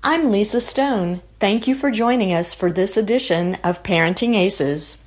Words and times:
I'm 0.00 0.30
Lisa 0.30 0.60
Stone. 0.60 1.22
Thank 1.40 1.66
you 1.66 1.74
for 1.74 1.90
joining 1.90 2.32
us 2.32 2.54
for 2.54 2.70
this 2.70 2.96
edition 2.96 3.56
of 3.64 3.82
Parenting 3.82 4.36
Aces. 4.36 5.04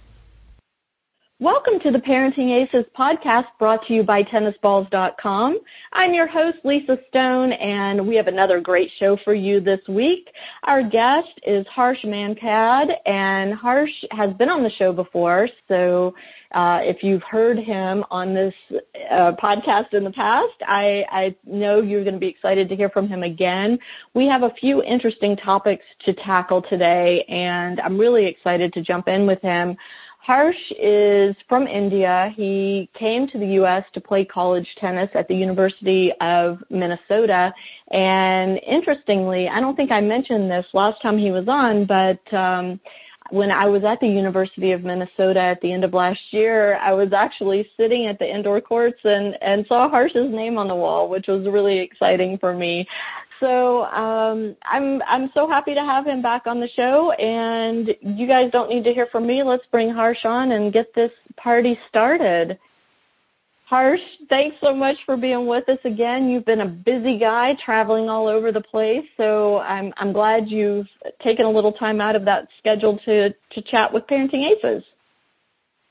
Welcome 1.41 1.79
to 1.79 1.89
the 1.89 1.97
Parenting 1.97 2.51
Aces 2.51 2.85
podcast 2.95 3.47
brought 3.57 3.83
to 3.87 3.95
you 3.95 4.03
by 4.03 4.21
tennisballs.com. 4.21 5.57
I'm 5.91 6.13
your 6.13 6.27
host, 6.27 6.59
Lisa 6.63 6.99
Stone, 7.07 7.53
and 7.53 8.07
we 8.07 8.15
have 8.17 8.27
another 8.27 8.61
great 8.61 8.91
show 8.99 9.17
for 9.25 9.33
you 9.33 9.59
this 9.59 9.79
week. 9.89 10.29
Our 10.65 10.87
guest 10.87 11.31
is 11.41 11.65
Harsh 11.65 12.03
Mankad, 12.03 12.95
and 13.07 13.55
Harsh 13.55 13.89
has 14.11 14.35
been 14.35 14.49
on 14.49 14.61
the 14.61 14.69
show 14.69 14.93
before, 14.93 15.49
so 15.67 16.13
uh, 16.51 16.81
if 16.83 17.01
you've 17.01 17.23
heard 17.23 17.57
him 17.57 18.03
on 18.11 18.35
this 18.35 18.53
uh, 19.09 19.31
podcast 19.41 19.93
in 19.93 20.03
the 20.03 20.11
past, 20.11 20.53
I, 20.67 21.05
I 21.09 21.35
know 21.43 21.81
you're 21.81 22.03
going 22.03 22.13
to 22.13 22.19
be 22.19 22.27
excited 22.27 22.69
to 22.69 22.75
hear 22.75 22.89
from 22.89 23.07
him 23.07 23.23
again. 23.23 23.79
We 24.13 24.27
have 24.27 24.43
a 24.43 24.51
few 24.51 24.83
interesting 24.83 25.35
topics 25.37 25.85
to 26.05 26.13
tackle 26.13 26.61
today, 26.61 27.23
and 27.29 27.79
I'm 27.79 27.97
really 27.97 28.27
excited 28.27 28.73
to 28.73 28.83
jump 28.83 29.07
in 29.07 29.25
with 29.25 29.41
him. 29.41 29.75
Harsh 30.21 30.71
is 30.77 31.35
from 31.49 31.65
India. 31.65 32.31
He 32.35 32.89
came 32.93 33.27
to 33.29 33.39
the 33.39 33.47
U.S. 33.53 33.83
to 33.93 33.99
play 33.99 34.23
college 34.23 34.67
tennis 34.77 35.09
at 35.15 35.27
the 35.27 35.35
University 35.35 36.13
of 36.21 36.59
Minnesota. 36.69 37.51
And 37.89 38.59
interestingly, 38.59 39.49
I 39.49 39.59
don't 39.59 39.75
think 39.75 39.91
I 39.91 39.99
mentioned 39.99 40.49
this 40.49 40.67
last 40.73 41.01
time 41.01 41.17
he 41.17 41.31
was 41.31 41.47
on, 41.47 41.87
but 41.87 42.21
um, 42.35 42.79
when 43.31 43.49
I 43.49 43.67
was 43.67 43.83
at 43.83 43.99
the 43.99 44.07
University 44.07 44.73
of 44.73 44.83
Minnesota 44.83 45.39
at 45.39 45.61
the 45.61 45.71
end 45.71 45.83
of 45.83 45.93
last 45.93 46.21
year, 46.31 46.77
I 46.77 46.93
was 46.93 47.13
actually 47.13 47.67
sitting 47.75 48.05
at 48.05 48.19
the 48.19 48.31
indoor 48.31 48.61
courts 48.61 48.99
and, 49.03 49.41
and 49.41 49.65
saw 49.65 49.89
Harsh's 49.89 50.31
name 50.31 50.57
on 50.57 50.67
the 50.67 50.75
wall, 50.75 51.09
which 51.09 51.27
was 51.27 51.47
really 51.47 51.79
exciting 51.79 52.37
for 52.37 52.53
me. 52.53 52.87
So 53.41 53.85
um, 53.85 54.55
I'm 54.63 55.01
I'm 55.07 55.29
so 55.33 55.49
happy 55.49 55.73
to 55.73 55.81
have 55.81 56.05
him 56.05 56.21
back 56.21 56.43
on 56.45 56.61
the 56.61 56.69
show. 56.69 57.11
And 57.13 57.93
you 58.01 58.27
guys 58.27 58.51
don't 58.51 58.69
need 58.69 58.85
to 58.85 58.93
hear 58.93 59.07
from 59.11 59.27
me. 59.27 59.43
Let's 59.43 59.65
bring 59.71 59.89
Harsh 59.89 60.23
on 60.23 60.53
and 60.53 60.71
get 60.71 60.93
this 60.95 61.11
party 61.35 61.77
started. 61.89 62.57
Harsh, 63.65 64.01
thanks 64.29 64.57
so 64.61 64.75
much 64.75 64.97
for 65.05 65.15
being 65.15 65.47
with 65.47 65.67
us 65.69 65.79
again. 65.85 66.29
You've 66.29 66.45
been 66.45 66.61
a 66.61 66.67
busy 66.67 67.17
guy 67.17 67.55
traveling 67.63 68.09
all 68.09 68.27
over 68.27 68.51
the 68.51 68.61
place, 68.61 69.05
so 69.17 69.59
I'm 69.59 69.93
I'm 69.97 70.13
glad 70.13 70.49
you've 70.49 70.87
taken 71.21 71.45
a 71.45 71.49
little 71.49 71.73
time 71.73 71.99
out 71.99 72.15
of 72.15 72.25
that 72.25 72.47
schedule 72.59 72.99
to 73.05 73.31
to 73.31 73.61
chat 73.61 73.91
with 73.91 74.05
Parenting 74.07 74.51
Aces. 74.51 74.83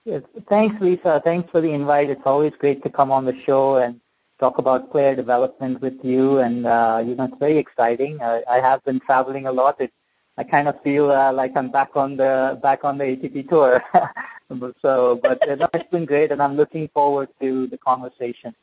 Yes, 0.05 0.23
thanks, 0.49 0.77
Lisa. 0.81 1.21
Thanks 1.25 1.51
for 1.51 1.61
the 1.61 1.73
invite. 1.73 2.11
It's 2.11 2.23
always 2.25 2.53
great 2.59 2.83
to 2.85 2.91
come 2.91 3.11
on 3.11 3.25
the 3.25 3.35
show 3.45 3.77
and 3.77 4.01
talk 4.41 4.59
about 4.59 4.91
player 4.91 5.15
development 5.15 5.81
with 5.81 5.99
you. 6.03 6.39
And 6.39 6.67
uh, 6.67 7.03
you 7.05 7.15
know, 7.15 7.25
it's 7.25 7.39
very 7.39 7.59
exciting. 7.59 8.21
I 8.23 8.59
have 8.61 8.83
been 8.85 8.99
traveling 8.99 9.47
a 9.47 9.53
lot. 9.53 9.81
It, 9.81 9.93
I 10.37 10.45
kind 10.45 10.69
of 10.69 10.83
feel 10.83 11.11
uh, 11.11 11.33
like 11.33 11.53
I'm 11.55 11.71
back 11.71 11.91
on 11.95 12.17
the 12.17 12.59
back 12.63 12.83
on 12.83 12.99
the 12.99 13.05
ATP 13.05 13.49
tour. 13.49 13.83
so, 14.83 15.21
but 15.23 15.47
uh, 15.49 15.55
no, 15.55 15.69
it's 15.75 15.91
been 15.91 16.07
great, 16.07 16.33
and 16.33 16.43
I'm 16.43 16.57
looking 16.57 16.89
forward 16.89 17.29
to 17.41 17.67
the 17.67 17.79
conversation 17.79 18.55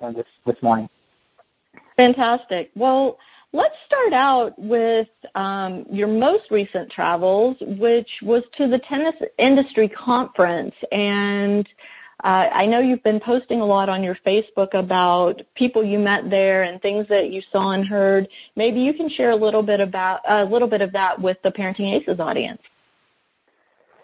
uh, 0.00 0.12
this 0.12 0.26
this 0.44 0.56
morning. 0.62 0.88
Fantastic. 1.96 2.70
Well, 2.76 3.18
let's 3.52 3.74
start 3.86 4.12
out 4.12 4.58
with 4.58 5.08
um, 5.34 5.86
your 5.90 6.08
most 6.08 6.50
recent 6.50 6.90
travels, 6.90 7.56
which 7.60 8.10
was 8.22 8.42
to 8.58 8.68
the 8.68 8.78
tennis 8.80 9.14
industry 9.38 9.88
conference, 9.88 10.74
and 10.92 11.66
uh, 12.24 12.48
I 12.52 12.66
know 12.66 12.80
you've 12.80 13.02
been 13.02 13.20
posting 13.20 13.60
a 13.60 13.64
lot 13.64 13.88
on 13.88 14.02
your 14.02 14.16
Facebook 14.26 14.72
about 14.72 15.42
people 15.54 15.84
you 15.84 15.98
met 15.98 16.30
there 16.30 16.62
and 16.62 16.80
things 16.80 17.06
that 17.08 17.30
you 17.30 17.42
saw 17.52 17.72
and 17.72 17.86
heard. 17.86 18.28
Maybe 18.56 18.80
you 18.80 18.94
can 18.94 19.10
share 19.10 19.30
a 19.30 19.36
little 19.36 19.62
bit 19.62 19.80
about 19.80 20.20
a 20.26 20.44
little 20.44 20.68
bit 20.68 20.80
of 20.80 20.92
that 20.92 21.20
with 21.20 21.36
the 21.42 21.50
Parenting 21.52 21.92
Aces 21.92 22.18
audience. 22.18 22.60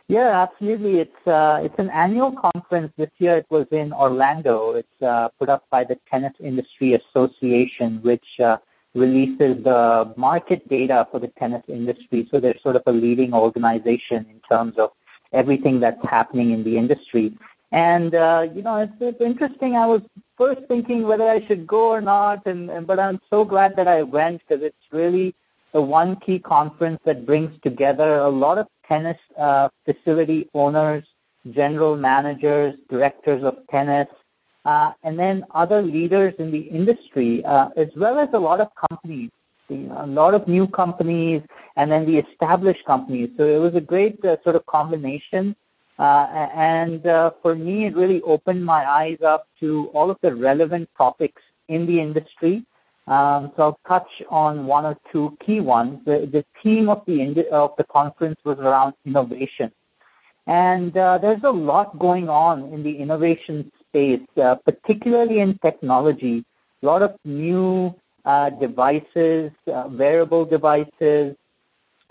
Yeah, 0.09 0.43
absolutely. 0.43 1.01
It's 1.01 1.27
uh, 1.27 1.61
it's 1.63 1.79
an 1.79 1.89
annual 1.89 2.37
conference. 2.37 2.93
This 2.99 3.11
year 3.17 3.39
it 3.39 3.47
was 3.49 3.67
in 3.71 3.95
Orlando. 3.95 4.73
It's 4.73 5.03
uh, 5.03 5.29
put 5.39 5.49
up 5.49 5.65
by 5.71 5.85
the 5.85 5.99
Tennis 6.11 6.35
Industry 6.39 6.93
Association, 6.93 7.99
which 8.03 8.27
uh, 8.41 8.59
releases 8.95 9.65
the 9.65 10.13
market 10.19 10.69
data 10.69 11.09
for 11.11 11.19
the 11.19 11.29
tennis 11.29 11.63
industry. 11.69 12.29
So 12.31 12.41
they're 12.41 12.59
sort 12.63 12.77
of 12.77 12.83
a 12.87 12.93
leading 12.93 13.33
organization 13.33 14.27
in 14.29 14.41
terms 14.47 14.75
of 14.77 14.91
everything 15.33 15.81
that's 15.81 16.05
happening 16.07 16.51
in 16.51 16.63
the 16.63 16.77
industry. 16.77 17.35
And 17.73 18.15
uh, 18.15 18.49
you 18.55 18.63
know, 18.63 18.77
it's, 18.77 18.93
it's 19.01 19.21
interesting. 19.21 19.77
I 19.77 19.87
was 19.87 20.03
first 20.37 20.61
thinking 20.69 21.07
whether 21.07 21.29
I 21.29 21.45
should 21.47 21.67
go 21.67 21.91
or 21.91 22.03
not, 22.03 22.47
and, 22.47 22.71
and 22.71 22.87
but 22.87 22.99
I'm 22.99 23.19
so 23.31 23.45
glad 23.45 23.75
that 23.77 23.89
I 23.89 24.03
went 24.03 24.43
because 24.47 24.63
it's 24.63 24.77
really 24.93 25.35
the 25.73 25.81
one 25.81 26.17
key 26.17 26.39
conference 26.39 27.01
that 27.07 27.25
brings 27.25 27.59
together 27.63 28.19
a 28.19 28.29
lot 28.29 28.59
of 28.59 28.67
tennis 28.87 29.17
uh, 29.39 29.71
facility 29.87 30.51
owners, 30.53 31.05
general 31.51 31.97
managers, 31.97 32.75
directors 32.91 33.43
of 33.43 33.57
tennis, 33.71 34.09
uh, 34.67 34.93
and 35.03 35.19
then 35.19 35.43
other 35.55 35.81
leaders 35.81 36.35
in 36.39 36.51
the 36.51 36.61
industry, 36.61 37.43
uh, 37.47 37.71
as 37.79 37.89
well 37.97 38.19
as 38.19 38.29
a 38.35 38.39
lot 38.39 38.61
of 38.61 38.69
companies, 38.91 39.31
a 39.71 40.07
lot 40.07 40.35
of 40.35 40.47
new 40.47 40.67
companies, 40.67 41.43
and 41.77 41.91
then 41.91 42.05
the 42.05 42.19
established 42.19 42.85
companies. 42.85 43.31
So 43.39 43.45
it 43.45 43.59
was 43.59 43.75
a 43.75 43.81
great 43.81 44.23
uh, 44.25 44.37
sort 44.45 44.57
of 44.57 44.67
combination 44.67 45.57
uh, 46.03 46.49
and 46.57 47.07
uh, 47.07 47.31
for 47.43 47.55
me, 47.55 47.87
it 47.87 47.95
really 47.95 48.21
opened 48.23 48.65
my 48.65 48.85
eyes 48.91 49.19
up 49.25 49.47
to 49.61 49.89
all 49.95 50.11
of 50.11 50.19
the 50.21 50.35
relevant 50.35 50.89
topics 50.99 51.41
in 51.69 51.87
the 51.87 52.01
industry. 52.01 52.65
Um, 53.07 53.53
so 53.57 53.63
I'll 53.63 53.81
touch 53.87 54.11
on 54.29 54.67
one 54.67 54.85
or 54.85 54.97
two 55.13 55.37
key 55.45 55.61
ones. 55.61 56.01
The, 56.05 56.29
the 56.33 56.45
theme 56.61 56.89
of 56.89 57.03
the 57.07 57.49
of 57.53 57.71
the 57.79 57.85
conference 57.85 58.41
was 58.45 58.59
around 58.59 58.95
innovation, 59.07 59.71
and 60.49 60.97
uh, 60.97 61.19
there's 61.19 61.45
a 61.45 61.51
lot 61.51 61.97
going 62.01 62.29
on 62.29 62.73
in 62.73 62.83
the 62.83 62.97
innovation 62.97 63.71
space, 63.87 64.27
uh, 64.43 64.57
particularly 64.57 65.39
in 65.39 65.57
technology. 65.59 66.45
A 66.83 66.87
lot 66.87 67.03
of 67.03 67.15
new 67.25 67.95
uh, 68.25 68.51
devices, 68.51 69.53
uh, 69.73 69.89
wearable 69.89 70.47
devices, 70.47 71.37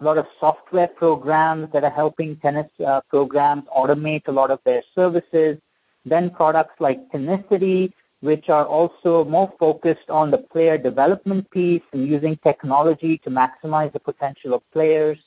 a 0.02 0.04
lot 0.04 0.18
of 0.18 0.26
software 0.40 0.88
programs 0.88 1.72
that 1.72 1.84
are 1.84 1.92
helping 1.92 2.36
tennis 2.38 2.70
uh, 2.86 3.02
programs 3.10 3.64
automate 3.76 4.28
a 4.28 4.32
lot 4.32 4.50
of 4.50 4.60
their 4.66 4.82
services. 4.96 5.60
Then 6.06 6.32
products 6.32 6.74
like 6.80 7.00
Tennicity, 7.12 7.94
which 8.22 8.50
are 8.50 8.66
also 8.66 9.24
more 9.26 9.54
focused 9.60 10.10
on 10.10 10.32
the 10.32 10.40
player 10.40 10.78
development 10.78 11.50
piece 11.52 11.84
and 11.94 12.08
using 12.08 12.36
technology 12.38 13.20
to 13.20 13.30
maximize 13.30 13.94
the 13.94 14.00
potential 14.00 14.56
of 14.56 14.64
players. 14.72 15.20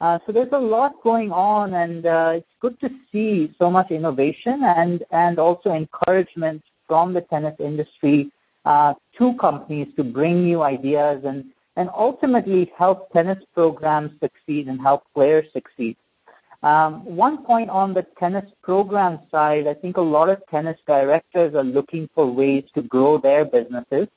Uh, 0.00 0.18
so 0.24 0.32
there's 0.32 0.52
a 0.52 0.58
lot 0.58 0.94
going 1.02 1.30
on, 1.30 1.74
and 1.74 2.06
uh, 2.06 2.32
it's 2.34 2.54
good 2.60 2.78
to 2.80 2.90
see 3.10 3.52
so 3.58 3.70
much 3.70 3.90
innovation 3.90 4.62
and 4.64 5.04
and 5.10 5.38
also 5.38 5.70
encouragement 5.70 6.62
from 6.88 7.12
the 7.14 7.20
tennis 7.20 7.54
industry 7.60 8.30
uh, 8.64 8.94
to 9.16 9.34
companies 9.36 9.88
to 9.96 10.02
bring 10.02 10.44
new 10.44 10.62
ideas 10.62 11.24
and 11.24 11.44
and 11.76 11.88
ultimately 11.96 12.72
help 12.76 13.10
tennis 13.12 13.42
programs 13.54 14.12
succeed 14.20 14.68
and 14.68 14.80
help 14.80 15.04
players 15.14 15.46
succeed. 15.52 15.96
Um, 16.62 17.04
one 17.04 17.44
point 17.44 17.70
on 17.70 17.92
the 17.92 18.06
tennis 18.18 18.48
program 18.62 19.18
side, 19.30 19.66
I 19.66 19.74
think 19.74 19.96
a 19.96 20.02
lot 20.02 20.28
of 20.28 20.46
tennis 20.48 20.78
directors 20.86 21.54
are 21.54 21.64
looking 21.64 22.08
for 22.14 22.30
ways 22.30 22.64
to 22.74 22.82
grow 22.82 23.18
their 23.18 23.44
businesses. 23.44 24.08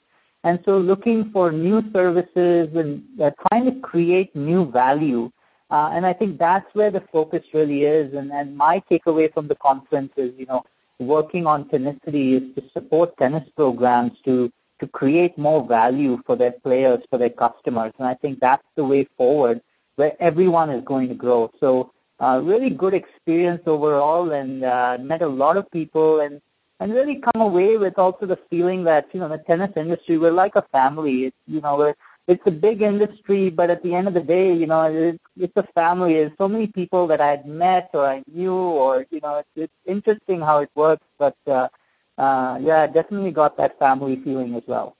And 0.43 0.59
so 0.63 0.77
looking 0.77 1.31
for 1.31 1.51
new 1.51 1.81
services 1.91 2.69
and 2.75 3.03
uh, 3.19 3.31
trying 3.47 3.65
to 3.65 3.79
create 3.79 4.35
new 4.35 4.69
value. 4.69 5.31
Uh, 5.71 5.89
and 5.91 6.05
I 6.05 6.13
think 6.13 6.37
that's 6.37 6.67
where 6.75 6.91
the 6.91 7.01
focus 7.11 7.43
really 7.51 7.83
is. 7.83 8.13
And, 8.13 8.31
and 8.31 8.55
my 8.55 8.83
takeaway 8.91 9.33
from 9.33 9.47
the 9.47 9.55
conference 9.55 10.13
is, 10.15 10.31
you 10.37 10.45
know, 10.45 10.63
working 10.99 11.47
on 11.47 11.65
Tennicity 11.65 12.33
is 12.33 12.55
to 12.55 12.69
support 12.71 13.17
tennis 13.17 13.49
programs 13.55 14.11
to 14.25 14.51
to 14.85 14.91
create 14.91 15.37
more 15.37 15.65
value 15.65 16.21
for 16.25 16.35
their 16.35 16.51
players, 16.51 17.03
for 17.09 17.17
their 17.17 17.29
customers. 17.29 17.93
And 17.97 18.07
I 18.07 18.13
think 18.13 18.39
that's 18.39 18.67
the 18.75 18.85
way 18.85 19.07
forward 19.17 19.61
where 19.95 20.13
everyone 20.19 20.69
is 20.69 20.83
going 20.83 21.07
to 21.09 21.15
grow. 21.15 21.51
So 21.59 21.91
uh, 22.19 22.41
really 22.43 22.69
good 22.69 22.93
experience 22.93 23.61
overall 23.65 24.31
and 24.31 24.63
uh, 24.63 24.97
met 25.01 25.21
a 25.21 25.27
lot 25.27 25.57
of 25.57 25.69
people 25.71 26.19
and, 26.19 26.41
and 26.79 26.93
really 26.93 27.17
come 27.27 27.41
away 27.41 27.77
with 27.77 27.97
also 27.97 28.25
the 28.25 28.39
feeling 28.49 28.83
that, 28.83 29.07
you 29.13 29.19
know, 29.19 29.29
the 29.29 29.37
tennis 29.39 29.71
industry, 29.75 30.17
we're 30.17 30.31
like 30.31 30.55
a 30.55 30.65
family. 30.71 31.25
It's, 31.25 31.37
you 31.47 31.61
know, 31.61 31.77
we're, 31.77 31.95
it's 32.27 32.43
a 32.45 32.51
big 32.51 32.81
industry, 32.81 33.49
but 33.49 33.69
at 33.69 33.83
the 33.83 33.93
end 33.95 34.07
of 34.07 34.13
the 34.13 34.21
day, 34.21 34.53
you 34.53 34.67
know, 34.67 34.83
it's, 34.83 35.23
it's 35.39 35.55
a 35.55 35.67
family. 35.73 36.13
There's 36.13 36.37
so 36.37 36.47
many 36.47 36.67
people 36.67 37.07
that 37.07 37.21
I 37.21 37.29
had 37.29 37.45
met 37.45 37.89
or 37.93 38.05
I 38.05 38.23
knew 38.31 38.53
or, 38.53 39.05
you 39.09 39.21
know, 39.21 39.35
it's, 39.37 39.49
it's 39.55 39.73
interesting 39.85 40.41
how 40.41 40.59
it 40.59 40.69
works, 40.75 41.05
but, 41.17 41.37
uh, 41.47 41.69
uh, 42.17 42.57
yeah, 42.61 42.87
definitely 42.87 43.31
got 43.31 43.57
that 43.57 43.77
family 43.79 44.21
feeling 44.23 44.55
as 44.55 44.63
well. 44.67 44.95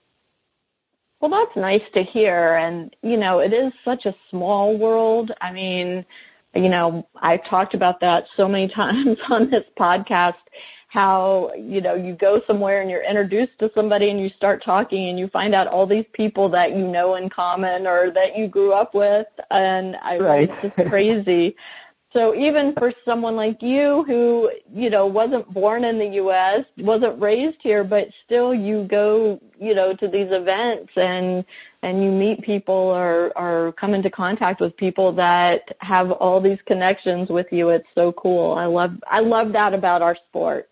Well, 1.20 1.32
that's 1.32 1.56
nice 1.58 1.82
to 1.94 2.04
hear. 2.04 2.56
And, 2.56 2.96
you 3.02 3.18
know, 3.18 3.40
it 3.40 3.54
is 3.54 3.74
such 3.84 4.06
a 4.06 4.16
small 4.30 4.78
world. 4.78 5.32
I 5.42 5.52
mean, 5.52 6.06
you 6.54 6.70
know, 6.70 7.08
I've 7.16 7.44
talked 7.46 7.74
about 7.74 8.00
that 8.02 8.26
so 8.36 8.48
many 8.48 8.68
times 8.74 9.18
on 9.30 9.50
this 9.50 9.64
podcast 9.80 10.36
how 10.96 11.52
you 11.58 11.82
know 11.82 11.94
you 11.94 12.16
go 12.16 12.42
somewhere 12.48 12.82
and 12.82 12.90
you're 12.90 13.04
introduced 13.04 13.52
to 13.60 13.70
somebody 13.76 14.12
and 14.12 14.20
you 14.20 14.30
start 14.30 14.64
talking 14.64 15.10
and 15.10 15.20
you 15.20 15.28
find 15.28 15.54
out 15.54 15.68
all 15.68 15.86
these 15.86 16.06
people 16.14 16.50
that 16.50 16.72
you 16.72 16.88
know 16.88 17.16
in 17.16 17.30
common 17.30 17.86
or 17.86 18.12
that 18.12 18.38
you 18.38 18.48
grew 18.48 18.72
up 18.72 18.96
with 18.96 19.28
and 19.52 19.98
I 19.98 20.18
right. 20.20 20.50
it's 20.50 20.76
just 20.78 20.90
crazy. 20.90 21.56
So 22.16 22.34
even 22.34 22.74
for 22.76 22.94
someone 23.04 23.36
like 23.36 23.62
you 23.62 24.06
who, 24.08 24.50
you 24.74 24.90
know, 24.90 25.06
wasn't 25.06 25.54
born 25.54 25.84
in 25.84 26.00
the 26.00 26.16
US, 26.24 26.64
wasn't 26.78 27.22
raised 27.22 27.58
here, 27.60 27.84
but 27.84 28.08
still 28.24 28.56
you 28.56 28.88
go, 28.90 29.38
you 29.60 29.76
know, 29.76 29.94
to 29.98 30.08
these 30.08 30.30
events 30.32 30.94
and 30.96 31.44
and 31.82 32.02
you 32.02 32.10
meet 32.10 32.42
people 32.42 32.74
or 32.74 33.38
or 33.38 33.74
come 33.74 33.94
into 33.94 34.10
contact 34.10 34.62
with 34.62 34.78
people 34.78 35.12
that 35.16 35.76
have 35.82 36.10
all 36.10 36.40
these 36.40 36.60
connections 36.66 37.28
with 37.30 37.48
you. 37.52 37.68
It's 37.68 37.90
so 37.96 38.14
cool. 38.14 38.54
I 38.54 38.66
love 38.66 38.92
I 39.12 39.20
love 39.20 39.52
that 39.52 39.74
about 39.74 40.02
our 40.02 40.16
sport. 40.30 40.70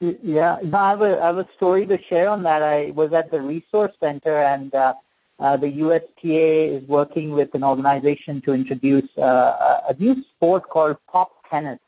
Yeah, 0.00 0.58
no, 0.64 0.76
I 0.76 0.90
have 0.90 1.02
a 1.02 1.22
I 1.22 1.26
have 1.26 1.38
a 1.38 1.48
story 1.54 1.86
to 1.86 2.02
share 2.08 2.28
on 2.28 2.42
that. 2.42 2.62
I 2.64 2.90
was 2.96 3.12
at 3.12 3.30
the 3.30 3.40
resource 3.40 3.92
center 4.00 4.42
and 4.42 4.74
uh 4.74 4.94
uh, 5.38 5.56
the 5.56 5.68
USTA 5.68 6.76
is 6.76 6.88
working 6.88 7.30
with 7.30 7.54
an 7.54 7.62
organization 7.62 8.40
to 8.42 8.52
introduce 8.52 9.08
uh, 9.18 9.82
a 9.88 9.94
new 9.98 10.16
sport 10.34 10.68
called 10.68 10.96
pop 11.10 11.30
tennis. 11.48 11.78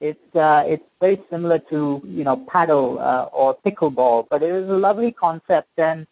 It's 0.00 0.36
uh, 0.36 0.64
it's 0.66 0.84
very 1.00 1.20
similar 1.30 1.58
to 1.70 2.00
you 2.04 2.24
know 2.24 2.44
paddle 2.48 2.98
uh, 3.00 3.28
or 3.32 3.56
pickleball, 3.64 4.26
but 4.30 4.42
it 4.42 4.50
is 4.50 4.68
a 4.68 4.74
lovely 4.74 5.12
concept. 5.12 5.70
And 5.78 6.06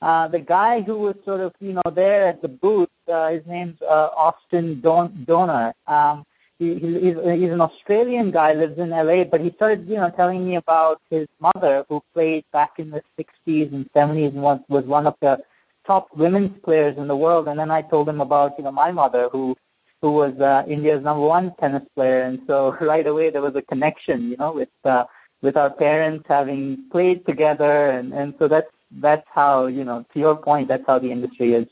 uh, 0.00 0.28
the 0.28 0.40
guy 0.40 0.82
who 0.82 0.98
was 0.98 1.16
sort 1.24 1.40
of 1.40 1.52
you 1.60 1.72
know 1.72 1.90
there 1.92 2.26
at 2.28 2.42
the 2.42 2.48
booth, 2.48 2.90
uh, 3.08 3.30
his 3.30 3.46
name's 3.46 3.80
uh, 3.82 4.10
Austin 4.16 4.80
Don- 4.80 5.24
Donor. 5.26 5.74
Um, 5.86 6.24
he, 6.58 6.74
he's, 6.74 7.16
he's 7.16 7.50
an 7.50 7.60
Australian 7.60 8.30
guy, 8.30 8.52
lives 8.52 8.78
in 8.78 8.90
LA, 8.90 9.24
but 9.24 9.40
he 9.40 9.50
started 9.52 9.88
you 9.88 9.96
know 9.96 10.10
telling 10.10 10.46
me 10.46 10.56
about 10.56 11.00
his 11.10 11.26
mother 11.40 11.84
who 11.88 12.00
played 12.14 12.44
back 12.52 12.78
in 12.78 12.90
the 12.90 13.02
60s 13.18 13.72
and 13.72 13.90
70s 13.92 14.28
and 14.28 14.42
was 14.42 14.60
was 14.68 14.84
one 14.84 15.06
of 15.06 15.14
the 15.20 15.40
top 15.86 16.08
women's 16.16 16.58
players 16.64 16.96
in 16.98 17.08
the 17.08 17.16
world. 17.16 17.48
And 17.48 17.58
then 17.58 17.70
I 17.70 17.82
told 17.82 18.08
him 18.08 18.20
about 18.20 18.52
you 18.58 18.64
know 18.64 18.72
my 18.72 18.92
mother 18.92 19.28
who 19.30 19.56
who 20.00 20.12
was 20.12 20.34
uh, 20.40 20.64
India's 20.68 21.02
number 21.02 21.26
one 21.26 21.54
tennis 21.60 21.84
player, 21.94 22.22
and 22.22 22.40
so 22.46 22.76
right 22.80 23.06
away 23.06 23.30
there 23.30 23.42
was 23.42 23.56
a 23.56 23.62
connection, 23.62 24.30
you 24.30 24.36
know, 24.36 24.52
with 24.52 24.68
uh, 24.84 25.04
with 25.42 25.56
our 25.56 25.70
parents 25.70 26.24
having 26.28 26.84
played 26.90 27.24
together, 27.26 27.90
and 27.90 28.12
and 28.12 28.34
so 28.38 28.48
that's 28.48 28.70
that's 28.90 29.26
how 29.32 29.66
you 29.66 29.84
know 29.84 30.04
to 30.12 30.18
your 30.18 30.36
point, 30.36 30.68
that's 30.68 30.84
how 30.86 30.98
the 30.98 31.10
industry 31.10 31.54
is. 31.54 31.66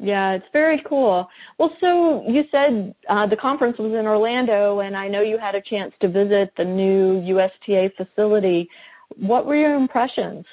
Yeah, 0.00 0.34
it's 0.34 0.46
very 0.52 0.80
cool. 0.88 1.28
Well, 1.58 1.76
so 1.80 2.22
you 2.28 2.44
said 2.52 2.94
uh, 3.08 3.26
the 3.26 3.36
conference 3.36 3.78
was 3.78 3.92
in 3.92 4.06
Orlando, 4.06 4.78
and 4.78 4.96
I 4.96 5.08
know 5.08 5.22
you 5.22 5.38
had 5.38 5.56
a 5.56 5.60
chance 5.60 5.92
to 6.00 6.08
visit 6.08 6.52
the 6.56 6.64
new 6.64 7.20
USTA 7.20 7.90
facility. 7.96 8.70
What 9.16 9.44
were 9.44 9.56
your 9.56 9.74
impressions? 9.74 10.46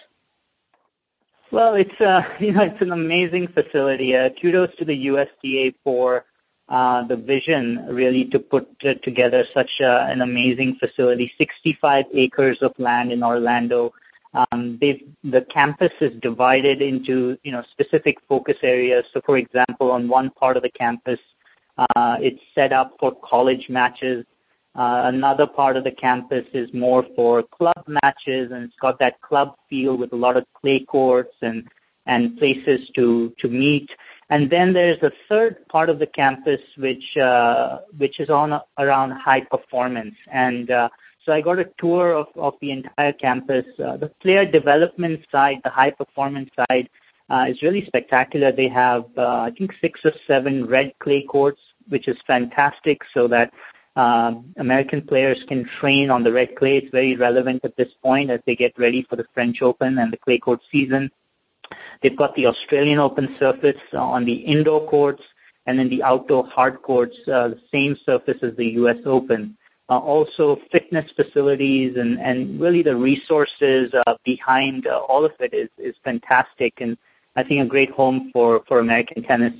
Well, 1.51 1.75
it's 1.75 1.99
uh, 2.01 2.21
you 2.39 2.53
know 2.53 2.63
it's 2.63 2.81
an 2.81 2.91
amazing 2.91 3.47
facility. 3.49 4.15
Uh, 4.15 4.29
kudos 4.41 4.75
to 4.77 4.85
the 4.85 4.95
USTA 4.95 5.73
for 5.83 6.25
uh, 6.67 7.05
the 7.07 7.15
vision 7.15 7.85
really 7.89 8.25
to 8.25 8.39
put 8.39 8.67
together 9.03 9.43
such 9.53 9.69
uh, 9.81 10.07
an 10.09 10.21
amazing 10.21 10.77
facility. 10.79 11.31
65 11.37 12.05
acres 12.13 12.57
of 12.61 12.73
land 12.77 13.11
in 13.11 13.23
Orlando. 13.23 13.93
Um, 14.33 14.77
the 14.81 15.45
campus 15.49 15.93
is 16.01 16.11
divided 16.21 16.81
into 16.81 17.37
you 17.43 17.51
know 17.51 17.63
specific 17.71 18.17
focus 18.27 18.57
areas. 18.63 19.05
So, 19.13 19.21
for 19.25 19.37
example, 19.37 19.91
on 19.91 20.09
one 20.09 20.31
part 20.31 20.57
of 20.57 20.63
the 20.63 20.71
campus, 20.71 21.19
uh, 21.77 22.17
it's 22.19 22.41
set 22.53 22.73
up 22.73 22.93
for 22.99 23.15
college 23.23 23.67
matches. 23.69 24.25
Uh, 24.75 25.03
another 25.05 25.47
part 25.47 25.77
of 25.77 25.85
the 25.85 25.91
campus 25.91 26.45
is 26.53 26.73
more 26.73 27.05
for 27.15 27.43
club 27.43 27.83
matches, 27.87 28.51
and 28.51 28.65
it's 28.65 28.75
got 28.81 28.99
that 28.99 29.21
club 29.21 29.55
feel 29.69 29.97
with 29.97 30.11
a 30.11 30.15
lot 30.15 30.35
of 30.35 30.45
clay 30.53 30.83
courts 30.83 31.35
and 31.41 31.67
and 32.07 32.37
places 32.37 32.91
to 32.93 33.33
to 33.39 33.47
meet. 33.47 33.89
And 34.29 34.49
then 34.49 34.73
there's 34.73 35.01
a 35.01 35.11
third 35.29 35.67
part 35.69 35.89
of 35.89 35.99
the 35.99 36.07
campus 36.07 36.61
which 36.77 37.15
uh, 37.17 37.79
which 37.97 38.19
is 38.19 38.29
on 38.29 38.59
around 38.77 39.11
high 39.11 39.41
performance. 39.41 40.15
And 40.31 40.69
uh, 40.69 40.89
so 41.23 41.31
I 41.31 41.41
got 41.41 41.59
a 41.59 41.69
tour 41.77 42.13
of 42.13 42.27
of 42.35 42.55
the 42.59 42.71
entire 42.71 43.13
campus. 43.13 43.65
Uh, 43.79 43.97
the 43.97 44.09
player 44.21 44.49
development 44.49 45.21
side, 45.31 45.61
the 45.63 45.69
high 45.69 45.91
performance 45.91 46.49
side, 46.69 46.89
uh, 47.29 47.45
is 47.47 47.61
really 47.61 47.85
spectacular. 47.85 48.51
They 48.51 48.67
have 48.69 49.05
uh, 49.17 49.39
I 49.47 49.51
think 49.57 49.71
six 49.79 50.01
or 50.03 50.11
seven 50.27 50.65
red 50.67 50.93
clay 50.99 51.23
courts, 51.23 51.61
which 51.87 52.09
is 52.09 52.17
fantastic, 52.27 53.01
so 53.13 53.27
that 53.29 53.53
um, 53.95 54.53
American 54.57 55.01
players 55.01 55.43
can 55.47 55.67
train 55.79 56.09
on 56.09 56.23
the 56.23 56.31
red 56.31 56.55
clay. 56.55 56.77
It's 56.77 56.91
very 56.91 57.15
relevant 57.15 57.63
at 57.63 57.77
this 57.77 57.93
point 58.03 58.29
as 58.29 58.41
they 58.45 58.55
get 58.55 58.77
ready 58.77 59.05
for 59.09 59.15
the 59.15 59.25
French 59.33 59.61
Open 59.61 59.97
and 59.97 60.11
the 60.11 60.17
clay 60.17 60.37
court 60.37 60.59
season. 60.71 61.11
They've 62.01 62.17
got 62.17 62.35
the 62.35 62.47
Australian 62.47 62.99
Open 62.99 63.35
surface 63.39 63.81
on 63.93 64.25
the 64.25 64.33
indoor 64.33 64.87
courts 64.89 65.23
and 65.65 65.79
then 65.79 65.89
the 65.89 66.03
outdoor 66.03 66.45
hard 66.47 66.81
courts, 66.81 67.17
uh, 67.27 67.49
the 67.49 67.61
same 67.71 67.97
surface 68.05 68.37
as 68.43 68.55
the 68.55 68.67
U.S. 68.81 68.97
Open. 69.05 69.57
Uh, 69.87 69.99
also 69.99 70.57
fitness 70.71 71.09
facilities 71.15 71.95
and, 71.95 72.19
and 72.19 72.59
really 72.59 72.81
the 72.81 72.95
resources 72.95 73.93
uh, 73.93 74.15
behind 74.23 74.87
uh, 74.87 74.97
all 74.97 75.23
of 75.23 75.31
it 75.39 75.53
is, 75.53 75.69
is 75.77 75.95
fantastic 76.03 76.73
and 76.81 76.97
I 77.35 77.43
think 77.43 77.63
a 77.63 77.67
great 77.67 77.91
home 77.91 78.31
for, 78.33 78.63
for 78.67 78.79
American 78.79 79.21
tennis. 79.23 79.53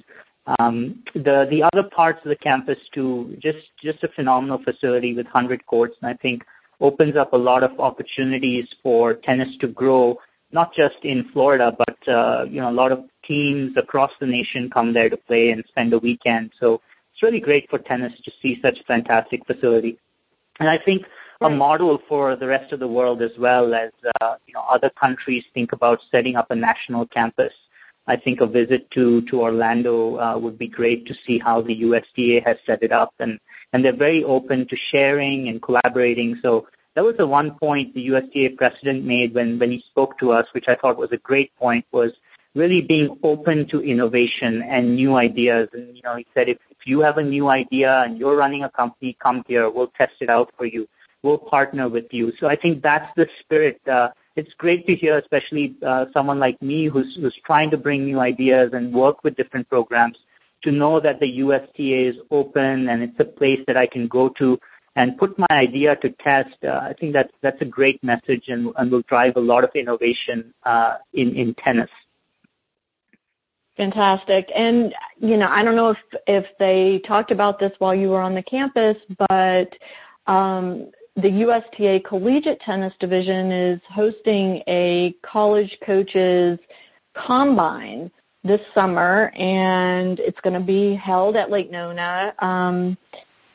Um, 0.59 1.03
the 1.13 1.47
the 1.49 1.63
other 1.63 1.89
parts 1.89 2.19
of 2.23 2.29
the 2.29 2.35
campus 2.35 2.77
too, 2.93 3.35
just 3.39 3.71
just 3.81 4.03
a 4.03 4.07
phenomenal 4.09 4.61
facility 4.63 5.15
with 5.15 5.25
100 5.25 5.65
courts, 5.65 5.97
and 6.01 6.09
I 6.09 6.15
think 6.15 6.43
opens 6.79 7.15
up 7.15 7.33
a 7.33 7.37
lot 7.37 7.63
of 7.63 7.79
opportunities 7.79 8.67
for 8.83 9.15
tennis 9.15 9.57
to 9.61 9.67
grow, 9.67 10.19
not 10.51 10.73
just 10.73 10.97
in 11.03 11.29
Florida, 11.33 11.75
but 11.75 12.07
uh, 12.07 12.45
you 12.47 12.61
know 12.61 12.69
a 12.69 12.71
lot 12.71 12.91
of 12.91 13.05
teams 13.23 13.75
across 13.75 14.11
the 14.19 14.27
nation 14.27 14.69
come 14.69 14.93
there 14.93 15.09
to 15.09 15.17
play 15.17 15.49
and 15.49 15.63
spend 15.67 15.93
a 15.93 15.99
weekend. 15.99 16.51
So 16.59 16.81
it's 17.11 17.23
really 17.23 17.39
great 17.39 17.67
for 17.69 17.79
tennis 17.79 18.13
to 18.23 18.31
see 18.41 18.59
such 18.61 18.79
a 18.79 18.83
fantastic 18.83 19.47
facility, 19.47 19.97
and 20.59 20.69
I 20.69 20.77
think 20.77 21.05
a 21.41 21.49
model 21.49 22.01
for 22.07 22.35
the 22.35 22.47
rest 22.47 22.71
of 22.71 22.79
the 22.79 22.87
world 22.87 23.21
as 23.21 23.31
well 23.37 23.73
as 23.73 23.91
uh, 24.21 24.35
you 24.45 24.53
know 24.53 24.61
other 24.69 24.91
countries 24.91 25.43
think 25.55 25.73
about 25.73 25.99
setting 26.11 26.35
up 26.35 26.51
a 26.51 26.55
national 26.55 27.07
campus. 27.07 27.53
I 28.07 28.17
think 28.17 28.41
a 28.41 28.47
visit 28.47 28.89
to 28.91 29.21
to 29.29 29.41
Orlando 29.41 30.17
uh, 30.17 30.37
would 30.37 30.57
be 30.57 30.67
great 30.67 31.05
to 31.07 31.15
see 31.25 31.39
how 31.39 31.61
the 31.61 31.73
USTA 31.73 32.41
has 32.45 32.57
set 32.65 32.83
it 32.83 32.91
up, 32.91 33.13
and 33.19 33.39
and 33.73 33.83
they're 33.83 33.95
very 33.95 34.23
open 34.23 34.67
to 34.67 34.75
sharing 34.91 35.49
and 35.49 35.61
collaborating. 35.61 36.37
So 36.41 36.67
that 36.95 37.03
was 37.03 37.17
the 37.17 37.27
one 37.27 37.57
point 37.59 37.93
the 37.93 38.01
USTA 38.01 38.55
president 38.57 39.05
made 39.05 39.33
when 39.33 39.59
when 39.59 39.71
he 39.71 39.79
spoke 39.79 40.17
to 40.19 40.31
us, 40.31 40.47
which 40.53 40.65
I 40.67 40.75
thought 40.75 40.97
was 40.97 41.11
a 41.11 41.17
great 41.17 41.55
point, 41.55 41.85
was 41.91 42.11
really 42.55 42.81
being 42.81 43.17
open 43.21 43.67
to 43.69 43.81
innovation 43.81 44.63
and 44.63 44.95
new 44.95 45.15
ideas. 45.15 45.67
And 45.73 45.95
you 45.95 46.01
know, 46.03 46.15
he 46.15 46.25
said 46.33 46.47
if, 46.47 46.57
if 46.69 46.77
you 46.85 47.01
have 47.01 47.17
a 47.17 47.23
new 47.23 47.49
idea 47.49 48.03
and 48.03 48.17
you're 48.17 48.37
running 48.37 48.63
a 48.63 48.69
company, 48.69 49.17
come 49.21 49.43
here, 49.47 49.69
we'll 49.69 49.91
test 49.97 50.13
it 50.21 50.29
out 50.29 50.51
for 50.57 50.65
you. 50.65 50.87
We'll 51.21 51.37
partner 51.37 51.89
with 51.89 52.05
you. 52.11 52.31
So 52.39 52.47
I 52.47 52.55
think 52.55 52.81
that's 52.81 53.11
the 53.15 53.27
spirit. 53.41 53.81
Uh, 53.87 54.09
it's 54.35 54.53
great 54.55 54.85
to 54.87 54.95
hear, 54.95 55.17
especially 55.17 55.75
uh, 55.85 56.05
someone 56.13 56.39
like 56.39 56.61
me 56.61 56.87
who's, 56.87 57.15
who's 57.15 57.39
trying 57.45 57.71
to 57.71 57.77
bring 57.77 58.05
new 58.05 58.19
ideas 58.19 58.71
and 58.73 58.93
work 58.93 59.23
with 59.23 59.35
different 59.35 59.69
programs, 59.69 60.17
to 60.63 60.71
know 60.71 60.99
that 60.99 61.19
the 61.19 61.27
USTA 61.27 62.09
is 62.09 62.17
open 62.31 62.89
and 62.89 63.03
it's 63.03 63.19
a 63.19 63.25
place 63.25 63.59
that 63.67 63.77
I 63.77 63.87
can 63.87 64.07
go 64.07 64.29
to 64.37 64.59
and 64.95 65.17
put 65.17 65.37
my 65.37 65.47
idea 65.51 65.95
to 65.97 66.09
test. 66.11 66.55
Uh, 66.63 66.79
I 66.81 66.93
think 66.99 67.13
that's 67.13 67.31
that's 67.41 67.61
a 67.61 67.65
great 67.65 68.03
message 68.03 68.45
and, 68.47 68.73
and 68.77 68.91
will 68.91 69.03
drive 69.03 69.33
a 69.35 69.41
lot 69.41 69.63
of 69.63 69.69
innovation 69.75 70.53
uh, 70.63 70.95
in 71.13 71.35
in 71.35 71.53
tennis. 71.55 71.89
Fantastic. 73.77 74.49
And 74.55 74.93
you 75.17 75.37
know, 75.37 75.47
I 75.49 75.63
don't 75.63 75.75
know 75.75 75.89
if 75.89 75.97
if 76.27 76.45
they 76.59 77.01
talked 77.05 77.31
about 77.31 77.59
this 77.59 77.73
while 77.79 77.93
you 77.93 78.09
were 78.09 78.21
on 78.21 78.33
the 78.33 78.43
campus, 78.43 78.97
but 79.29 79.75
um, 80.27 80.91
the 81.15 81.29
USTA 81.29 82.03
Collegiate 82.03 82.59
Tennis 82.59 82.93
Division 82.99 83.51
is 83.51 83.81
hosting 83.89 84.61
a 84.67 85.15
college 85.21 85.77
coaches 85.85 86.59
combine 87.13 88.11
this 88.43 88.59
summer, 88.73 89.31
and 89.35 90.19
it's 90.19 90.39
going 90.41 90.59
to 90.59 90.65
be 90.65 90.93
held 90.93 91.35
at 91.37 91.49
Lake 91.49 91.71
Nona. 91.71 92.33
Um, 92.39 92.97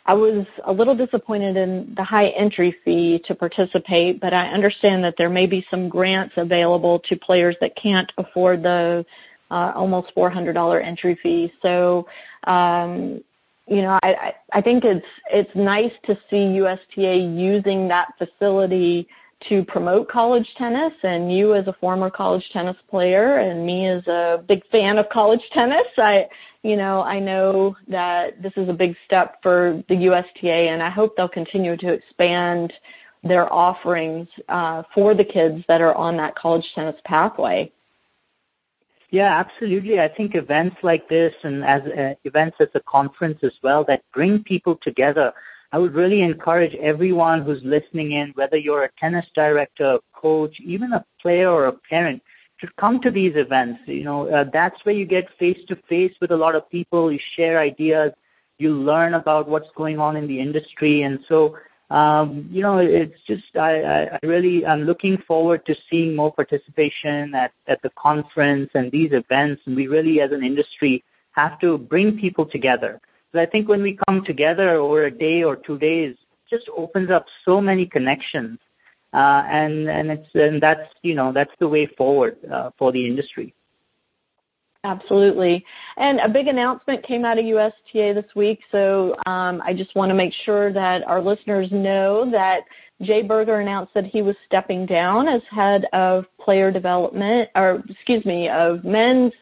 I 0.06 0.14
was 0.14 0.46
a 0.64 0.72
little 0.72 0.96
disappointed 0.96 1.56
in 1.56 1.92
the 1.96 2.02
high 2.02 2.28
entry 2.28 2.74
fee 2.84 3.22
to 3.26 3.34
participate, 3.34 4.20
but 4.20 4.32
I 4.32 4.48
understand 4.48 5.04
that 5.04 5.14
there 5.18 5.28
may 5.28 5.46
be 5.46 5.64
some 5.70 5.88
grants 5.88 6.34
available 6.38 6.98
to 7.00 7.16
players 7.16 7.56
that 7.60 7.76
can't 7.76 8.10
afford 8.16 8.62
the 8.62 9.04
uh, 9.50 9.72
almost 9.74 10.12
$400 10.16 10.82
entry 10.84 11.18
fee. 11.22 11.52
So 11.60 12.08
um, 12.44 13.22
you 13.70 13.82
know, 13.82 13.98
I, 14.02 14.34
I 14.52 14.60
think 14.60 14.84
it's 14.84 15.06
it's 15.30 15.54
nice 15.54 15.92
to 16.04 16.18
see 16.28 16.58
USTA 16.58 17.16
using 17.16 17.88
that 17.88 18.08
facility 18.18 19.08
to 19.48 19.64
promote 19.64 20.08
college 20.08 20.46
tennis 20.58 20.92
and 21.02 21.32
you 21.32 21.54
as 21.54 21.66
a 21.66 21.72
former 21.74 22.10
college 22.10 22.46
tennis 22.52 22.76
player 22.90 23.38
and 23.38 23.64
me 23.64 23.86
as 23.86 24.06
a 24.06 24.44
big 24.46 24.62
fan 24.70 24.98
of 24.98 25.08
college 25.08 25.40
tennis 25.54 25.86
i 25.96 26.28
you 26.62 26.76
know 26.76 27.00
i 27.04 27.18
know 27.18 27.74
that 27.88 28.42
this 28.42 28.52
is 28.58 28.68
a 28.68 28.72
big 28.74 28.94
step 29.06 29.38
for 29.42 29.82
the 29.88 29.94
usta 29.94 30.44
and 30.44 30.82
i 30.82 30.90
hope 30.90 31.16
they'll 31.16 31.26
continue 31.26 31.74
to 31.74 31.90
expand 31.90 32.70
their 33.22 33.52
offerings 33.52 34.28
uh, 34.48 34.82
for 34.94 35.14
the 35.14 35.24
kids 35.24 35.64
that 35.68 35.80
are 35.80 35.94
on 35.94 36.16
that 36.16 36.34
college 36.34 36.64
tennis 36.74 36.96
pathway. 37.04 37.70
Yeah, 39.10 39.38
absolutely. 39.38 39.98
I 40.00 40.08
think 40.08 40.34
events 40.34 40.76
like 40.82 41.08
this 41.08 41.34
and 41.42 41.64
as 41.64 41.82
uh, 41.82 42.14
events 42.24 42.58
as 42.60 42.68
a 42.74 42.80
conference 42.80 43.40
as 43.42 43.54
well 43.62 43.84
that 43.86 44.04
bring 44.14 44.44
people 44.44 44.76
together. 44.80 45.32
I 45.72 45.78
would 45.78 45.94
really 45.94 46.22
encourage 46.22 46.74
everyone 46.76 47.42
who's 47.42 47.62
listening 47.64 48.12
in, 48.12 48.32
whether 48.34 48.56
you're 48.56 48.84
a 48.84 48.90
tennis 48.98 49.26
director, 49.34 49.94
a 49.94 50.00
coach, 50.12 50.58
even 50.60 50.92
a 50.92 51.04
player 51.20 51.48
or 51.48 51.66
a 51.66 51.72
parent, 51.72 52.22
to 52.60 52.68
come 52.78 53.00
to 53.02 53.10
these 53.10 53.36
events. 53.36 53.80
You 53.86 54.04
know, 54.04 54.28
uh, 54.28 54.44
that's 54.52 54.84
where 54.84 54.94
you 54.94 55.06
get 55.06 55.28
face 55.38 55.60
to 55.68 55.76
face 55.88 56.14
with 56.20 56.30
a 56.30 56.36
lot 56.36 56.54
of 56.54 56.68
people. 56.70 57.12
You 57.12 57.18
share 57.36 57.58
ideas. 57.58 58.12
You 58.58 58.70
learn 58.70 59.14
about 59.14 59.48
what's 59.48 59.70
going 59.76 59.98
on 59.98 60.16
in 60.16 60.26
the 60.26 60.38
industry, 60.38 61.02
and 61.02 61.20
so 61.26 61.56
um, 61.90 62.48
you 62.50 62.62
know, 62.62 62.78
it's 62.78 63.20
just 63.26 63.56
I, 63.56 64.06
I 64.06 64.18
really 64.22 64.64
I'm 64.64 64.82
looking 64.82 65.18
forward 65.18 65.66
to 65.66 65.74
seeing 65.90 66.14
more 66.14 66.32
participation 66.32 67.34
at 67.34 67.52
at 67.66 67.82
the 67.82 67.90
conference 67.90 68.70
and 68.74 68.92
these 68.92 69.12
events, 69.12 69.62
and 69.66 69.74
we 69.74 69.88
really 69.88 70.20
as 70.20 70.30
an 70.30 70.44
industry 70.44 71.02
have 71.32 71.58
to 71.60 71.78
bring 71.78 72.18
people 72.18 72.46
together. 72.46 73.00
So 73.32 73.40
I 73.40 73.46
think 73.46 73.68
when 73.68 73.82
we 73.82 73.98
come 74.06 74.24
together 74.24 74.70
over 74.70 75.04
a 75.04 75.10
day 75.10 75.42
or 75.42 75.56
two 75.56 75.78
days, 75.78 76.12
it 76.12 76.56
just 76.56 76.68
opens 76.76 77.10
up 77.10 77.26
so 77.44 77.60
many 77.60 77.86
connections, 77.86 78.60
uh, 79.12 79.42
and 79.48 79.88
and 79.88 80.12
it's 80.12 80.28
and 80.34 80.62
that's 80.62 80.94
you 81.02 81.16
know 81.16 81.32
that's 81.32 81.54
the 81.58 81.68
way 81.68 81.86
forward 81.86 82.36
uh, 82.48 82.70
for 82.78 82.92
the 82.92 83.04
industry. 83.04 83.52
Absolutely. 84.82 85.64
And 85.98 86.20
a 86.20 86.28
big 86.28 86.46
announcement 86.46 87.02
came 87.02 87.24
out 87.24 87.38
of 87.38 87.44
USTA 87.44 88.14
this 88.14 88.34
week, 88.34 88.60
so 88.72 89.14
um, 89.26 89.60
I 89.62 89.74
just 89.74 89.94
want 89.94 90.08
to 90.08 90.14
make 90.14 90.32
sure 90.32 90.72
that 90.72 91.06
our 91.06 91.20
listeners 91.20 91.68
know 91.70 92.30
that 92.30 92.64
Jay 93.02 93.22
Berger 93.22 93.60
announced 93.60 93.92
that 93.92 94.06
he 94.06 94.22
was 94.22 94.36
stepping 94.46 94.86
down 94.86 95.28
as 95.28 95.42
head 95.50 95.86
of 95.92 96.24
player 96.38 96.72
development, 96.72 97.50
or 97.54 97.82
excuse 97.90 98.24
me, 98.24 98.48
of 98.48 98.82
men's 98.82 99.32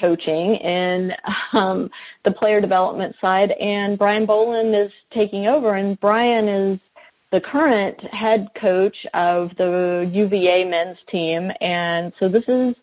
coaching 0.00 0.54
in 0.56 1.12
um, 1.52 1.90
the 2.24 2.32
player 2.32 2.60
development 2.60 3.14
side, 3.20 3.50
and 3.52 3.98
Brian 3.98 4.24
Boland 4.24 4.74
is 4.74 4.92
taking 5.12 5.46
over. 5.46 5.74
And 5.74 6.00
Brian 6.00 6.48
is 6.48 6.80
the 7.30 7.42
current 7.42 8.00
head 8.00 8.48
coach 8.58 9.06
of 9.12 9.50
the 9.58 10.10
UVA 10.12 10.64
men's 10.64 10.98
team, 11.08 11.50
and 11.60 12.12
so 12.18 12.28
this 12.28 12.44
is 12.48 12.74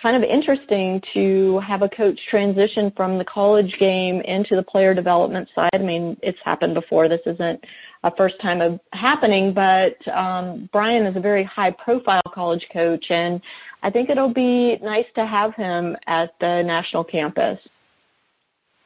kind 0.00 0.16
of 0.16 0.22
interesting 0.22 1.02
to 1.14 1.58
have 1.60 1.82
a 1.82 1.88
coach 1.88 2.18
transition 2.28 2.92
from 2.96 3.18
the 3.18 3.24
college 3.24 3.76
game 3.78 4.20
into 4.22 4.56
the 4.56 4.62
player 4.62 4.94
development 4.94 5.48
side. 5.54 5.70
I 5.74 5.78
mean, 5.78 6.16
it's 6.22 6.38
happened 6.44 6.74
before. 6.74 7.08
This 7.08 7.20
isn't 7.26 7.64
a 8.02 8.14
first 8.16 8.40
time 8.40 8.60
of 8.60 8.80
happening, 8.92 9.52
but 9.52 9.96
um, 10.08 10.68
Brian 10.72 11.04
is 11.04 11.16
a 11.16 11.20
very 11.20 11.44
high 11.44 11.70
profile 11.70 12.22
college 12.32 12.66
coach, 12.72 13.06
and 13.10 13.42
I 13.82 13.90
think 13.90 14.08
it'll 14.08 14.32
be 14.32 14.78
nice 14.82 15.06
to 15.16 15.26
have 15.26 15.54
him 15.54 15.96
at 16.06 16.38
the 16.40 16.62
national 16.62 17.04
campus. 17.04 17.60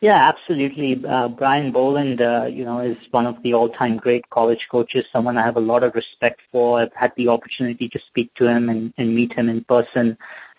Yeah, 0.01 0.29
absolutely. 0.29 1.03
Uh, 1.09 1.29
Brian 1.29 1.73
Boland, 1.73 2.21
uh, 2.21 2.45
you 2.51 2.65
know, 2.65 2.81
is 2.81 2.97
one 3.11 3.27
of 3.27 3.43
the 3.43 3.55
all-time 3.55 3.97
great 3.97 4.29
college 4.29 4.67
coaches. 4.71 5.07
Someone 5.11 5.39
I 5.39 5.43
have 5.43 5.57
a 5.57 5.61
lot 5.61 5.83
of 5.83 5.95
respect 5.95 6.43
for. 6.53 6.81
I've 6.81 6.93
had 6.93 7.13
the 7.17 7.29
opportunity 7.29 7.89
to 7.89 7.99
speak 8.09 8.35
to 8.35 8.47
him 8.47 8.69
and, 8.69 8.93
and 8.99 9.15
meet 9.15 9.33
him 9.33 9.49
in 9.49 9.65
person. 9.65 10.19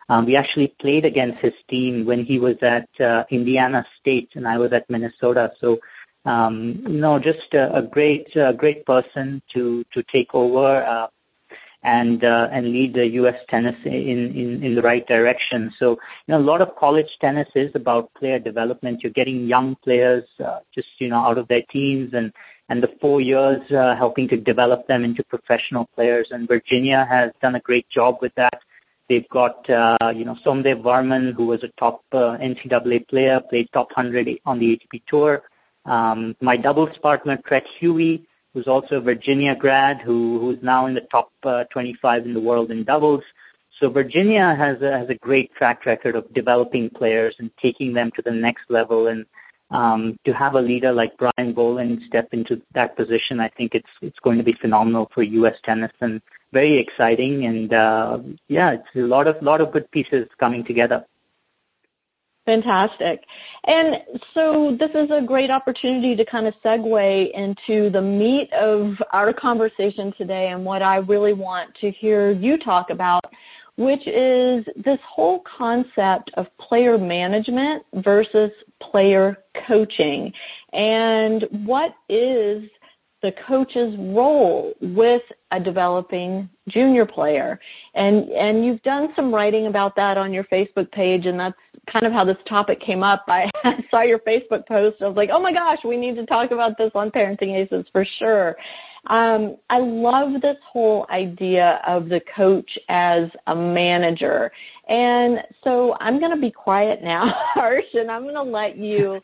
Um, 0.10 0.26
we 0.26 0.36
actually 0.36 0.76
played 0.80 1.06
against 1.06 1.40
his 1.40 1.54
team 1.68 2.06
when 2.06 2.26
he 2.26 2.40
was 2.40 2.58
at 2.62 2.88
uh, 3.00 3.24
Indiana 3.32 3.86
State 4.00 4.30
and 4.36 4.48
I 4.48 4.58
was 4.58 4.72
at 4.72 4.90
Minnesota. 4.90 5.52
So, 5.60 5.80
um, 6.26 6.84
know, 6.86 7.20
just 7.20 7.54
a, 7.54 7.76
a 7.78 7.82
great, 7.82 8.36
uh, 8.38 8.54
great 8.54 8.86
person 8.86 9.42
to 9.54 9.84
to 9.94 10.04
take 10.04 10.34
over 10.34 10.84
uh, 10.84 11.08
and 11.86 12.24
uh, 12.24 12.50
and 12.52 12.66
lead 12.66 12.96
the 12.96 13.08
U.S. 13.22 13.36
tennis 13.48 13.76
in, 13.86 13.94
in 13.94 14.64
in 14.64 14.76
the 14.76 14.82
right 14.82 15.06
direction. 15.08 15.72
So, 15.78 15.92
you 15.92 16.34
know, 16.34 16.40
a 16.40 16.48
lot 16.52 16.62
of 16.62 16.76
college 16.76 17.18
tennis 17.22 17.48
is 17.54 17.72
about 17.76 18.14
player 18.16 18.40
development. 18.40 19.04
You're 19.04 19.14
getting 19.14 19.46
young 19.46 19.76
players 19.84 20.24
uh, 20.44 20.60
just 20.74 20.90
you 20.98 21.10
know 21.10 21.18
out 21.18 21.38
of 21.38 21.48
their 21.48 21.62
teams 21.70 22.14
and 22.14 22.34
and 22.70 22.82
the 22.82 22.92
four 23.00 23.22
years 23.22 23.62
uh, 23.72 23.96
helping 23.96 24.28
to 24.30 24.38
develop 24.38 24.88
them 24.88 25.04
into 25.04 25.24
professional 25.26 25.88
players. 25.96 26.30
And 26.32 26.48
Virginia 26.48 27.06
has 27.08 27.32
done 27.40 27.56
a 27.56 27.60
great 27.60 27.88
job 27.90 28.18
with 28.20 28.34
that. 28.36 28.60
They've 29.08 29.28
got, 29.30 29.70
uh, 29.70 30.12
you 30.16 30.26
know, 30.26 30.36
Somdev 30.46 30.82
Devvarman, 30.82 31.34
who 31.36 31.46
was 31.46 31.64
a 31.64 31.70
top 31.80 32.02
uh, 32.12 32.38
NCAA 32.38 33.08
player, 33.08 33.40
played 33.50 33.70
top 33.72 33.90
100 33.96 34.40
on 34.46 34.60
the 34.60 34.78
ATP 34.78 35.04
Tour. 35.08 35.44
Um, 35.86 36.36
my 36.42 36.58
doubles 36.58 36.98
partner, 36.98 37.38
Treat 37.46 37.66
Huey, 37.80 38.26
who's 38.54 38.68
also 38.68 38.96
a 38.96 39.02
Virginia 39.02 39.56
grad, 39.56 40.02
who 40.02 40.40
who's 40.40 40.58
now 40.64 40.88
in 40.88 40.96
the 40.96 41.02
top 41.02 41.32
uh, 41.44 41.66
25 41.66 42.26
in 42.26 42.34
the 42.34 42.40
world 42.40 42.72
in 42.72 42.84
doubles. 42.84 43.24
So 43.80 43.90
Virginia 43.90 44.56
has 44.56 44.82
a, 44.82 44.98
has 44.98 45.10
a 45.10 45.16
great 45.16 45.54
track 45.54 45.86
record 45.86 46.16
of 46.16 46.34
developing 46.34 46.90
players 46.90 47.36
and 47.40 47.52
taking 47.62 47.94
them 47.94 48.10
to 48.16 48.22
the 48.22 48.32
next 48.32 48.64
level. 48.70 49.08
And 49.08 49.26
um, 49.70 50.18
to 50.26 50.34
have 50.34 50.54
a 50.54 50.62
leader 50.62 50.92
like 50.92 51.18
Brian 51.18 51.54
Boland 51.54 52.02
step 52.08 52.30
into 52.32 52.62
that 52.74 52.96
position, 52.96 53.40
I 53.40 53.50
think 53.50 53.76
it's 53.76 53.90
it's 54.02 54.20
going 54.20 54.38
to 54.38 54.44
be 54.44 54.54
phenomenal 54.54 55.12
for 55.14 55.22
U.S. 55.22 55.58
tennis 55.64 55.92
and 56.02 56.22
very 56.56 56.78
exciting, 56.80 57.46
and 57.46 57.74
uh, 57.74 58.18
yeah, 58.48 58.72
it's 58.72 58.96
a 58.96 59.00
lot 59.00 59.28
of 59.28 59.36
lot 59.42 59.60
of 59.60 59.74
good 59.74 59.92
pieces 59.92 60.26
coming 60.40 60.64
together. 60.64 61.06
Fantastic. 62.46 63.26
And 63.66 64.04
so 64.34 64.78
this 64.80 64.92
is 64.92 65.10
a 65.12 65.22
great 65.26 65.50
opportunity 65.50 66.16
to 66.16 66.24
kind 66.24 66.46
of 66.48 66.54
segue 66.64 67.32
into 67.34 67.90
the 67.90 68.02
meat 68.02 68.54
of 68.54 68.94
our 69.12 69.34
conversation 69.34 70.14
today 70.16 70.50
and 70.50 70.64
what 70.64 70.82
I 70.82 70.98
really 70.98 71.34
want 71.34 71.76
to 71.82 71.90
hear 71.90 72.32
you 72.32 72.58
talk 72.58 72.92
about, 72.92 73.26
which 73.78 74.08
is 74.08 74.64
this 74.78 75.00
whole 75.04 75.42
concept 75.58 76.30
of 76.36 76.46
player 76.60 77.00
management 77.00 77.84
versus 77.96 78.52
player 78.80 79.38
coaching. 79.68 80.32
And 80.72 81.48
what 81.66 81.96
is 82.08 82.70
the 83.26 83.32
coach's 83.48 83.96
role 83.98 84.72
with 84.82 85.24
a 85.50 85.60
developing 85.60 86.48
junior 86.68 87.08
player. 87.08 87.60
And 87.96 88.30
and 88.30 88.64
you've 88.64 88.84
done 88.84 89.14
some 89.16 89.34
writing 89.34 89.66
about 89.66 89.96
that 89.96 90.16
on 90.16 90.32
your 90.32 90.44
Facebook 90.44 90.92
page 90.92 91.26
and 91.26 91.40
that's 91.40 91.58
kind 91.92 92.06
of 92.06 92.14
how 92.14 92.24
this 92.24 92.38
topic 92.48 92.80
came 92.80 93.02
up. 93.02 93.26
I 93.28 93.50
saw 93.90 94.04
your 94.04 94.20
Facebook 94.20 94.68
post. 94.68 95.02
I 95.02 95.08
was 95.08 95.18
like, 95.18 95.32
"Oh 95.34 95.42
my 95.42 95.52
gosh, 95.52 95.80
we 95.84 95.98
need 95.98 96.16
to 96.18 96.26
talk 96.28 96.52
about 96.52 96.78
this 96.78 96.92
on 96.94 97.10
Parenting 97.10 97.56
Aces 97.56 97.88
for 97.92 98.06
sure." 98.06 98.56
Um, 99.08 99.58
I 99.70 99.80
love 99.80 100.42
this 100.42 100.58
whole 100.64 101.08
idea 101.10 101.82
of 101.88 102.10
the 102.10 102.22
coach 102.36 102.78
as 102.90 103.30
a 103.48 103.56
manager. 103.56 104.52
And 104.88 105.44
so 105.64 105.96
I'm 106.00 106.20
going 106.20 106.34
to 106.34 106.42
be 106.42 106.50
quiet 106.50 107.04
now, 107.04 107.28
Harsh, 107.54 107.94
and 107.94 108.10
I'm 108.10 108.24
going 108.24 108.36
to 108.36 108.42
let 108.42 108.78
you 108.78 109.22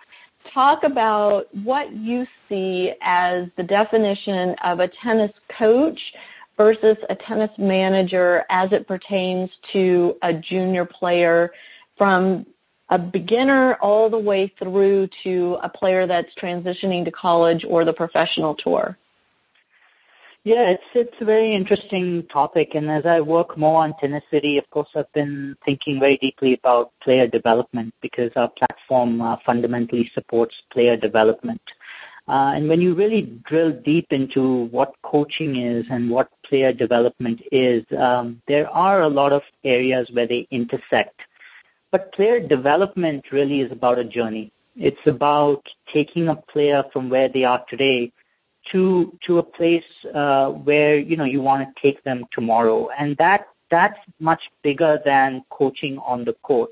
talk 0.53 0.83
about 0.83 1.47
what 1.63 1.91
you 1.93 2.25
see 2.49 2.93
as 3.01 3.47
the 3.57 3.63
definition 3.63 4.55
of 4.63 4.79
a 4.79 4.87
tennis 4.87 5.31
coach 5.57 5.99
versus 6.57 6.97
a 7.09 7.15
tennis 7.15 7.51
manager 7.57 8.43
as 8.49 8.71
it 8.71 8.87
pertains 8.87 9.49
to 9.73 10.15
a 10.21 10.33
junior 10.33 10.85
player 10.85 11.51
from 11.97 12.45
a 12.89 12.99
beginner 12.99 13.75
all 13.75 14.09
the 14.09 14.19
way 14.19 14.51
through 14.59 15.07
to 15.23 15.57
a 15.63 15.69
player 15.69 16.05
that's 16.05 16.33
transitioning 16.35 17.05
to 17.05 17.11
college 17.11 17.65
or 17.67 17.85
the 17.85 17.93
professional 17.93 18.53
tour. 18.53 18.97
Yeah, 20.43 20.71
it's 20.71 20.83
it's 20.95 21.21
a 21.21 21.25
very 21.25 21.53
interesting 21.53 22.25
topic, 22.25 22.69
and 22.73 22.89
as 22.89 23.05
I 23.05 23.21
work 23.21 23.59
more 23.59 23.83
on 23.83 23.93
Tennicity, 24.01 24.57
of 24.57 24.67
course, 24.71 24.89
I've 24.95 25.11
been 25.13 25.55
thinking 25.63 25.99
very 25.99 26.17
deeply 26.17 26.55
about 26.55 26.93
player 26.99 27.27
development 27.27 27.93
because 28.01 28.31
our 28.35 28.49
platform 28.49 29.21
uh, 29.21 29.37
fundamentally 29.45 30.09
supports 30.15 30.55
player 30.71 30.97
development. 30.97 31.61
Uh, 32.27 32.53
and 32.55 32.67
when 32.67 32.81
you 32.81 32.95
really 32.95 33.39
drill 33.45 33.71
deep 33.71 34.07
into 34.09 34.65
what 34.71 34.95
coaching 35.03 35.57
is 35.57 35.85
and 35.91 36.09
what 36.09 36.31
player 36.43 36.73
development 36.73 37.39
is, 37.51 37.85
um, 37.99 38.41
there 38.47 38.67
are 38.71 39.01
a 39.01 39.07
lot 39.07 39.31
of 39.31 39.43
areas 39.63 40.09
where 40.13 40.27
they 40.27 40.47
intersect. 40.49 41.21
But 41.91 42.13
player 42.13 42.39
development 42.39 43.25
really 43.31 43.61
is 43.61 43.71
about 43.71 43.99
a 43.99 44.05
journey. 44.05 44.51
It's 44.75 45.05
about 45.05 45.63
taking 45.93 46.29
a 46.29 46.35
player 46.35 46.83
from 46.91 47.11
where 47.11 47.29
they 47.29 47.43
are 47.43 47.63
today 47.69 48.11
to 48.71 49.17
to 49.25 49.39
a 49.39 49.43
place 49.43 49.83
uh, 50.13 50.51
where 50.51 50.97
you 50.97 51.17
know 51.17 51.23
you 51.23 51.41
want 51.41 51.67
to 51.67 51.81
take 51.81 52.03
them 52.03 52.25
tomorrow, 52.31 52.89
and 52.97 53.17
that 53.17 53.47
that's 53.69 53.99
much 54.19 54.41
bigger 54.63 54.99
than 55.05 55.43
coaching 55.49 55.97
on 55.99 56.25
the 56.25 56.33
court. 56.43 56.71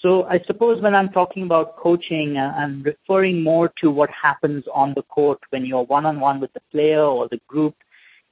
So 0.00 0.24
I 0.24 0.40
suppose 0.40 0.80
when 0.80 0.94
I'm 0.94 1.10
talking 1.10 1.42
about 1.42 1.76
coaching, 1.76 2.38
uh, 2.38 2.54
I'm 2.56 2.82
referring 2.82 3.42
more 3.42 3.70
to 3.82 3.90
what 3.90 4.08
happens 4.10 4.64
on 4.72 4.94
the 4.94 5.02
court 5.02 5.38
when 5.50 5.66
you're 5.66 5.84
one-on-one 5.84 6.40
with 6.40 6.52
the 6.54 6.62
player 6.72 7.02
or 7.02 7.28
the 7.28 7.40
group, 7.46 7.74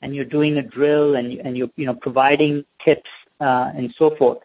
and 0.00 0.14
you're 0.14 0.24
doing 0.24 0.56
a 0.56 0.62
drill 0.62 1.16
and 1.16 1.32
and 1.40 1.56
you're 1.56 1.70
you 1.76 1.86
know 1.86 1.94
providing 1.94 2.64
tips 2.84 3.10
uh, 3.40 3.70
and 3.76 3.94
so 3.96 4.16
forth. 4.16 4.38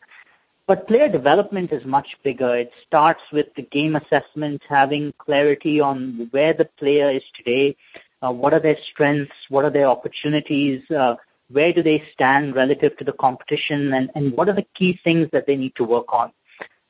But 0.65 0.87
player 0.87 1.09
development 1.09 1.73
is 1.73 1.83
much 1.85 2.15
bigger. 2.23 2.55
It 2.55 2.71
starts 2.87 3.21
with 3.33 3.47
the 3.55 3.63
game 3.63 3.97
assessment, 3.97 4.61
having 4.67 5.13
clarity 5.17 5.81
on 5.81 6.29
where 6.31 6.53
the 6.53 6.69
player 6.79 7.09
is 7.11 7.23
today, 7.35 7.75
what 8.31 8.53
are 8.53 8.59
their 8.59 8.77
strengths, 8.91 9.35
what 9.49 9.65
are 9.65 9.71
their 9.71 9.87
opportunities, 9.87 10.81
uh, 10.91 11.15
where 11.49 11.73
do 11.73 11.83
they 11.83 12.03
stand 12.13 12.55
relative 12.55 12.95
to 12.97 13.03
the 13.03 13.13
competition, 13.13 13.93
and, 13.93 14.09
and 14.15 14.33
what 14.33 14.47
are 14.47 14.55
the 14.55 14.65
key 14.75 14.99
things 15.03 15.27
that 15.31 15.45
they 15.45 15.55
need 15.55 15.75
to 15.75 15.83
work 15.83 16.13
on. 16.13 16.31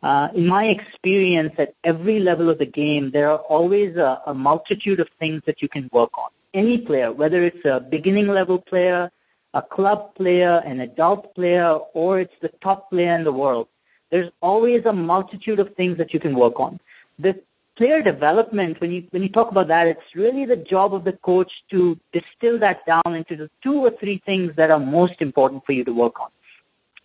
Uh, 0.04 0.28
in 0.36 0.46
my 0.46 0.66
experience, 0.66 1.54
at 1.58 1.74
every 1.86 2.20
level 2.20 2.50
of 2.50 2.58
the 2.60 2.66
game, 2.66 3.10
there 3.12 3.30
are 3.30 3.40
always 3.40 3.96
a, 3.96 4.22
a 4.28 4.34
multitude 4.34 5.00
of 5.00 5.08
things 5.18 5.42
that 5.46 5.62
you 5.62 5.70
can 5.70 5.90
work 5.94 6.12
on. 6.18 6.30
Any 6.54 6.82
player, 6.82 7.12
whether 7.12 7.44
it's 7.44 7.66
a 7.66 7.80
beginning 7.80 8.28
level 8.28 8.60
player, 8.62 9.10
a 9.54 9.62
club 9.62 10.14
player, 10.16 10.62
an 10.66 10.82
adult 10.82 11.34
player, 11.36 11.78
or 11.94 12.20
it's 12.20 12.34
the 12.42 12.50
top 12.62 12.90
player 12.90 13.16
in 13.16 13.24
the 13.24 13.32
world, 13.32 13.70
there's 14.12 14.30
always 14.42 14.86
a 14.86 14.94
multitude 14.94 15.60
of 15.60 15.74
things 15.76 15.98
that 15.98 16.14
you 16.14 16.20
can 16.20 16.36
work 16.38 16.60
on. 16.60 16.80
The 17.18 17.42
player 17.76 18.02
development, 18.02 18.80
when 18.82 18.92
you 18.92 19.08
when 19.12 19.24
you 19.24 19.30
talk 19.30 19.52
about 19.52 19.68
that, 19.68 19.88
it's 19.88 20.16
really 20.16 20.46
the 20.46 20.58
job 20.58 20.94
of 20.94 21.04
the 21.04 21.14
coach 21.14 21.52
to 21.72 21.98
distill 22.12 22.60
that 22.60 22.86
down 22.86 23.16
into 23.16 23.36
the 23.36 23.50
two 23.62 23.76
or 23.86 23.92
three 24.00 24.22
things 24.26 24.52
that 24.56 24.72
are 24.72 24.80
most 24.80 25.22
important 25.22 25.66
for 25.66 25.72
you 25.72 25.84
to 25.86 25.94
work 25.94 26.20
on. 26.20 26.30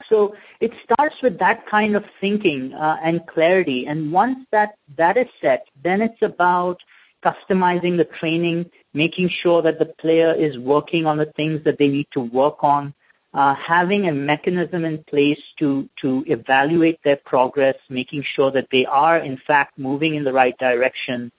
So 0.09 0.35
it 0.61 0.73
starts 0.85 1.17
with 1.23 1.39
that 1.41 1.67
kind 1.67 1.97
of 1.97 2.05
thinking 2.21 2.73
uh, 2.73 2.99
and 3.03 3.27
clarity, 3.27 3.87
and 3.87 4.13
once 4.13 4.39
that 4.53 4.77
that 4.97 5.17
is 5.17 5.29
set, 5.41 5.67
then 5.83 6.01
it's 6.01 6.23
about 6.23 6.81
customizing 7.25 7.97
the 7.97 8.09
training, 8.21 8.71
making 8.95 9.29
sure 9.29 9.61
that 9.63 9.79
the 9.79 9.87
player 9.87 10.33
is 10.33 10.57
working 10.59 11.05
on 11.05 11.19
the 11.19 11.33
things 11.37 11.65
that 11.65 11.79
they 11.79 11.89
need 11.89 12.07
to 12.13 12.21
work 12.21 12.63
on, 12.63 12.95
uh, 13.35 13.55
having 13.55 14.09
a 14.09 14.13
mechanism 14.13 14.85
in 14.85 15.03
place 15.05 15.41
to, 15.59 15.89
to 16.01 16.25
evaluate 16.27 16.99
their 17.05 17.19
progress, 17.25 17.77
making 17.89 18.23
sure 18.25 18.51
that 18.51 18.69
they 18.73 18.87
are 18.87 19.19
in 19.19 19.39
fact 19.47 19.79
moving 19.79 20.15
in 20.15 20.25
the 20.25 20.33
right 20.33 20.57
direction, 20.59 21.31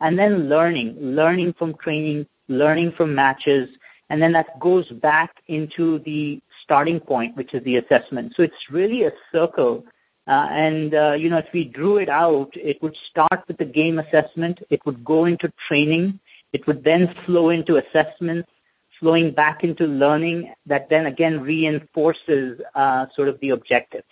and 0.00 0.18
then 0.18 0.48
learning, 0.48 0.96
learning 0.98 1.54
from 1.58 1.74
training, 1.74 2.26
learning 2.48 2.92
from 2.96 3.14
matches, 3.14 3.68
and 4.10 4.22
then 4.22 4.32
that 4.32 4.58
goes 4.60 4.88
back 4.90 5.30
into 5.48 5.98
the 6.00 6.40
starting 6.62 7.00
point, 7.00 7.36
which 7.36 7.54
is 7.54 7.62
the 7.64 7.76
assessment. 7.76 8.32
So 8.36 8.42
it's 8.42 8.70
really 8.70 9.04
a 9.04 9.12
circle. 9.32 9.84
Uh, 10.26 10.46
and, 10.50 10.94
uh, 10.94 11.12
you 11.12 11.30
know, 11.30 11.38
if 11.38 11.48
we 11.52 11.64
drew 11.64 11.96
it 11.96 12.08
out, 12.08 12.50
it 12.54 12.82
would 12.82 12.96
start 13.10 13.42
with 13.48 13.56
the 13.56 13.64
game 13.64 13.98
assessment. 13.98 14.60
It 14.70 14.80
would 14.86 15.04
go 15.04 15.24
into 15.24 15.52
training. 15.66 16.20
It 16.52 16.66
would 16.66 16.84
then 16.84 17.14
flow 17.26 17.50
into 17.50 17.76
assessments 17.76 18.50
flowing 18.98 19.32
back 19.32 19.64
into 19.64 19.84
learning 19.84 20.52
that 20.66 20.88
then 20.88 21.06
again 21.06 21.40
reinforces 21.40 22.60
uh, 22.74 23.06
sort 23.14 23.28
of 23.28 23.38
the 23.40 23.50
objective. 23.50 24.04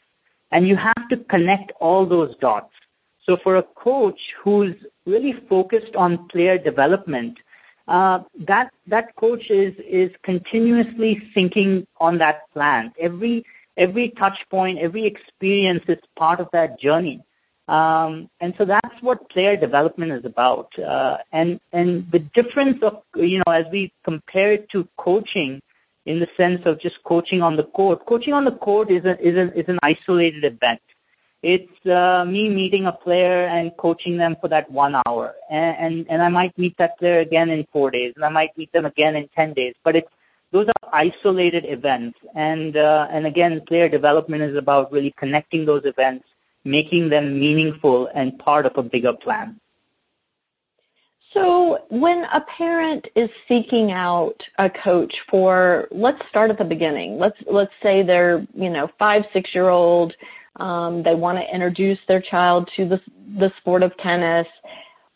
And 0.50 0.66
you 0.66 0.76
have 0.76 1.08
to 1.10 1.16
connect 1.28 1.72
all 1.80 2.06
those 2.06 2.36
dots. 2.36 2.72
So 3.24 3.36
for 3.42 3.56
a 3.56 3.62
coach 3.62 4.20
who's 4.42 4.74
really 5.04 5.34
focused 5.48 5.96
on 5.96 6.28
player 6.28 6.58
development, 6.58 7.38
uh, 7.88 8.20
that 8.46 8.72
that 8.86 9.14
coach 9.16 9.50
is 9.50 9.74
is 9.78 10.10
continuously 10.22 11.22
thinking 11.34 11.86
on 11.98 12.18
that 12.18 12.50
plan. 12.52 12.92
Every 13.00 13.44
every 13.76 14.10
touch 14.10 14.38
point, 14.50 14.78
every 14.78 15.04
experience 15.04 15.84
is 15.88 15.98
part 16.16 16.40
of 16.40 16.48
that 16.52 16.78
journey. 16.78 17.22
Um, 17.68 18.30
and 18.40 18.54
so 18.58 18.64
that's 18.64 19.02
what 19.02 19.28
player 19.28 19.56
development 19.56 20.12
is 20.12 20.24
about. 20.24 20.76
Uh, 20.78 21.18
and 21.32 21.60
and 21.72 22.06
the 22.12 22.20
difference 22.20 22.78
of 22.82 23.02
you 23.16 23.38
know 23.38 23.52
as 23.52 23.64
we 23.72 23.92
compare 24.04 24.52
it 24.52 24.68
to 24.70 24.88
coaching, 24.96 25.60
in 26.04 26.20
the 26.20 26.28
sense 26.36 26.62
of 26.64 26.78
just 26.78 27.02
coaching 27.04 27.42
on 27.42 27.56
the 27.56 27.64
court, 27.64 28.06
coaching 28.06 28.32
on 28.32 28.44
the 28.44 28.52
court 28.52 28.90
is 28.90 29.04
a, 29.04 29.18
is 29.20 29.36
a, 29.36 29.58
is 29.58 29.68
an 29.68 29.78
isolated 29.82 30.44
event. 30.44 30.80
It's 31.42 31.86
uh, 31.86 32.24
me 32.24 32.48
meeting 32.48 32.86
a 32.86 32.92
player 32.92 33.46
and 33.46 33.76
coaching 33.76 34.16
them 34.16 34.36
for 34.40 34.48
that 34.48 34.70
one 34.70 34.94
hour, 35.06 35.34
and, 35.50 35.76
and 35.78 36.06
and 36.08 36.22
I 36.22 36.28
might 36.28 36.56
meet 36.56 36.76
that 36.78 36.98
player 36.98 37.18
again 37.18 37.50
in 37.50 37.66
four 37.72 37.90
days, 37.90 38.12
and 38.16 38.24
I 38.24 38.30
might 38.30 38.56
meet 38.56 38.72
them 38.72 38.84
again 38.84 39.16
in 39.16 39.28
ten 39.34 39.52
days. 39.52 39.74
But 39.84 39.96
it's 39.96 40.08
those 40.52 40.68
are 40.68 40.90
isolated 40.92 41.64
events, 41.66 42.18
and 42.34 42.76
uh, 42.76 43.08
and 43.10 43.26
again, 43.26 43.60
player 43.66 43.88
development 43.88 44.42
is 44.42 44.56
about 44.56 44.92
really 44.92 45.12
connecting 45.18 45.66
those 45.66 45.84
events 45.84 46.26
making 46.66 47.08
them 47.08 47.38
meaningful 47.38 48.08
and 48.14 48.38
part 48.38 48.66
of 48.66 48.72
a 48.76 48.82
bigger 48.82 49.14
plan. 49.14 49.58
So, 51.32 51.80
when 51.90 52.24
a 52.32 52.40
parent 52.40 53.08
is 53.14 53.28
seeking 53.46 53.90
out 53.92 54.42
a 54.58 54.70
coach 54.70 55.14
for, 55.30 55.86
let's 55.90 56.26
start 56.28 56.50
at 56.50 56.58
the 56.58 56.64
beginning. 56.64 57.18
Let's 57.18 57.36
let's 57.46 57.72
say 57.82 58.02
they're 58.02 58.46
you 58.54 58.70
know 58.70 58.88
five 58.98 59.24
six 59.32 59.54
year 59.54 59.68
old, 59.68 60.14
um, 60.56 61.02
they 61.02 61.14
want 61.14 61.38
to 61.38 61.54
introduce 61.54 61.98
their 62.08 62.22
child 62.22 62.70
to 62.76 62.88
the 62.88 63.00
the 63.38 63.52
sport 63.58 63.82
of 63.82 63.96
tennis. 63.98 64.46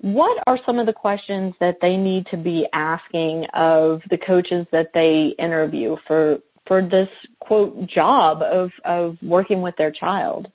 What 0.03 0.43
are 0.47 0.59
some 0.67 0.79
of 0.79 0.87
the 0.87 0.93
questions 0.93 1.55
that 1.61 1.79
they 1.81 1.97
need 1.97 2.27
to 2.27 2.37
be 2.37 2.67
asking 2.73 3.47
of 3.55 4.03
the 4.11 4.19
coaches 4.19 4.67
that 4.73 4.93
they 4.93 5.35
interview 5.39 5.97
for 6.07 6.39
for 6.67 6.87
this 6.87 7.09
quote 7.39 7.87
job 7.87 8.43
of 8.43 8.71
of 8.85 9.17
working 9.23 9.63
with 9.63 9.77
their 9.77 9.93
child? 9.93 10.51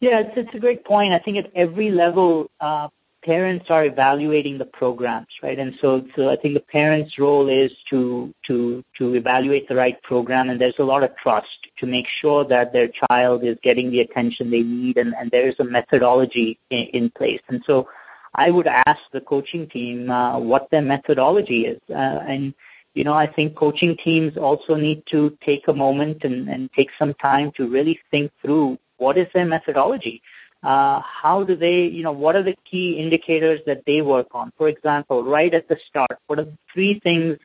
Yeah, 0.00 0.20
it's, 0.20 0.36
it's 0.36 0.54
a 0.54 0.60
great 0.60 0.84
point. 0.84 1.12
I 1.12 1.18
think 1.18 1.38
at 1.38 1.50
every 1.54 1.90
level, 1.90 2.50
uh, 2.60 2.88
parents 3.24 3.66
are 3.68 3.84
evaluating 3.84 4.56
the 4.56 4.64
programs, 4.64 5.26
right? 5.42 5.58
And 5.58 5.74
so, 5.80 6.04
so 6.14 6.30
I 6.30 6.36
think 6.36 6.54
the 6.54 6.60
parents' 6.60 7.18
role 7.18 7.48
is 7.48 7.72
to 7.90 8.32
to 8.46 8.84
to 8.98 9.14
evaluate 9.14 9.68
the 9.68 9.74
right 9.74 10.00
program, 10.02 10.50
and 10.50 10.60
there's 10.60 10.78
a 10.78 10.84
lot 10.84 11.02
of 11.02 11.16
trust 11.16 11.66
to 11.78 11.86
make 11.86 12.06
sure 12.20 12.44
that 12.44 12.72
their 12.72 12.88
child 12.88 13.42
is 13.42 13.58
getting 13.62 13.90
the 13.90 14.00
attention 14.00 14.50
they 14.50 14.62
need, 14.62 14.98
and, 14.98 15.14
and 15.18 15.30
there 15.32 15.48
is 15.48 15.56
a 15.58 15.64
methodology 15.64 16.58
in, 16.70 16.84
in 16.94 17.10
place. 17.10 17.42
And 17.48 17.62
so, 17.66 17.88
I 18.34 18.50
would 18.50 18.68
ask 18.68 19.00
the 19.12 19.20
coaching 19.20 19.68
team 19.68 20.10
uh, 20.10 20.38
what 20.38 20.70
their 20.70 20.82
methodology 20.82 21.66
is, 21.66 21.80
uh, 21.90 22.20
and 22.24 22.54
you 22.94 23.02
know, 23.04 23.14
I 23.14 23.32
think 23.32 23.56
coaching 23.56 23.96
teams 23.96 24.36
also 24.36 24.74
need 24.74 25.02
to 25.10 25.36
take 25.44 25.66
a 25.68 25.72
moment 25.72 26.22
and, 26.22 26.48
and 26.48 26.70
take 26.72 26.90
some 26.98 27.14
time 27.14 27.52
to 27.56 27.68
really 27.68 27.98
think 28.10 28.32
through 28.42 28.78
what 28.98 29.16
is 29.16 29.26
their 29.32 29.46
methodology? 29.46 30.22
Uh, 30.62 31.00
how 31.00 31.44
do 31.44 31.54
they, 31.54 31.82
you 31.82 32.02
know, 32.02 32.12
what 32.12 32.34
are 32.34 32.42
the 32.42 32.56
key 32.68 32.98
indicators 32.98 33.60
that 33.66 33.84
they 33.86 34.02
work 34.02 34.26
on? 34.32 34.52
For 34.58 34.68
example, 34.68 35.24
right 35.24 35.54
at 35.54 35.68
the 35.68 35.78
start, 35.88 36.18
what 36.26 36.38
are 36.38 36.44
the 36.44 36.58
three 36.72 37.00
things 37.00 37.38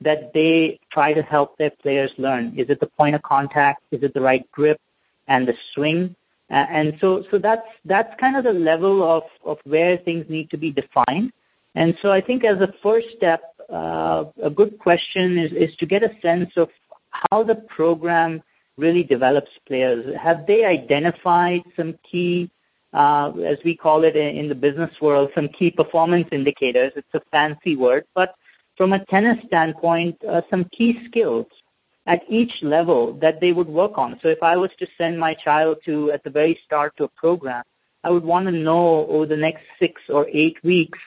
that 0.00 0.32
they 0.32 0.78
try 0.90 1.12
to 1.12 1.22
help 1.22 1.58
their 1.58 1.70
players 1.70 2.12
learn? 2.16 2.54
Is 2.56 2.70
it 2.70 2.80
the 2.80 2.86
point 2.86 3.16
of 3.16 3.22
contact? 3.22 3.82
Is 3.90 4.02
it 4.02 4.14
the 4.14 4.20
right 4.20 4.48
grip 4.52 4.80
and 5.26 5.46
the 5.46 5.54
swing? 5.74 6.14
And 6.48 6.96
so, 7.00 7.24
so 7.30 7.38
that's 7.38 7.66
that's 7.84 8.12
kind 8.18 8.36
of 8.36 8.42
the 8.42 8.52
level 8.52 9.08
of 9.08 9.22
of 9.44 9.58
where 9.64 9.96
things 9.98 10.26
need 10.28 10.50
to 10.50 10.56
be 10.56 10.72
defined. 10.72 11.32
And 11.76 11.96
so, 12.02 12.10
I 12.10 12.20
think 12.20 12.44
as 12.44 12.58
a 12.60 12.74
first 12.82 13.06
step, 13.16 13.40
uh, 13.68 14.24
a 14.42 14.50
good 14.50 14.76
question 14.80 15.38
is 15.38 15.52
is 15.52 15.76
to 15.76 15.86
get 15.86 16.02
a 16.02 16.10
sense 16.20 16.50
of 16.56 16.68
how 17.10 17.44
the 17.44 17.54
program 17.54 18.42
really 18.80 19.04
develops 19.04 19.50
players? 19.66 20.16
Have 20.16 20.46
they 20.46 20.64
identified 20.64 21.62
some 21.76 21.98
key, 22.10 22.50
uh, 22.92 23.32
as 23.44 23.58
we 23.64 23.76
call 23.76 24.04
it 24.04 24.16
in 24.16 24.48
the 24.48 24.54
business 24.54 24.94
world, 25.00 25.30
some 25.34 25.48
key 25.48 25.70
performance 25.70 26.28
indicators? 26.32 26.92
It's 26.96 27.14
a 27.14 27.22
fancy 27.30 27.76
word, 27.76 28.04
but 28.14 28.34
from 28.76 28.92
a 28.92 29.04
tennis 29.06 29.38
standpoint, 29.46 30.16
uh, 30.24 30.42
some 30.50 30.64
key 30.76 30.98
skills 31.06 31.46
at 32.06 32.22
each 32.28 32.54
level 32.62 33.12
that 33.20 33.40
they 33.40 33.52
would 33.52 33.68
work 33.68 33.96
on. 33.96 34.18
So 34.22 34.28
if 34.28 34.42
I 34.42 34.56
was 34.56 34.70
to 34.78 34.86
send 34.98 35.18
my 35.18 35.34
child 35.34 35.78
to, 35.84 36.10
at 36.12 36.24
the 36.24 36.30
very 36.30 36.58
start 36.64 36.96
to 36.96 37.04
a 37.04 37.08
program, 37.08 37.62
I 38.02 38.10
would 38.10 38.24
want 38.24 38.46
to 38.46 38.52
know 38.52 39.06
over 39.06 39.26
the 39.26 39.36
next 39.36 39.64
six 39.78 40.00
or 40.08 40.26
eight 40.32 40.56
weeks 40.64 40.98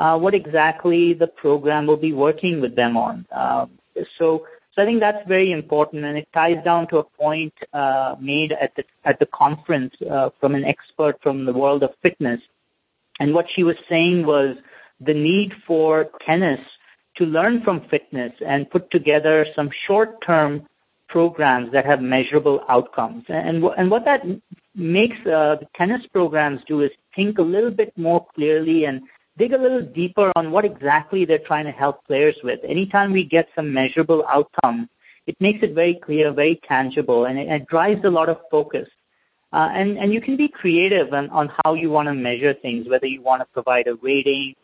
uh, 0.00 0.18
what 0.18 0.34
exactly 0.34 1.14
the 1.14 1.28
program 1.28 1.86
will 1.86 1.96
be 1.96 2.12
working 2.12 2.60
with 2.60 2.74
them 2.74 2.96
on. 2.96 3.26
Uh, 3.30 3.66
so 4.18 4.46
so 4.72 4.82
I 4.82 4.84
think 4.84 5.00
that's 5.00 5.26
very 5.26 5.50
important, 5.50 6.04
and 6.04 6.16
it 6.16 6.28
ties 6.32 6.62
down 6.64 6.86
to 6.88 6.98
a 6.98 7.04
point 7.04 7.52
uh, 7.72 8.14
made 8.20 8.52
at 8.52 8.74
the 8.76 8.84
at 9.04 9.18
the 9.18 9.26
conference 9.26 9.94
uh, 10.08 10.30
from 10.40 10.54
an 10.54 10.64
expert 10.64 11.20
from 11.22 11.44
the 11.44 11.52
world 11.52 11.82
of 11.82 11.90
fitness. 12.02 12.40
And 13.18 13.34
what 13.34 13.46
she 13.52 13.64
was 13.64 13.76
saying 13.88 14.24
was 14.24 14.56
the 15.00 15.14
need 15.14 15.52
for 15.66 16.08
tennis 16.24 16.60
to 17.16 17.24
learn 17.24 17.62
from 17.62 17.88
fitness 17.88 18.32
and 18.46 18.70
put 18.70 18.90
together 18.90 19.44
some 19.56 19.70
short-term 19.86 20.66
programs 21.08 21.72
that 21.72 21.84
have 21.84 22.00
measurable 22.00 22.64
outcomes. 22.68 23.24
And 23.28 23.64
and 23.64 23.90
what 23.90 24.04
that 24.04 24.24
makes 24.76 25.18
uh, 25.26 25.56
the 25.56 25.68
tennis 25.74 26.06
programs 26.12 26.60
do 26.66 26.82
is 26.82 26.92
think 27.16 27.38
a 27.38 27.42
little 27.42 27.72
bit 27.72 27.92
more 27.98 28.24
clearly 28.36 28.84
and 28.84 29.02
dig 29.40 29.54
a 29.54 29.58
little 29.58 29.82
deeper 29.82 30.30
on 30.36 30.50
what 30.50 30.66
exactly 30.66 31.24
they're 31.24 31.46
trying 31.50 31.64
to 31.64 31.70
help 31.72 32.04
players 32.04 32.36
with. 32.44 32.60
Anytime 32.62 33.10
we 33.10 33.24
get 33.24 33.48
some 33.56 33.72
measurable 33.72 34.22
outcome, 34.28 34.88
it 35.26 35.34
makes 35.40 35.62
it 35.62 35.74
very 35.74 35.94
clear, 35.94 36.30
very 36.30 36.60
tangible, 36.62 37.24
and 37.24 37.38
it, 37.38 37.48
it 37.48 37.66
drives 37.66 38.04
a 38.04 38.10
lot 38.10 38.28
of 38.28 38.38
focus. 38.50 38.88
Uh, 39.52 39.70
and, 39.72 39.98
and 39.98 40.12
you 40.12 40.20
can 40.20 40.36
be 40.36 40.46
creative 40.46 41.12
on, 41.14 41.30
on 41.30 41.50
how 41.64 41.72
you 41.72 41.88
want 41.90 42.06
to 42.06 42.14
measure 42.14 42.52
things, 42.52 42.86
whether 42.86 43.06
you 43.06 43.22
want 43.22 43.40
to 43.40 43.46
provide 43.46 43.88
a 43.88 43.94
rating 44.02 44.54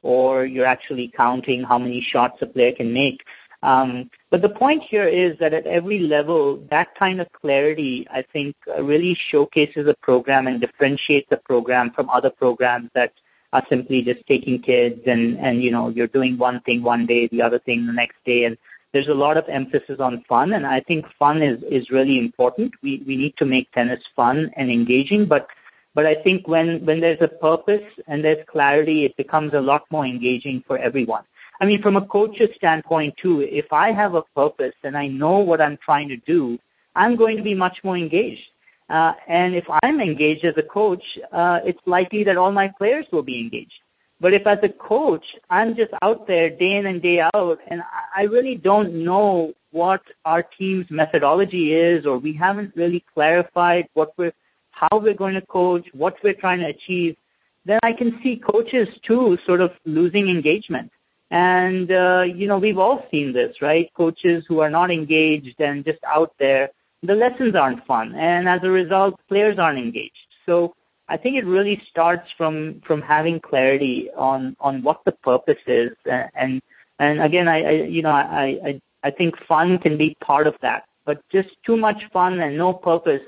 or 0.00 0.46
you're 0.46 0.66
actually 0.66 1.12
counting 1.14 1.62
how 1.62 1.78
many 1.78 2.00
shots 2.00 2.40
a 2.40 2.46
player 2.46 2.72
can 2.72 2.92
make. 2.92 3.22
Um, 3.62 4.10
but 4.30 4.42
the 4.42 4.48
point 4.48 4.82
here 4.82 5.06
is 5.06 5.38
that 5.38 5.52
at 5.52 5.66
every 5.66 6.00
level, 6.00 6.66
that 6.70 6.88
kind 6.98 7.20
of 7.20 7.30
clarity, 7.32 8.06
I 8.10 8.24
think, 8.32 8.56
really 8.80 9.16
showcases 9.30 9.86
a 9.86 9.94
program 10.02 10.48
and 10.48 10.60
differentiates 10.60 11.28
the 11.30 11.36
program 11.36 11.92
from 11.92 12.10
other 12.10 12.30
programs 12.30 12.90
that 12.94 13.12
are 13.52 13.64
simply 13.68 14.02
just 14.02 14.26
taking 14.26 14.60
kids 14.60 15.00
and 15.06 15.38
and 15.38 15.62
you 15.62 15.70
know 15.70 15.88
you're 15.88 16.06
doing 16.06 16.38
one 16.38 16.60
thing 16.60 16.82
one 16.82 17.06
day, 17.06 17.28
the 17.28 17.42
other 17.42 17.58
thing 17.58 17.86
the 17.86 17.92
next 17.92 18.16
day, 18.24 18.44
and 18.44 18.56
there's 18.92 19.08
a 19.08 19.14
lot 19.14 19.36
of 19.36 19.44
emphasis 19.48 20.00
on 20.00 20.24
fun, 20.28 20.52
and 20.52 20.66
I 20.66 20.80
think 20.80 21.06
fun 21.18 21.42
is 21.42 21.62
is 21.64 21.90
really 21.90 22.18
important. 22.18 22.72
We 22.82 23.02
we 23.06 23.16
need 23.16 23.36
to 23.38 23.46
make 23.46 23.70
tennis 23.72 24.02
fun 24.14 24.50
and 24.56 24.70
engaging, 24.70 25.26
but 25.26 25.48
but 25.94 26.06
I 26.06 26.22
think 26.22 26.48
when 26.48 26.84
when 26.86 27.00
there's 27.00 27.20
a 27.20 27.28
purpose 27.28 27.84
and 28.06 28.24
there's 28.24 28.44
clarity, 28.48 29.04
it 29.04 29.16
becomes 29.16 29.52
a 29.54 29.60
lot 29.60 29.84
more 29.90 30.06
engaging 30.06 30.64
for 30.66 30.78
everyone. 30.78 31.24
I 31.60 31.66
mean, 31.66 31.80
from 31.80 31.96
a 31.96 32.06
coach's 32.06 32.54
standpoint 32.56 33.16
too, 33.22 33.40
if 33.40 33.72
I 33.72 33.92
have 33.92 34.14
a 34.14 34.22
purpose 34.34 34.74
and 34.82 34.96
I 34.96 35.06
know 35.06 35.38
what 35.38 35.60
I'm 35.60 35.76
trying 35.76 36.08
to 36.08 36.16
do, 36.16 36.58
I'm 36.96 37.16
going 37.16 37.36
to 37.36 37.42
be 37.42 37.54
much 37.54 37.78
more 37.84 37.96
engaged. 37.96 38.48
Uh, 38.88 39.14
and 39.28 39.54
if 39.54 39.64
I'm 39.82 40.00
engaged 40.00 40.44
as 40.44 40.54
a 40.56 40.62
coach, 40.62 41.02
uh, 41.32 41.60
it's 41.64 41.80
likely 41.86 42.24
that 42.24 42.36
all 42.36 42.52
my 42.52 42.72
players 42.78 43.06
will 43.12 43.22
be 43.22 43.40
engaged. 43.40 43.80
But 44.20 44.34
if 44.34 44.46
as 44.46 44.58
a 44.62 44.68
coach, 44.68 45.24
I'm 45.50 45.74
just 45.74 45.92
out 46.00 46.26
there 46.26 46.48
day 46.48 46.76
in 46.76 46.86
and 46.86 47.02
day 47.02 47.20
out, 47.34 47.58
and 47.66 47.82
I 48.14 48.22
really 48.24 48.56
don't 48.56 49.04
know 49.04 49.52
what 49.72 50.02
our 50.24 50.42
team's 50.42 50.86
methodology 50.90 51.72
is, 51.72 52.06
or 52.06 52.18
we 52.18 52.32
haven't 52.32 52.76
really 52.76 53.04
clarified 53.14 53.88
what 53.94 54.12
we're, 54.16 54.34
how 54.70 54.88
we're 54.92 55.14
going 55.14 55.34
to 55.34 55.46
coach, 55.46 55.86
what 55.92 56.16
we're 56.22 56.34
trying 56.34 56.60
to 56.60 56.66
achieve, 56.66 57.16
then 57.64 57.80
I 57.82 57.92
can 57.92 58.20
see 58.22 58.36
coaches 58.36 58.88
too 59.02 59.38
sort 59.46 59.60
of 59.60 59.72
losing 59.84 60.28
engagement. 60.28 60.92
And, 61.30 61.90
uh, 61.90 62.24
you 62.26 62.46
know, 62.46 62.58
we've 62.58 62.78
all 62.78 63.06
seen 63.10 63.32
this, 63.32 63.62
right? 63.62 63.90
Coaches 63.94 64.44
who 64.46 64.60
are 64.60 64.70
not 64.70 64.90
engaged 64.90 65.60
and 65.60 65.84
just 65.84 66.00
out 66.04 66.34
there, 66.38 66.70
the 67.02 67.14
lessons 67.14 67.54
aren't 67.54 67.84
fun. 67.86 68.14
And 68.14 68.48
as 68.48 68.60
a 68.62 68.70
result, 68.70 69.20
players 69.28 69.58
aren't 69.58 69.78
engaged. 69.78 70.26
So 70.46 70.74
I 71.08 71.16
think 71.16 71.36
it 71.36 71.44
really 71.44 71.82
starts 71.90 72.30
from, 72.36 72.80
from 72.86 73.02
having 73.02 73.40
clarity 73.40 74.10
on, 74.16 74.56
on 74.60 74.82
what 74.82 75.04
the 75.04 75.12
purpose 75.12 75.62
is. 75.66 75.90
And, 76.06 76.60
and 76.98 77.20
again, 77.20 77.48
I, 77.48 77.62
I 77.62 77.70
you 77.70 78.02
know, 78.02 78.10
I, 78.10 78.58
I, 78.64 78.80
I 79.02 79.10
think 79.10 79.36
fun 79.46 79.78
can 79.78 79.98
be 79.98 80.16
part 80.20 80.46
of 80.46 80.54
that, 80.62 80.84
but 81.04 81.20
just 81.30 81.50
too 81.66 81.76
much 81.76 82.02
fun 82.12 82.40
and 82.40 82.56
no 82.56 82.72
purpose 82.72 83.22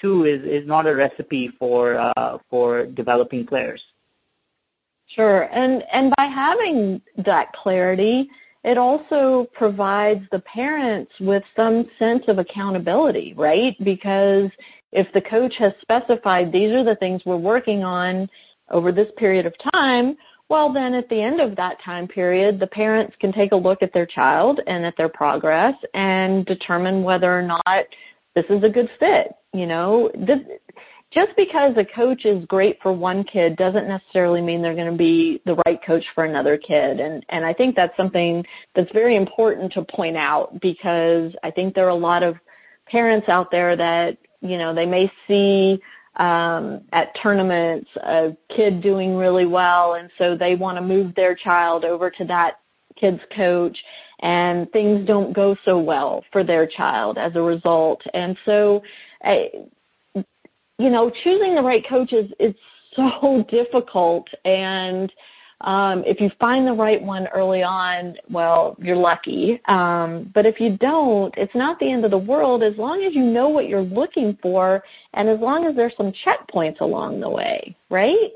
too 0.00 0.24
is, 0.24 0.42
is 0.42 0.66
not 0.66 0.86
a 0.86 0.94
recipe 0.94 1.50
for, 1.58 1.96
uh, 1.98 2.38
for 2.50 2.86
developing 2.86 3.46
players. 3.46 3.82
Sure. 5.06 5.42
And 5.52 5.84
and 5.92 6.12
by 6.16 6.24
having 6.24 7.00
that 7.18 7.52
clarity, 7.52 8.30
it 8.64 8.78
also 8.78 9.46
provides 9.52 10.24
the 10.32 10.40
parents 10.40 11.12
with 11.20 11.42
some 11.54 11.86
sense 11.98 12.24
of 12.28 12.38
accountability, 12.38 13.34
right? 13.36 13.76
Because 13.84 14.50
if 14.92 15.12
the 15.12 15.20
coach 15.20 15.54
has 15.58 15.72
specified 15.82 16.50
these 16.50 16.72
are 16.72 16.84
the 16.84 16.96
things 16.96 17.22
we're 17.26 17.36
working 17.36 17.84
on 17.84 18.28
over 18.70 18.90
this 18.90 19.10
period 19.18 19.44
of 19.44 19.54
time, 19.72 20.16
well 20.48 20.72
then 20.72 20.94
at 20.94 21.08
the 21.10 21.20
end 21.20 21.40
of 21.40 21.56
that 21.56 21.80
time 21.82 22.08
period, 22.08 22.58
the 22.58 22.66
parents 22.66 23.14
can 23.20 23.32
take 23.32 23.52
a 23.52 23.56
look 23.56 23.82
at 23.82 23.92
their 23.92 24.06
child 24.06 24.60
and 24.66 24.84
at 24.86 24.96
their 24.96 25.10
progress 25.10 25.74
and 25.92 26.46
determine 26.46 27.02
whether 27.02 27.36
or 27.36 27.42
not 27.42 27.86
this 28.34 28.46
is 28.48 28.64
a 28.64 28.70
good 28.70 28.88
fit. 28.98 29.34
You 29.52 29.66
know, 29.66 30.10
this, 30.14 30.40
just 31.14 31.36
because 31.36 31.76
a 31.76 31.84
coach 31.84 32.24
is 32.24 32.44
great 32.46 32.78
for 32.82 32.92
one 32.92 33.22
kid 33.22 33.56
doesn't 33.56 33.86
necessarily 33.86 34.42
mean 34.42 34.60
they're 34.60 34.74
going 34.74 34.90
to 34.90 34.98
be 34.98 35.40
the 35.46 35.54
right 35.64 35.80
coach 35.84 36.04
for 36.14 36.24
another 36.24 36.58
kid. 36.58 36.98
And, 36.98 37.24
and 37.28 37.44
I 37.44 37.54
think 37.54 37.76
that's 37.76 37.96
something 37.96 38.44
that's 38.74 38.90
very 38.92 39.14
important 39.14 39.72
to 39.74 39.84
point 39.84 40.16
out 40.16 40.60
because 40.60 41.34
I 41.44 41.52
think 41.52 41.74
there 41.74 41.86
are 41.86 41.90
a 41.90 41.94
lot 41.94 42.24
of 42.24 42.36
parents 42.86 43.28
out 43.28 43.52
there 43.52 43.76
that, 43.76 44.18
you 44.40 44.58
know, 44.58 44.74
they 44.74 44.86
may 44.86 45.10
see 45.28 45.80
um, 46.16 46.82
at 46.92 47.14
tournaments 47.22 47.88
a 47.96 48.36
kid 48.48 48.82
doing 48.82 49.16
really 49.16 49.46
well 49.46 49.94
and 49.94 50.10
so 50.18 50.36
they 50.36 50.56
want 50.56 50.78
to 50.78 50.82
move 50.82 51.14
their 51.14 51.34
child 51.34 51.84
over 51.84 52.10
to 52.10 52.24
that 52.24 52.60
kid's 52.96 53.20
coach 53.34 53.76
and 54.20 54.70
things 54.72 55.06
don't 55.06 55.32
go 55.32 55.56
so 55.64 55.80
well 55.80 56.24
for 56.32 56.44
their 56.44 56.66
child 56.66 57.18
as 57.18 57.34
a 57.34 57.42
result. 57.42 58.02
And 58.14 58.38
so 58.44 58.82
I, 59.22 59.50
you 60.78 60.90
know, 60.90 61.10
choosing 61.10 61.54
the 61.54 61.62
right 61.62 61.86
coach 61.86 62.12
is, 62.12 62.30
so 62.94 63.44
difficult 63.48 64.28
and 64.44 65.12
um, 65.64 66.04
if 66.04 66.20
you 66.20 66.30
find 66.38 66.66
the 66.66 66.72
right 66.72 67.02
one 67.02 67.26
early 67.28 67.62
on, 67.62 68.16
well, 68.28 68.76
you're 68.78 68.96
lucky. 68.96 69.60
Um, 69.66 70.30
but 70.34 70.44
if 70.44 70.60
you 70.60 70.76
don't, 70.76 71.34
it's 71.38 71.54
not 71.54 71.78
the 71.78 71.90
end 71.90 72.04
of 72.04 72.10
the 72.10 72.18
world 72.18 72.62
as 72.62 72.76
long 72.76 73.02
as 73.02 73.14
you 73.14 73.22
know 73.22 73.48
what 73.48 73.66
you're 73.66 73.80
looking 73.80 74.38
for 74.42 74.82
and 75.14 75.28
as 75.28 75.40
long 75.40 75.64
as 75.64 75.74
there's 75.74 75.96
some 75.96 76.12
checkpoints 76.24 76.80
along 76.80 77.20
the 77.20 77.30
way, 77.30 77.74
right? 77.88 78.32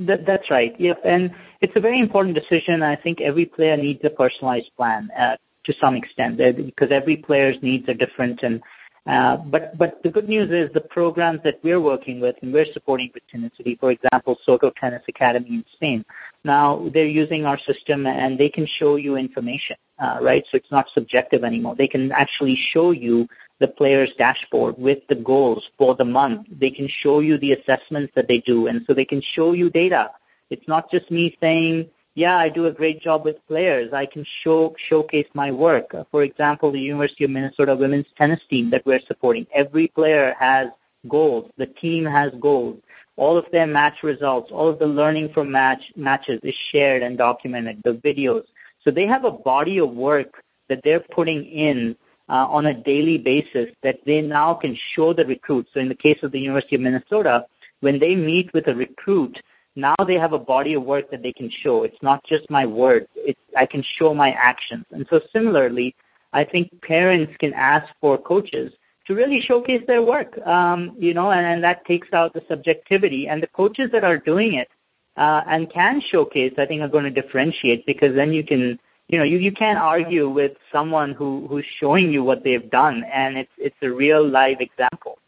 That, 0.00 0.26
that's 0.26 0.50
right. 0.50 0.74
Yep. 0.80 1.02
And 1.04 1.32
it's 1.60 1.76
a 1.76 1.80
very 1.80 2.00
important 2.00 2.34
decision. 2.34 2.82
I 2.82 2.96
think 2.96 3.20
every 3.20 3.46
player 3.46 3.76
needs 3.76 4.00
a 4.02 4.10
personalized 4.10 4.70
plan 4.76 5.10
uh, 5.16 5.36
to 5.64 5.74
some 5.80 5.94
extent 5.94 6.38
because 6.38 6.90
every 6.90 7.18
player's 7.18 7.56
needs 7.62 7.88
are 7.88 7.94
different 7.94 8.42
and 8.42 8.60
uh, 9.06 9.36
but 9.36 9.76
but 9.76 10.00
the 10.04 10.10
good 10.10 10.28
news 10.28 10.50
is 10.50 10.72
the 10.74 10.80
programs 10.80 11.40
that 11.42 11.58
we're 11.64 11.80
working 11.80 12.20
with 12.20 12.36
and 12.40 12.52
we're 12.52 12.72
supporting 12.72 13.10
with 13.12 13.22
Tennicity, 13.32 13.78
for 13.80 13.90
example, 13.90 14.38
Soto 14.44 14.70
Tennis 14.80 15.02
Academy 15.08 15.48
in 15.48 15.64
Spain. 15.72 16.04
Now 16.44 16.88
they're 16.94 17.06
using 17.06 17.44
our 17.44 17.58
system 17.58 18.06
and 18.06 18.38
they 18.38 18.48
can 18.48 18.66
show 18.78 18.94
you 18.94 19.16
information, 19.16 19.76
uh, 19.98 20.18
right? 20.22 20.44
So 20.50 20.56
it's 20.56 20.70
not 20.70 20.86
subjective 20.94 21.42
anymore. 21.42 21.74
They 21.74 21.88
can 21.88 22.12
actually 22.12 22.56
show 22.72 22.92
you 22.92 23.26
the 23.58 23.66
player's 23.66 24.12
dashboard 24.18 24.76
with 24.78 24.98
the 25.08 25.16
goals 25.16 25.68
for 25.78 25.96
the 25.96 26.04
month. 26.04 26.46
They 26.60 26.70
can 26.70 26.88
show 26.88 27.20
you 27.20 27.38
the 27.38 27.52
assessments 27.54 28.12
that 28.14 28.28
they 28.28 28.38
do, 28.38 28.68
and 28.68 28.82
so 28.86 28.94
they 28.94 29.04
can 29.04 29.22
show 29.34 29.52
you 29.52 29.68
data. 29.68 30.12
It's 30.50 30.68
not 30.68 30.90
just 30.90 31.10
me 31.10 31.36
saying 31.40 31.90
yeah, 32.14 32.36
I 32.36 32.50
do 32.50 32.66
a 32.66 32.72
great 32.72 33.00
job 33.00 33.24
with 33.24 33.36
players. 33.46 33.92
I 33.92 34.06
can 34.06 34.24
show 34.42 34.74
showcase 34.88 35.28
my 35.34 35.50
work. 35.50 35.94
For 36.10 36.22
example, 36.22 36.70
the 36.70 36.80
University 36.80 37.24
of 37.24 37.30
Minnesota 37.30 37.74
women's 37.74 38.06
tennis 38.16 38.40
team 38.50 38.70
that 38.70 38.84
we're 38.84 39.00
supporting. 39.06 39.46
Every 39.54 39.88
player 39.88 40.34
has 40.38 40.68
goals. 41.08 41.50
The 41.56 41.66
team 41.66 42.04
has 42.04 42.32
goals. 42.40 42.80
All 43.16 43.36
of 43.38 43.46
their 43.52 43.66
match 43.66 44.02
results, 44.02 44.50
all 44.52 44.68
of 44.68 44.78
the 44.78 44.86
learning 44.86 45.32
from 45.32 45.50
match 45.50 45.92
matches 45.96 46.40
is 46.42 46.54
shared 46.70 47.02
and 47.02 47.16
documented. 47.16 47.80
The 47.82 47.94
videos. 47.94 48.44
So 48.84 48.90
they 48.90 49.06
have 49.06 49.24
a 49.24 49.30
body 49.30 49.78
of 49.78 49.92
work 49.92 50.42
that 50.68 50.80
they're 50.84 51.04
putting 51.14 51.44
in 51.44 51.96
uh, 52.28 52.46
on 52.48 52.66
a 52.66 52.74
daily 52.74 53.18
basis 53.18 53.74
that 53.82 54.00
they 54.04 54.20
now 54.20 54.54
can 54.54 54.76
show 54.94 55.12
the 55.12 55.24
recruits. 55.26 55.70
So 55.72 55.80
in 55.80 55.88
the 55.88 55.94
case 55.94 56.18
of 56.22 56.32
the 56.32 56.40
University 56.40 56.76
of 56.76 56.82
Minnesota, 56.82 57.46
when 57.80 57.98
they 57.98 58.14
meet 58.14 58.52
with 58.52 58.68
a 58.68 58.74
recruit, 58.74 59.40
now 59.74 59.94
they 60.06 60.14
have 60.14 60.32
a 60.32 60.38
body 60.38 60.74
of 60.74 60.84
work 60.84 61.10
that 61.10 61.22
they 61.22 61.32
can 61.32 61.50
show. 61.50 61.84
It's 61.84 62.02
not 62.02 62.22
just 62.24 62.50
my 62.50 62.66
words. 62.66 63.06
It's, 63.16 63.40
I 63.56 63.66
can 63.66 63.82
show 63.98 64.12
my 64.14 64.32
actions. 64.32 64.84
And 64.90 65.06
so 65.08 65.20
similarly, 65.32 65.94
I 66.32 66.44
think 66.44 66.70
parents 66.82 67.32
can 67.38 67.52
ask 67.54 67.86
for 68.00 68.18
coaches 68.18 68.72
to 69.06 69.14
really 69.14 69.40
showcase 69.40 69.82
their 69.86 70.02
work, 70.02 70.38
um, 70.46 70.94
you 70.98 71.14
know, 71.14 71.30
and, 71.30 71.46
and 71.46 71.64
that 71.64 71.84
takes 71.86 72.08
out 72.12 72.32
the 72.34 72.42
subjectivity. 72.48 73.28
And 73.28 73.42
the 73.42 73.48
coaches 73.48 73.90
that 73.92 74.04
are 74.04 74.18
doing 74.18 74.54
it 74.54 74.68
uh, 75.16 75.42
and 75.46 75.70
can 75.72 76.00
showcase, 76.00 76.54
I 76.58 76.66
think, 76.66 76.82
are 76.82 76.88
going 76.88 77.04
to 77.04 77.22
differentiate 77.22 77.84
because 77.86 78.14
then 78.14 78.32
you 78.32 78.44
can, 78.44 78.78
you 79.08 79.18
know, 79.18 79.24
you, 79.24 79.38
you 79.38 79.52
can't 79.52 79.78
argue 79.78 80.28
with 80.28 80.52
someone 80.70 81.12
who, 81.12 81.46
who's 81.48 81.66
showing 81.80 82.12
you 82.12 82.22
what 82.22 82.44
they've 82.44 82.70
done, 82.70 83.04
and 83.12 83.36
it's 83.36 83.52
it's 83.58 83.76
a 83.82 83.90
real 83.90 84.26
live 84.26 84.60
example. 84.60 85.18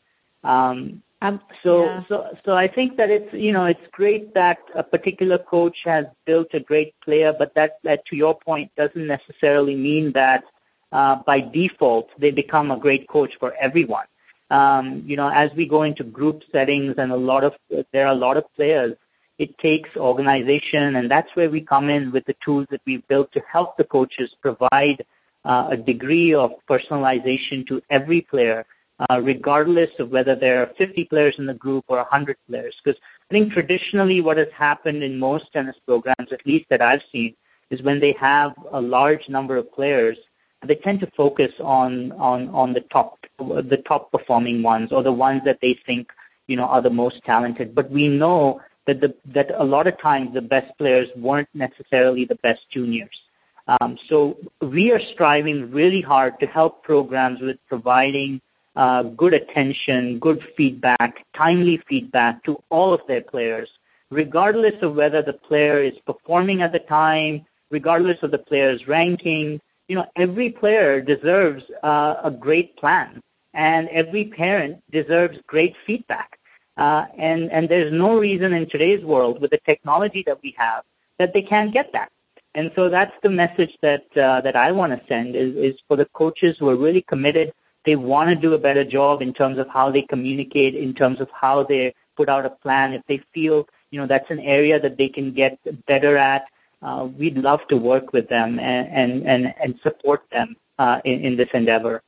Um, 0.43 1.03
um, 1.25 1.41
so, 1.63 1.85
yeah. 1.85 2.05
so, 2.07 2.37
so 2.45 2.53
I 2.53 2.69
think 2.69 2.99
that 2.99 3.11
it's 3.11 3.33
you 3.33 3.53
know 3.53 3.65
it's 3.65 3.87
great 3.93 4.35
that 4.35 4.59
a 4.75 4.83
particular 4.83 5.39
coach 5.39 5.79
has 5.85 6.05
built 6.27 6.49
a 6.53 6.61
great 6.61 6.95
player, 7.01 7.33
but 7.39 7.55
that, 7.55 7.79
that 7.83 8.05
to 8.07 8.17
your 8.17 8.39
point 8.39 8.71
doesn't 8.77 9.07
necessarily 9.07 9.75
mean 9.75 10.13
that 10.13 10.45
uh, 10.93 11.23
by 11.27 11.41
default 11.41 12.11
they 12.19 12.31
become 12.31 12.71
a 12.71 12.79
great 12.79 13.09
coach 13.09 13.33
for 13.41 13.55
everyone. 13.55 14.07
Um, 14.51 15.03
you 15.07 15.17
know, 15.17 15.29
as 15.29 15.51
we 15.57 15.67
go 15.67 15.85
into 15.85 16.05
group 16.05 16.43
settings 16.53 16.97
and 16.99 17.11
a 17.11 17.17
lot 17.17 17.43
of 17.43 17.55
there 17.93 18.07
are 18.07 18.13
a 18.13 18.23
lot 18.27 18.37
of 18.37 18.45
players, 18.55 18.95
it 19.39 19.57
takes 19.59 19.97
organization, 19.97 20.97
and 20.97 21.11
that's 21.11 21.35
where 21.35 21.51
we 21.51 21.63
come 21.63 21.89
in 21.89 22.13
with 22.13 22.27
the 22.27 22.37
tools 22.45 22.67
that 22.71 22.83
we've 22.87 23.07
built 23.09 23.33
to 23.33 23.43
help 23.51 23.79
the 23.79 23.85
coaches 23.85 24.37
provide 24.43 25.05
uh, 25.47 25.69
a 25.71 25.77
degree 25.77 26.35
of 26.35 26.53
personalization 26.69 27.67
to 27.67 27.81
every 27.89 28.21
player 28.21 28.67
uh, 28.99 29.21
regardless 29.23 29.91
of 29.99 30.11
whether 30.11 30.37
there 30.37 30.63
are 30.63 30.71
50 30.79 31.05
players 31.07 31.35
in 31.39 31.47
the 31.47 31.55
group 31.55 31.85
or 31.89 31.97
100 31.97 32.37
players. 32.49 32.77
Because 32.83 33.01
I 33.31 33.35
think 33.35 33.53
traditionally 33.53 34.21
what 34.21 34.37
has 34.37 34.49
happened 34.57 35.03
in 35.03 35.19
most 35.19 35.53
tennis 35.53 35.77
programs, 35.87 36.33
at 36.33 36.47
least 36.47 36.67
that 36.71 36.81
I've 36.81 37.03
seen, 37.11 37.35
is 37.71 37.83
when 37.83 38.01
they 38.01 38.15
have 38.21 38.53
a 38.73 38.81
large 38.81 39.29
number 39.29 39.57
of 39.57 39.73
players, 39.73 40.19
they 40.67 40.77
tend 40.77 41.01
to 41.01 41.11
focus 41.17 41.53
on 41.61 42.13
on 42.13 42.49
on 42.49 42.73
the 42.73 42.81
top 42.81 43.19
the 43.39 43.83
top 43.87 44.11
performing 44.11 44.63
ones 44.63 44.93
or 44.93 45.03
the 45.03 45.13
ones 45.13 45.43
that 45.45 45.59
they 45.61 45.79
think 45.85 46.09
you 46.47 46.57
know 46.57 46.65
are 46.65 46.81
the 46.81 46.91
most 46.91 47.23
talented. 47.25 47.75
But 47.75 47.91
we 47.91 48.09
know 48.09 48.61
that 48.87 49.01
the 49.01 49.15
that 49.35 49.51
a 49.57 49.65
lot 49.65 49.87
of 49.87 49.99
times 49.99 50.33
the 50.33 50.43
best 50.43 50.77
players 50.79 51.09
weren't 51.17 51.49
necessarily 51.55 52.25
the 52.25 52.37
best 52.37 52.61
juniors. 52.71 53.19
Um, 53.67 53.99
so 54.09 54.37
we 54.61 54.93
are 54.93 55.01
striving 55.13 55.71
really 55.71 56.03
hard 56.03 56.39
to 56.41 56.47
help 56.47 56.83
programs 56.83 57.41
with 57.41 57.57
providing 57.67 58.41
uh, 58.77 59.03
good 59.03 59.35
attention, 59.35 60.19
good 60.19 60.43
feedback, 60.57 61.25
timely 61.37 61.81
feedback 61.89 62.43
to 62.45 62.63
all 62.71 62.93
of 62.93 63.01
their 63.07 63.23
players 63.23 63.71
regardless 64.15 64.75
of 64.83 64.95
whether 64.95 65.23
the 65.23 65.33
player 65.33 65.83
is 65.83 65.99
performing 66.07 66.63
at 66.63 66.73
the 66.73 66.79
time, 66.79 67.45
regardless 67.71 68.23
of 68.23 68.31
the 68.31 68.39
player's 68.39 68.87
ranking. 68.87 69.61
You 69.89 69.97
know, 69.97 70.07
every 70.17 70.51
player 70.51 71.01
deserves 71.01 71.65
uh, 71.83 72.17
a 72.23 72.31
great 72.31 72.77
plan, 72.77 73.21
and 73.53 73.89
every 73.89 74.27
parent 74.27 74.83
deserves 74.91 75.39
great 75.47 75.75
feedback. 75.87 76.39
Uh, 76.77 77.07
and 77.19 77.53
and 77.53 77.69
there's 77.69 77.93
no 77.93 78.19
reason 78.19 78.53
in 78.53 78.69
today's 78.69 79.05
world 79.05 79.41
with 79.41 79.51
the 79.51 79.61
technology 79.65 80.25
that 80.27 80.39
we 80.43 80.55
have 80.57 80.83
that 81.19 81.33
they 81.33 81.43
can't 81.43 81.73
get 81.73 81.93
that. 81.93 82.11
And 82.57 82.71
so 82.75 82.89
that's 82.89 83.13
the 83.23 83.31
message 83.31 83.77
that 83.83 84.05
uh, 84.17 84.41
that 84.41 84.57
I 84.57 84.73
want 84.73 84.93
to 84.93 85.07
send 85.07 85.37
is, 85.37 85.55
is 85.55 85.81
for 85.87 85.97
the 85.97 86.07
coaches 86.07 86.57
who 86.59 86.69
are 86.69 86.77
really 86.77 87.03
committed. 87.03 87.53
They 87.85 87.97
want 87.97 88.31
to 88.31 88.37
do 88.37 88.55
a 88.55 88.59
better 88.59 88.85
job 88.85 89.21
in 89.21 89.35
terms 89.35 89.59
of 89.59 89.69
how 89.69 89.91
they 89.91 90.03
communicate, 90.03 90.75
in 90.75 90.95
terms 90.95 91.21
of 91.21 91.29
how 91.31 91.65
they 91.65 91.95
put 92.17 92.29
out 92.29 92.47
a 92.47 92.51
plan. 92.51 92.93
If 92.93 93.03
they 93.07 93.23
feel 93.33 93.67
you 93.91 94.01
know 94.01 94.07
that's 94.07 94.31
an 94.31 94.41
area 94.41 94.81
that 94.81 94.97
they 94.97 95.09
can 95.09 95.33
get 95.33 95.59
better 95.87 96.17
at, 96.17 96.47
uh, 96.83 97.09
we'd 97.19 97.37
love 97.37 97.61
to 97.69 97.77
work 97.77 98.13
with 98.13 98.29
them 98.29 98.59
and 98.59 99.27
and 99.27 99.55
and, 99.61 99.79
support 99.83 100.23
them 100.33 100.57
uh, 100.79 101.01
in, 101.05 101.21
in 101.21 101.37
this 101.37 101.49
endeavor. 101.55 102.03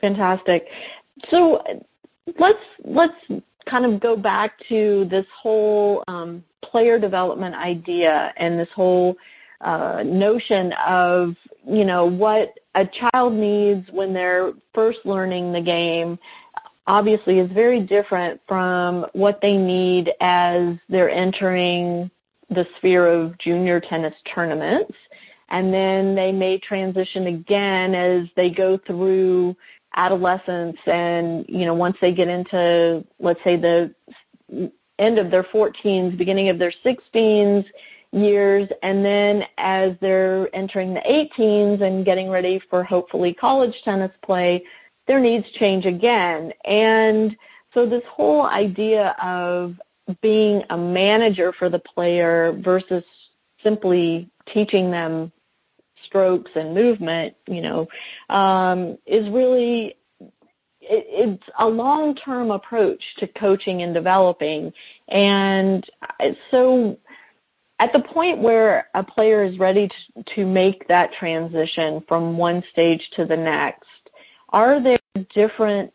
Fantastic. 0.00 0.66
So 1.30 1.62
let's 2.38 2.58
let's 2.84 3.14
kind 3.66 3.84
of 3.86 4.00
go 4.00 4.16
back 4.16 4.58
to 4.68 5.06
this 5.10 5.26
whole 5.34 6.04
um, 6.08 6.44
player 6.62 6.98
development 6.98 7.54
idea 7.54 8.32
and 8.36 8.58
this 8.58 8.68
whole 8.74 9.16
uh, 9.60 10.02
notion 10.04 10.72
of 10.86 11.34
you 11.66 11.84
know 11.84 12.06
what 12.06 12.58
a 12.74 12.86
child 12.86 13.32
needs 13.32 13.88
when 13.92 14.12
they're 14.12 14.52
first 14.74 14.98
learning 15.04 15.52
the 15.52 15.60
game 15.60 16.18
obviously 16.86 17.38
is 17.38 17.50
very 17.52 17.80
different 17.80 18.40
from 18.46 19.06
what 19.12 19.40
they 19.40 19.56
need 19.56 20.12
as 20.20 20.76
they're 20.88 21.10
entering 21.10 22.10
the 22.50 22.66
sphere 22.76 23.06
of 23.06 23.38
junior 23.38 23.80
tennis 23.80 24.14
tournaments. 24.34 24.94
And 25.48 25.72
then 25.72 26.14
they 26.14 26.32
may 26.32 26.58
transition 26.58 27.26
again 27.26 27.94
as 27.94 28.28
they 28.36 28.50
go 28.50 28.78
through 28.78 29.56
adolescence 29.96 30.76
and 30.86 31.44
you 31.48 31.64
know 31.64 31.74
once 31.74 31.96
they 32.00 32.12
get 32.12 32.26
into 32.26 33.04
let's 33.20 33.38
say 33.44 33.56
the 33.56 33.94
end 34.98 35.18
of 35.18 35.30
their 35.30 35.44
14s 35.44 36.18
beginning 36.18 36.48
of 36.48 36.58
their 36.58 36.72
16s 36.84 37.64
years 38.14 38.68
and 38.82 39.04
then 39.04 39.44
as 39.58 39.92
they're 40.00 40.48
entering 40.54 40.94
the 40.94 41.00
18s 41.00 41.82
and 41.82 42.04
getting 42.04 42.30
ready 42.30 42.60
for 42.70 42.84
hopefully 42.84 43.34
college 43.34 43.74
tennis 43.84 44.12
play 44.24 44.64
their 45.06 45.20
needs 45.20 45.50
change 45.52 45.84
again 45.84 46.52
and 46.64 47.36
so 47.74 47.86
this 47.86 48.02
whole 48.08 48.46
idea 48.46 49.16
of 49.22 49.74
being 50.22 50.62
a 50.70 50.76
manager 50.76 51.52
for 51.58 51.68
the 51.68 51.78
player 51.78 52.58
versus 52.62 53.04
simply 53.62 54.30
teaching 54.52 54.90
them 54.90 55.32
strokes 56.06 56.50
and 56.54 56.74
movement, 56.74 57.34
you 57.48 57.62
know, 57.62 57.88
um, 58.28 58.98
is 59.06 59.28
really 59.30 59.96
it, 60.80 61.06
it's 61.08 61.42
a 61.58 61.66
long-term 61.66 62.50
approach 62.50 63.02
to 63.18 63.26
coaching 63.26 63.82
and 63.82 63.94
developing. 63.94 64.72
And 65.08 65.88
so 66.50 66.98
at 67.80 67.92
the 67.92 68.02
point 68.02 68.40
where 68.40 68.88
a 68.94 69.02
player 69.02 69.42
is 69.42 69.58
ready 69.58 69.88
to, 69.88 70.22
to 70.36 70.46
make 70.46 70.86
that 70.88 71.12
transition 71.12 72.02
from 72.06 72.38
one 72.38 72.62
stage 72.70 73.10
to 73.16 73.26
the 73.26 73.36
next, 73.36 73.88
are 74.50 74.80
there 74.80 74.98
different 75.34 75.92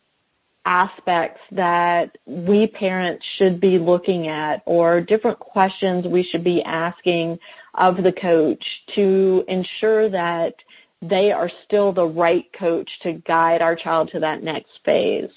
aspects 0.65 1.39
that 1.51 2.17
we 2.25 2.67
parents 2.67 3.25
should 3.37 3.61
be 3.61 3.79
looking 3.79 4.27
at 4.27 4.61
or 4.65 5.01
different 5.01 5.39
questions 5.39 6.05
we 6.05 6.21
should 6.21 6.43
be 6.43 6.61
asking 6.63 7.39
of 7.75 8.03
the 8.03 8.11
coach 8.11 8.63
to 8.93 9.43
ensure 9.47 10.09
that 10.09 10.53
they 11.01 11.31
are 11.31 11.49
still 11.65 11.93
the 11.93 12.05
right 12.05 12.51
coach 12.53 12.89
to 13.01 13.13
guide 13.13 13.61
our 13.61 13.75
child 13.75 14.09
to 14.11 14.19
that 14.19 14.43
next 14.43 14.79
phase? 14.83 15.31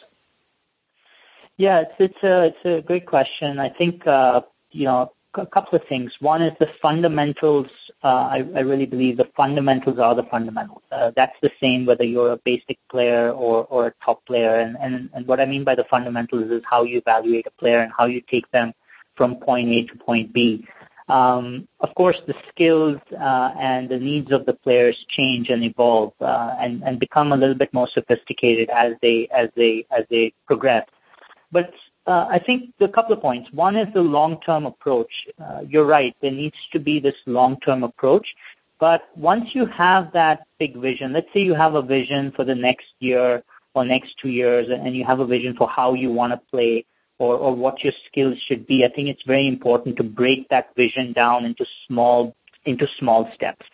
Yeah, 1.57 1.83
it's 1.83 1.95
it's 1.99 2.23
a 2.25 2.47
it's 2.47 2.65
a 2.65 2.87
great 2.87 3.07
question. 3.07 3.59
I 3.61 3.71
think 3.71 4.07
uh, 4.07 4.43
you 4.71 4.87
know 4.87 5.13
a 5.35 5.47
couple 5.47 5.79
of 5.79 5.87
things. 5.89 6.13
One 6.21 6.43
is 6.43 6.53
the 6.59 6.69
fundamentals. 6.81 7.69
Uh, 8.03 8.07
I, 8.07 8.49
I 8.55 8.61
really 8.61 8.87
believe 8.87 9.17
the 9.17 9.29
fundamentals 9.37 9.99
are 9.99 10.15
the 10.15 10.25
fundamentals. 10.25 10.83
Uh, 10.91 11.11
that's 11.17 11.37
the 11.43 11.51
same 11.61 11.87
whether 11.87 12.05
you're 12.05 12.33
a 12.33 12.37
basic 12.39 12.79
player 12.91 13.31
or, 13.31 13.65
or 13.67 13.87
a 13.87 13.95
top 14.05 14.25
player. 14.27 14.57
And, 14.57 14.77
and, 14.77 15.11
and 15.15 15.27
what 15.27 15.41
I 15.41 15.47
mean 15.47 15.65
by 15.65 15.75
the 15.75 15.85
fundamentals 15.91 16.51
is 16.51 16.63
how 16.69 16.85
you 16.85 16.99
evaluate 16.99 17.47
a 17.47 17.51
player 17.51 17.81
and 17.81 17.93
how 17.97 18.07
you 18.07 18.21
take 18.31 18.51
them 18.51 18.75
from 19.17 19.37
point 19.37 19.69
A 19.71 19.87
to 19.87 19.97
point 19.97 20.33
B. 20.33 20.67
Um, 21.09 21.69
of 21.81 21.95
course, 21.95 22.21
the 22.27 22.35
skills 22.49 22.99
uh, 23.19 23.53
and 23.59 23.89
the 23.89 23.99
needs 23.99 24.33
of 24.33 24.47
the 24.47 24.55
players 24.55 24.97
change 25.09 25.49
and 25.49 25.65
evolve 25.65 26.13
uh, 26.21 26.55
and, 26.59 26.83
and 26.83 27.01
become 27.01 27.33
a 27.33 27.37
little 27.37 27.57
bit 27.57 27.73
more 27.75 27.89
sophisticated 27.93 28.71
as 28.71 28.95
they 29.03 29.29
as 29.35 29.51
they 29.57 29.85
as 29.91 30.05
they 30.11 30.33
progress. 30.47 30.87
But 31.51 31.73
uh, 32.07 32.27
I 32.29 32.39
think 32.39 32.75
a 32.81 32.89
couple 32.89 33.15
of 33.15 33.21
points. 33.21 33.51
One 33.53 33.77
is 33.77 33.93
the 33.95 34.01
long-term 34.01 34.67
approach. 34.67 35.13
Uh, 35.43 35.61
you're 35.69 35.87
right. 35.87 36.17
There 36.21 36.33
needs 36.33 36.57
to 36.73 36.81
be 36.81 37.01
this 37.01 37.15
long-term 37.27 37.85
approach. 37.85 38.27
But 38.81 39.03
once 39.17 39.51
you 39.53 39.67
have 39.67 40.13
that 40.13 40.47
big 40.59 40.77
vision, 40.77 41.13
let's 41.13 41.29
say 41.33 41.41
you 41.41 41.55
have 41.55 41.75
a 41.75 41.83
vision 41.83 42.33
for 42.35 42.45
the 42.45 42.55
next 42.55 42.89
year 42.99 43.43
or 43.75 43.85
next 43.85 44.17
two 44.21 44.29
years, 44.29 44.67
and 44.69 44.97
you 44.97 45.05
have 45.05 45.21
a 45.21 45.27
vision 45.27 45.55
for 45.57 45.69
how 45.69 45.95
you 45.95 46.13
want 46.13 46.33
to 46.33 46.41
play 46.51 46.85
or, 47.19 47.37
or 47.37 47.55
what 47.55 47.85
your 47.85 47.93
skills 48.09 48.37
should 48.47 48.67
be. 48.67 48.85
I 48.85 48.93
think 48.93 49.09
it's 49.09 49.23
very 49.25 49.47
important 49.47 49.97
to 49.99 50.03
break 50.03 50.49
that 50.49 50.75
vision 50.77 51.13
down 51.13 51.45
into 51.45 51.65
small 51.87 52.35
into 52.65 52.87
small 52.99 53.31
steps. 53.35 53.65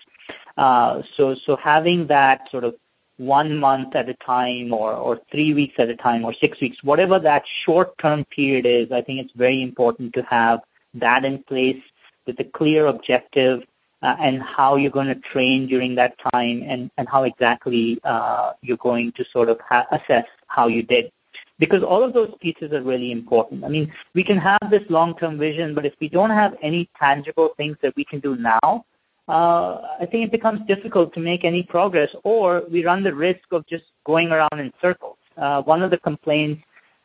Uh, 0.58 1.02
so 1.16 1.34
so 1.34 1.56
having 1.56 2.06
that 2.08 2.42
sort 2.50 2.64
of 2.64 2.74
one 3.18 3.58
month 3.58 3.94
at 3.94 4.08
a 4.08 4.14
time 4.14 4.72
or, 4.72 4.92
or 4.94 5.20
three 5.30 5.52
weeks 5.52 5.74
at 5.78 5.88
a 5.88 5.96
time 5.96 6.24
or 6.24 6.32
six 6.32 6.60
weeks, 6.60 6.78
whatever 6.82 7.18
that 7.18 7.44
short 7.64 7.96
term 7.98 8.24
period 8.24 8.64
is, 8.64 8.90
I 8.90 9.02
think 9.02 9.20
it's 9.20 9.34
very 9.34 9.62
important 9.62 10.14
to 10.14 10.22
have 10.22 10.60
that 10.94 11.24
in 11.24 11.42
place 11.42 11.82
with 12.26 12.40
a 12.40 12.44
clear 12.44 12.86
objective 12.86 13.62
uh, 14.02 14.16
and 14.20 14.40
how 14.40 14.76
you're 14.76 14.90
going 14.90 15.08
to 15.08 15.20
train 15.32 15.66
during 15.66 15.94
that 15.96 16.16
time 16.32 16.62
and, 16.66 16.90
and 16.96 17.08
how 17.08 17.24
exactly 17.24 18.00
uh, 18.04 18.52
you're 18.62 18.76
going 18.76 19.12
to 19.12 19.24
sort 19.32 19.48
of 19.48 19.58
ha- 19.60 19.86
assess 19.90 20.26
how 20.46 20.68
you 20.68 20.82
did. 20.82 21.10
Because 21.58 21.82
all 21.82 22.04
of 22.04 22.12
those 22.12 22.32
pieces 22.40 22.72
are 22.72 22.82
really 22.82 23.10
important. 23.10 23.64
I 23.64 23.68
mean, 23.68 23.92
we 24.14 24.22
can 24.22 24.38
have 24.38 24.70
this 24.70 24.82
long-term 24.88 25.38
vision, 25.38 25.74
but 25.74 25.84
if 25.84 25.94
we 26.00 26.08
don't 26.08 26.30
have 26.30 26.54
any 26.62 26.88
tangible 26.98 27.50
things 27.56 27.76
that 27.82 27.96
we 27.96 28.04
can 28.04 28.20
do 28.20 28.36
now, 28.36 28.84
uh, 29.28 29.96
I 30.00 30.06
think 30.10 30.24
it 30.26 30.32
becomes 30.32 30.60
difficult 30.66 31.12
to 31.14 31.20
make 31.20 31.44
any 31.44 31.62
progress, 31.62 32.14
or 32.24 32.62
we 32.70 32.84
run 32.84 33.02
the 33.02 33.14
risk 33.14 33.44
of 33.52 33.66
just 33.66 33.84
going 34.04 34.30
around 34.30 34.58
in 34.58 34.72
circles. 34.80 35.18
Uh, 35.36 35.62
one 35.62 35.82
of 35.82 35.90
the 35.90 35.98
complaints 35.98 36.62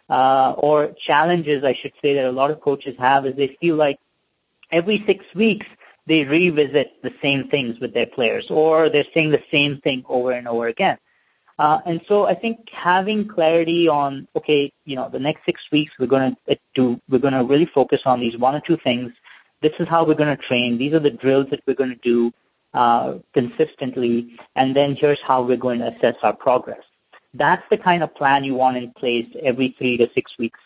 uh, 0.10 0.54
or 0.58 0.94
challenges, 1.06 1.64
I 1.64 1.76
should 1.80 1.94
say, 2.02 2.14
that 2.16 2.26
a 2.26 2.32
lot 2.32 2.50
of 2.50 2.62
coaches 2.62 2.96
have 2.98 3.26
is 3.26 3.36
they 3.36 3.58
feel 3.60 3.76
like 3.76 4.00
every 4.72 5.04
six 5.06 5.26
weeks 5.36 5.66
they 6.08 6.24
revisit 6.24 7.02
the 7.02 7.12
same 7.22 7.48
things 7.50 7.80
with 7.80 7.94
their 7.94 8.08
players, 8.08 8.48
or 8.50 8.90
they're 8.90 9.06
saying 9.14 9.32
the 9.32 9.44
same 9.52 9.80
thing 9.82 10.04
over 10.08 10.32
and 10.32 10.48
over 10.48 10.68
again. 10.68 10.98
Uh, 11.60 11.80
and 11.86 12.02
so 12.08 12.26
I 12.26 12.36
think 12.36 12.70
having 12.72 13.28
clarity 13.28 13.88
on, 13.88 14.28
okay, 14.36 14.72
you 14.86 14.96
know, 14.96 15.10
the 15.10 15.20
next 15.20 15.46
six 15.46 15.62
weeks 15.72 15.94
we're 16.00 16.08
going 16.08 16.36
to 16.48 16.58
do, 16.74 17.00
we're 17.10 17.20
going 17.20 17.34
to 17.34 17.46
really 17.46 17.70
focus 17.74 18.02
on 18.06 18.20
these 18.20 18.38
one 18.38 18.56
or 18.56 18.62
two 18.66 18.78
things 18.84 19.12
this 19.64 19.74
is 19.80 19.88
how 19.88 20.06
we're 20.06 20.14
going 20.14 20.36
to 20.38 20.44
train. 20.44 20.78
These 20.78 20.94
are 20.94 21.00
the 21.00 21.10
drills 21.10 21.48
that 21.50 21.62
we're 21.66 21.74
going 21.74 21.98
to 21.98 22.04
do 22.04 22.32
uh, 22.74 23.16
consistently, 23.34 24.36
and 24.56 24.76
then 24.76 24.96
here's 25.00 25.22
how 25.26 25.44
we're 25.44 25.58
going 25.58 25.80
to 25.80 25.96
assess 25.96 26.16
our 26.22 26.36
progress. 26.36 26.84
That's 27.34 27.64
the 27.72 27.78
kind 27.78 28.04
of 28.04 28.14
plan 28.14 28.44
you 28.44 28.54
want 28.54 28.78
in 28.78 28.92
place 28.92 29.26
every 29.42 29.74
three 29.78 29.98
to 29.98 30.08
six 30.14 30.34
weeks. 30.38 30.60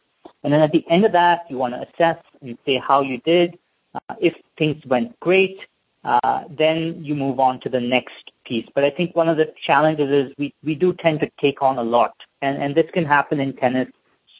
And 0.43 0.51
then 0.51 0.61
at 0.61 0.71
the 0.71 0.85
end 0.89 1.05
of 1.05 1.13
that, 1.13 1.41
you 1.49 1.57
want 1.57 1.73
to 1.73 1.87
assess 1.87 2.21
and 2.41 2.57
say 2.65 2.81
how 2.85 3.01
you 3.01 3.19
did. 3.19 3.57
Uh, 3.93 4.15
if 4.19 4.33
things 4.57 4.83
went 4.85 5.17
great, 5.21 5.59
uh, 6.03 6.43
then 6.57 7.03
you 7.03 7.15
move 7.15 7.39
on 7.39 7.59
to 7.61 7.69
the 7.69 7.79
next 7.79 8.31
piece. 8.45 8.67
But 8.73 8.83
I 8.83 8.91
think 8.91 9.15
one 9.15 9.29
of 9.29 9.37
the 9.37 9.53
challenges 9.65 10.09
is 10.09 10.33
we, 10.37 10.53
we 10.63 10.75
do 10.75 10.93
tend 10.93 11.19
to 11.21 11.29
take 11.39 11.61
on 11.61 11.77
a 11.77 11.83
lot. 11.83 12.13
And, 12.41 12.61
and 12.61 12.75
this 12.75 12.89
can 12.93 13.05
happen 13.05 13.39
in 13.39 13.55
tennis 13.55 13.89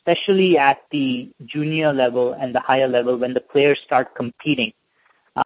especially 0.08 0.58
at 0.58 0.80
the 0.92 1.30
junior 1.46 1.92
level 1.92 2.34
and 2.34 2.56
the 2.56 2.60
higher 2.60 2.88
level 2.88 3.18
when 3.18 3.34
the 3.34 3.42
players 3.42 3.80
start 3.84 4.16
competing. 4.16 4.72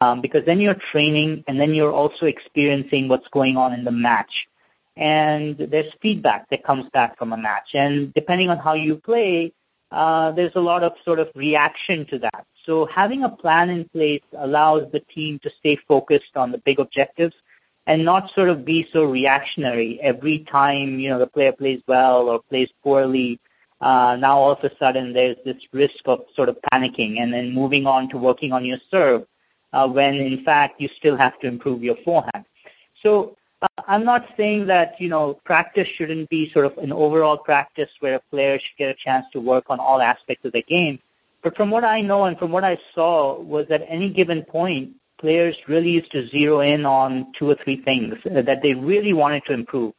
Um, 0.00 0.20
because 0.22 0.46
then 0.46 0.60
you're 0.60 0.76
training 0.92 1.44
and 1.48 1.60
then 1.60 1.74
you're 1.74 1.92
also 1.92 2.26
experiencing 2.26 3.08
what's 3.08 3.28
going 3.28 3.56
on 3.56 3.74
in 3.74 3.84
the 3.84 3.90
match. 3.90 4.48
And 4.96 5.56
there's 5.58 5.92
feedback 6.00 6.48
that 6.50 6.64
comes 6.64 6.88
back 6.92 7.18
from 7.18 7.32
a 7.32 7.36
match. 7.36 7.70
And 7.74 8.14
depending 8.14 8.48
on 8.48 8.58
how 8.58 8.74
you 8.74 8.96
play, 8.96 9.52
uh, 9.90 10.32
there's 10.32 10.54
a 10.54 10.60
lot 10.60 10.82
of 10.82 10.92
sort 11.04 11.18
of 11.18 11.28
reaction 11.34 12.06
to 12.06 12.18
that. 12.20 12.46
So 12.64 12.86
having 12.86 13.24
a 13.24 13.28
plan 13.28 13.68
in 13.68 13.88
place 13.88 14.22
allows 14.38 14.90
the 14.92 15.00
team 15.00 15.40
to 15.42 15.50
stay 15.58 15.76
focused 15.88 16.36
on 16.36 16.52
the 16.52 16.58
big 16.58 16.78
objectives 16.78 17.34
and 17.86 18.04
not 18.04 18.30
sort 18.30 18.48
of 18.48 18.64
be 18.64 18.86
so 18.92 19.04
reactionary 19.04 20.00
every 20.00 20.46
time, 20.50 20.98
you 21.00 21.10
know, 21.10 21.18
the 21.18 21.26
player 21.26 21.52
plays 21.52 21.82
well 21.86 22.28
or 22.28 22.40
plays 22.48 22.70
poorly 22.82 23.40
uh, 23.82 24.16
now 24.16 24.38
all 24.38 24.52
of 24.52 24.62
a 24.62 24.70
sudden 24.78 25.12
there's 25.12 25.36
this 25.44 25.56
risk 25.72 26.06
of 26.06 26.20
sort 26.36 26.48
of 26.48 26.56
panicking 26.72 27.20
and 27.20 27.32
then 27.32 27.52
moving 27.52 27.84
on 27.84 28.08
to 28.08 28.16
working 28.16 28.52
on 28.52 28.64
your 28.64 28.78
serve 28.90 29.26
uh, 29.72 29.88
when 29.88 30.14
in 30.14 30.44
fact 30.44 30.80
you 30.80 30.88
still 30.96 31.16
have 31.16 31.38
to 31.40 31.48
improve 31.48 31.82
your 31.82 31.96
forehand. 32.04 32.44
So 33.02 33.36
uh, 33.60 33.66
I'm 33.88 34.04
not 34.04 34.26
saying 34.36 34.66
that 34.68 34.94
you 35.00 35.08
know 35.08 35.40
practice 35.44 35.88
shouldn't 35.96 36.30
be 36.30 36.50
sort 36.52 36.66
of 36.66 36.78
an 36.78 36.92
overall 36.92 37.36
practice 37.36 37.90
where 37.98 38.14
a 38.14 38.20
player 38.30 38.58
should 38.58 38.78
get 38.78 38.88
a 38.90 38.94
chance 38.94 39.26
to 39.32 39.40
work 39.40 39.64
on 39.68 39.80
all 39.80 40.00
aspects 40.00 40.44
of 40.44 40.52
the 40.52 40.62
game. 40.62 41.00
But 41.42 41.56
from 41.56 41.72
what 41.72 41.82
I 41.82 42.02
know 42.02 42.24
and 42.24 42.38
from 42.38 42.52
what 42.52 42.62
I 42.62 42.78
saw 42.94 43.40
was 43.40 43.66
at 43.70 43.82
any 43.88 44.12
given 44.12 44.44
point, 44.44 44.92
players 45.18 45.56
really 45.66 45.90
used 45.90 46.12
to 46.12 46.28
zero 46.28 46.60
in 46.60 46.86
on 46.86 47.32
two 47.36 47.50
or 47.50 47.56
three 47.64 47.82
things 47.82 48.14
that 48.24 48.60
they 48.62 48.74
really 48.74 49.12
wanted 49.12 49.44
to 49.46 49.54
improve. 49.54 49.92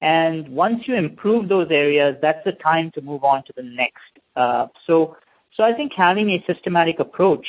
And 0.00 0.48
once 0.48 0.88
you 0.88 0.94
improve 0.94 1.48
those 1.48 1.68
areas, 1.70 2.16
that's 2.22 2.42
the 2.44 2.52
time 2.52 2.90
to 2.92 3.02
move 3.02 3.22
on 3.22 3.44
to 3.44 3.52
the 3.54 3.62
next. 3.62 4.18
Uh, 4.34 4.68
so, 4.86 5.16
so 5.52 5.62
I 5.62 5.74
think 5.74 5.92
having 5.92 6.30
a 6.30 6.44
systematic 6.46 7.00
approach 7.00 7.46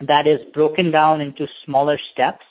that 0.00 0.26
is 0.26 0.40
broken 0.54 0.90
down 0.90 1.20
into 1.20 1.46
smaller 1.64 1.98
steps 2.12 2.44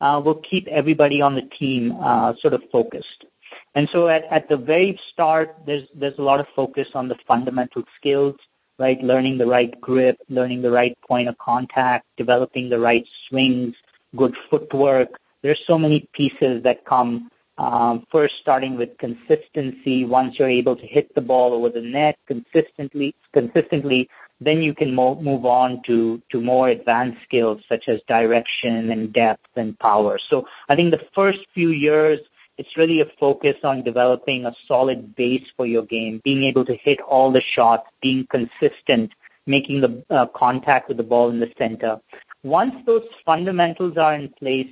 uh, 0.00 0.20
will 0.24 0.40
keep 0.40 0.66
everybody 0.68 1.22
on 1.22 1.34
the 1.34 1.42
team 1.42 1.96
uh, 2.00 2.34
sort 2.40 2.54
of 2.54 2.62
focused. 2.72 3.26
And 3.74 3.88
so 3.92 4.08
at, 4.08 4.24
at 4.30 4.48
the 4.48 4.56
very 4.56 4.98
start, 5.12 5.54
there's 5.66 5.88
there's 5.94 6.18
a 6.18 6.22
lot 6.22 6.40
of 6.40 6.46
focus 6.54 6.88
on 6.94 7.08
the 7.08 7.16
fundamental 7.26 7.84
skills, 7.96 8.34
right? 8.78 9.00
Learning 9.02 9.38
the 9.38 9.46
right 9.46 9.78
grip, 9.80 10.18
learning 10.28 10.62
the 10.62 10.70
right 10.70 10.96
point 11.06 11.28
of 11.28 11.38
contact, 11.38 12.06
developing 12.16 12.68
the 12.68 12.78
right 12.78 13.06
swings, 13.28 13.74
good 14.16 14.34
footwork. 14.50 15.10
There's 15.42 15.62
so 15.66 15.78
many 15.78 16.08
pieces 16.12 16.62
that 16.64 16.84
come 16.84 17.30
um, 17.58 18.06
first, 18.12 18.34
starting 18.40 18.76
with 18.76 18.96
consistency. 18.98 20.04
Once 20.04 20.38
you're 20.38 20.48
able 20.48 20.76
to 20.76 20.86
hit 20.86 21.14
the 21.14 21.20
ball 21.20 21.54
over 21.54 21.70
the 21.70 21.80
net 21.80 22.18
consistently, 22.26 23.14
consistently, 23.32 24.08
then 24.40 24.62
you 24.62 24.74
can 24.74 24.94
mo- 24.94 25.20
move 25.20 25.46
on 25.46 25.82
to 25.86 26.20
to 26.30 26.40
more 26.40 26.68
advanced 26.68 27.22
skills 27.22 27.62
such 27.68 27.84
as 27.88 28.00
direction 28.08 28.90
and 28.90 29.12
depth 29.12 29.48
and 29.56 29.78
power. 29.78 30.18
So 30.28 30.46
I 30.68 30.76
think 30.76 30.90
the 30.90 31.06
first 31.14 31.38
few 31.54 31.70
years, 31.70 32.20
it's 32.58 32.76
really 32.76 33.00
a 33.00 33.06
focus 33.18 33.56
on 33.64 33.82
developing 33.82 34.44
a 34.44 34.54
solid 34.66 35.14
base 35.16 35.46
for 35.56 35.66
your 35.66 35.84
game, 35.84 36.20
being 36.24 36.42
able 36.44 36.64
to 36.66 36.76
hit 36.76 37.00
all 37.00 37.32
the 37.32 37.42
shots, 37.54 37.86
being 38.02 38.26
consistent, 38.30 39.12
making 39.46 39.80
the 39.80 40.04
uh, 40.10 40.26
contact 40.34 40.88
with 40.88 40.98
the 40.98 41.02
ball 41.02 41.30
in 41.30 41.40
the 41.40 41.52
center. 41.56 41.98
Once 42.42 42.74
those 42.84 43.04
fundamentals 43.24 43.96
are 43.96 44.14
in 44.14 44.28
place, 44.38 44.68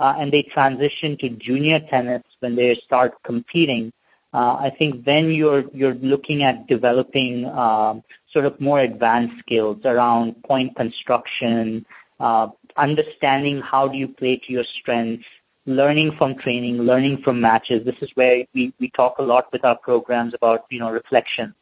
uh, 0.00 0.14
and 0.18 0.32
they 0.32 0.42
transition 0.42 1.16
to 1.18 1.28
junior 1.28 1.78
tennis 1.90 2.22
when 2.40 2.56
they 2.56 2.74
start 2.86 3.12
competing, 3.22 3.92
uh, 4.32 4.56
I 4.58 4.72
think 4.78 5.04
then 5.04 5.30
you're 5.30 5.64
you're 5.74 5.94
looking 5.94 6.42
at 6.42 6.66
developing 6.66 7.44
um, 7.46 8.02
sort 8.32 8.46
of 8.46 8.58
more 8.60 8.80
advanced 8.80 9.38
skills 9.40 9.78
around 9.84 10.42
point 10.44 10.74
construction, 10.74 11.84
uh, 12.18 12.48
understanding 12.76 13.60
how 13.60 13.88
do 13.88 13.98
you 13.98 14.08
play 14.08 14.36
to 14.38 14.52
your 14.52 14.64
strengths, 14.80 15.26
learning 15.66 16.12
from 16.16 16.36
training, 16.36 16.78
learning 16.78 17.20
from 17.22 17.40
matches. 17.40 17.84
This 17.84 18.00
is 18.00 18.10
where 18.14 18.44
we, 18.54 18.72
we 18.80 18.90
talk 18.90 19.18
a 19.18 19.22
lot 19.22 19.52
with 19.52 19.64
our 19.64 19.76
programs 19.76 20.32
about 20.32 20.64
you 20.70 20.78
know 20.78 20.90
reflection, 20.90 21.54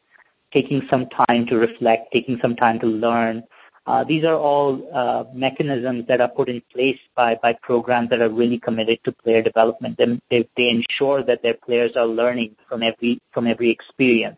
taking 0.53 0.83
some 0.89 1.07
time 1.09 1.45
to 1.47 1.57
reflect, 1.57 2.13
taking 2.13 2.37
some 2.41 2.55
time 2.55 2.79
to 2.79 2.85
learn, 2.87 3.43
uh, 3.89 4.03
these 4.03 4.23
are 4.23 4.35
all 4.35 4.87
uh, 4.93 5.23
mechanisms 5.33 6.05
that 6.07 6.21
are 6.21 6.29
put 6.29 6.47
in 6.47 6.61
place 6.71 6.99
by, 7.15 7.33
by 7.41 7.53
programs 7.53 8.07
that 8.11 8.21
are 8.21 8.29
really 8.29 8.59
committed 8.59 8.99
to 9.03 9.11
player 9.11 9.41
development. 9.41 9.95
And 9.97 10.21
they, 10.29 10.47
they 10.55 10.69
ensure 10.69 11.23
that 11.23 11.41
their 11.41 11.55
players 11.55 11.93
are 11.95 12.05
learning 12.05 12.55
from 12.67 12.83
every 12.83 13.19
from 13.33 13.47
every 13.47 13.71
experience. 13.71 14.37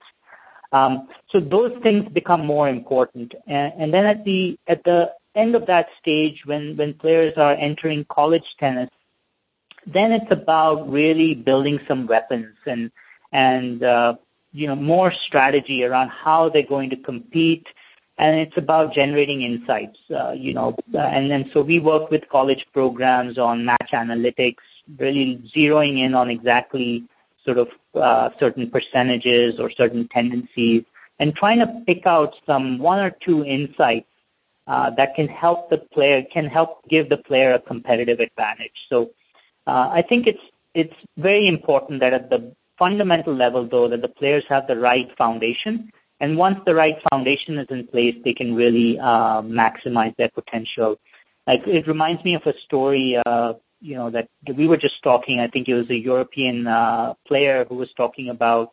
Um, 0.71 1.09
so 1.27 1.41
those 1.41 1.73
things 1.83 2.07
become 2.13 2.45
more 2.45 2.69
important. 2.69 3.35
And, 3.45 3.73
and 3.77 3.93
then 3.93 4.05
at 4.05 4.23
the 4.23 4.57
at 4.67 4.85
the 4.85 5.11
end 5.35 5.55
of 5.55 5.67
that 5.67 5.87
stage, 5.99 6.43
when 6.45 6.77
when 6.77 6.93
players 6.93 7.33
are 7.35 7.51
entering 7.51 8.05
college 8.05 8.55
tennis, 8.57 8.89
then 9.85 10.13
it's 10.13 10.31
about 10.31 10.89
really 10.89 11.35
building 11.35 11.77
some 11.89 12.07
weapons 12.07 12.55
and 12.65 12.89
and 13.33 13.83
uh, 13.83 14.15
you 14.53 14.67
know 14.67 14.77
more 14.77 15.11
strategy 15.27 15.83
around 15.83 16.07
how 16.07 16.47
they're 16.47 16.65
going 16.65 16.89
to 16.91 16.95
compete 16.95 17.67
and 18.21 18.39
it's 18.39 18.55
about 18.55 18.93
generating 18.93 19.41
insights, 19.41 19.97
uh, 20.15 20.31
you 20.31 20.53
know, 20.53 20.77
and 20.93 21.31
then 21.31 21.49
so 21.51 21.63
we 21.63 21.79
work 21.79 22.11
with 22.11 22.21
college 22.29 22.63
programs 22.71 23.39
on 23.39 23.65
match 23.65 23.89
analytics, 23.93 24.61
really 24.99 25.41
zeroing 25.55 26.05
in 26.05 26.13
on 26.13 26.29
exactly 26.29 27.03
sort 27.43 27.57
of 27.57 27.67
uh, 27.95 28.29
certain 28.39 28.69
percentages 28.69 29.59
or 29.59 29.71
certain 29.71 30.07
tendencies 30.09 30.83
and 31.17 31.33
trying 31.33 31.57
to 31.57 31.81
pick 31.87 32.05
out 32.05 32.35
some 32.45 32.77
one 32.77 32.99
or 32.99 33.09
two 33.25 33.43
insights 33.43 34.07
uh, 34.67 34.91
that 34.91 35.15
can 35.15 35.27
help 35.27 35.71
the 35.71 35.79
player, 35.79 36.21
can 36.31 36.45
help 36.45 36.87
give 36.89 37.09
the 37.09 37.17
player 37.17 37.53
a 37.53 37.59
competitive 37.59 38.19
advantage. 38.19 38.77
So 38.87 39.09
uh, 39.65 39.89
I 39.91 40.03
think 40.07 40.27
it's, 40.27 40.43
it's 40.75 40.93
very 41.17 41.47
important 41.47 41.99
that 42.01 42.13
at 42.13 42.29
the 42.29 42.53
fundamental 42.77 43.33
level 43.33 43.67
though, 43.67 43.87
that 43.89 44.03
the 44.03 44.07
players 44.09 44.43
have 44.47 44.67
the 44.67 44.77
right 44.77 45.09
foundation 45.17 45.91
and 46.21 46.37
once 46.37 46.59
the 46.65 46.75
right 46.75 46.97
foundation 47.09 47.57
is 47.57 47.67
in 47.69 47.87
place, 47.87 48.15
they 48.23 48.35
can 48.41 48.55
really 48.55 48.99
uh, 48.99 49.41
maximize 49.61 50.15
their 50.17 50.29
potential. 50.29 50.99
Like 51.47 51.61
it 51.65 51.87
reminds 51.87 52.23
me 52.23 52.35
of 52.35 52.43
a 52.45 52.53
story, 52.67 53.07
uh, 53.25 53.53
you 53.81 53.95
know, 53.95 54.09
that 54.11 54.27
we 54.55 54.67
were 54.67 54.77
just 54.77 55.01
talking. 55.03 55.39
I 55.39 55.49
think 55.49 55.67
it 55.67 55.73
was 55.73 55.89
a 55.89 55.95
European 56.11 56.67
uh, 56.67 57.15
player 57.27 57.65
who 57.67 57.75
was 57.75 57.91
talking 57.97 58.29
about 58.29 58.71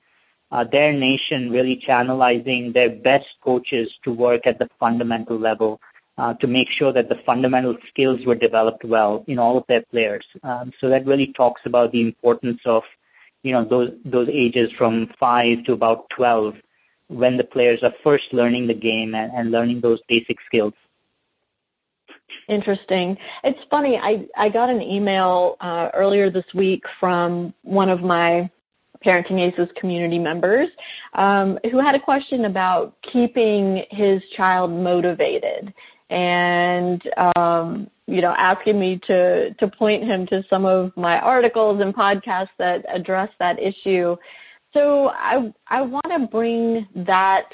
uh, 0.53 0.65
their 0.71 0.93
nation 0.93 1.51
really 1.51 1.83
channelizing 1.89 2.73
their 2.73 2.91
best 2.91 3.29
coaches 3.43 3.89
to 4.05 4.13
work 4.13 4.47
at 4.47 4.59
the 4.59 4.69
fundamental 4.79 5.39
level 5.39 5.81
uh, 6.19 6.35
to 6.35 6.47
make 6.47 6.69
sure 6.71 6.93
that 6.93 7.09
the 7.09 7.21
fundamental 7.25 7.77
skills 7.89 8.21
were 8.27 8.35
developed 8.35 8.85
well 8.85 9.25
in 9.27 9.39
all 9.39 9.57
of 9.57 9.65
their 9.69 9.83
players. 9.91 10.27
Um, 10.43 10.73
so 10.81 10.89
that 10.89 11.07
really 11.07 11.33
talks 11.33 11.63
about 11.65 11.93
the 11.93 12.03
importance 12.03 12.61
of, 12.65 12.83
you 13.43 13.53
know, 13.53 13.65
those 13.65 13.91
those 14.05 14.29
ages 14.31 14.71
from 14.77 15.11
five 15.19 15.65
to 15.65 15.73
about 15.73 16.11
twelve 16.11 16.55
when 17.09 17.37
the 17.37 17.45
players 17.45 17.83
are 17.83 17.93
first 18.05 18.25
learning 18.33 18.67
the 18.67 18.75
game 18.75 19.15
and, 19.15 19.33
and 19.33 19.51
learning 19.51 19.81
those 19.81 20.01
basic 20.09 20.39
skills. 20.47 20.75
Interesting. 22.49 23.17
It's 23.43 23.61
funny. 23.71 23.99
I 23.99 24.27
I 24.37 24.51
got 24.51 24.69
an 24.69 24.83
email 24.83 25.57
uh, 25.61 25.91
earlier 25.95 26.31
this 26.31 26.45
week 26.55 26.83
from 27.01 27.55
one 27.63 27.89
of 27.89 28.01
my 28.01 28.51
Parenting 29.05 29.41
Aces 29.41 29.69
community 29.77 30.19
members 30.19 30.69
um, 31.15 31.59
who 31.71 31.79
had 31.79 31.95
a 31.95 32.01
question 32.01 32.45
about 32.45 32.97
keeping 33.03 33.85
his 33.91 34.23
child 34.37 34.71
motivated 34.71 35.73
and 36.11 37.03
um, 37.37 37.89
you 38.07 38.21
know 38.21 38.35
asking 38.37 38.79
me 38.79 38.99
to 39.07 39.55
to 39.55 39.69
point 39.69 40.03
him 40.05 40.27
to 40.27 40.43
some 40.49 40.65
of 40.65 40.97
my 40.97 41.21
articles 41.21 41.81
and 41.81 41.95
podcasts 41.95 42.49
that 42.59 42.85
address 42.89 43.31
that 43.39 43.61
issue 43.61 44.17
so 44.73 45.11
I 45.11 45.53
I 45.67 45.83
want 45.83 46.07
to 46.07 46.29
bring 46.31 46.87
that 47.07 47.47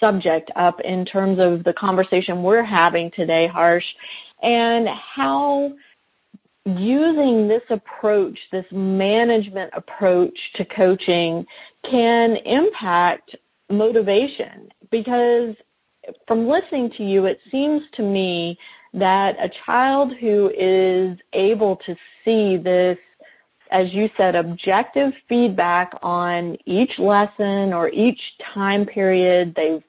subject 0.00 0.50
up 0.56 0.80
in 0.80 1.04
terms 1.04 1.38
of 1.38 1.64
the 1.64 1.72
conversation 1.72 2.42
we're 2.42 2.64
having 2.64 3.10
today, 3.10 3.46
Harsh, 3.46 3.86
and 4.42 4.88
how 4.88 5.72
using 6.64 7.46
this 7.46 7.62
approach, 7.70 8.38
this 8.50 8.66
management 8.72 9.70
approach 9.74 10.36
to 10.54 10.64
coaching 10.64 11.46
can 11.88 12.36
impact 12.36 13.36
motivation. 13.70 14.68
Because 14.90 15.54
from 16.26 16.46
listening 16.46 16.90
to 16.96 17.04
you, 17.04 17.24
it 17.24 17.38
seems 17.50 17.82
to 17.92 18.02
me 18.02 18.58
that 18.94 19.36
a 19.38 19.50
child 19.64 20.14
who 20.16 20.50
is 20.56 21.18
able 21.32 21.76
to 21.76 21.96
see 22.24 22.56
this 22.56 22.98
as 23.70 23.92
you 23.92 24.08
said, 24.16 24.34
objective 24.34 25.12
feedback 25.28 25.92
on 26.02 26.56
each 26.66 26.98
lesson 26.98 27.72
or 27.72 27.88
each 27.90 28.20
time 28.54 28.86
period. 28.86 29.54
They've 29.54 29.82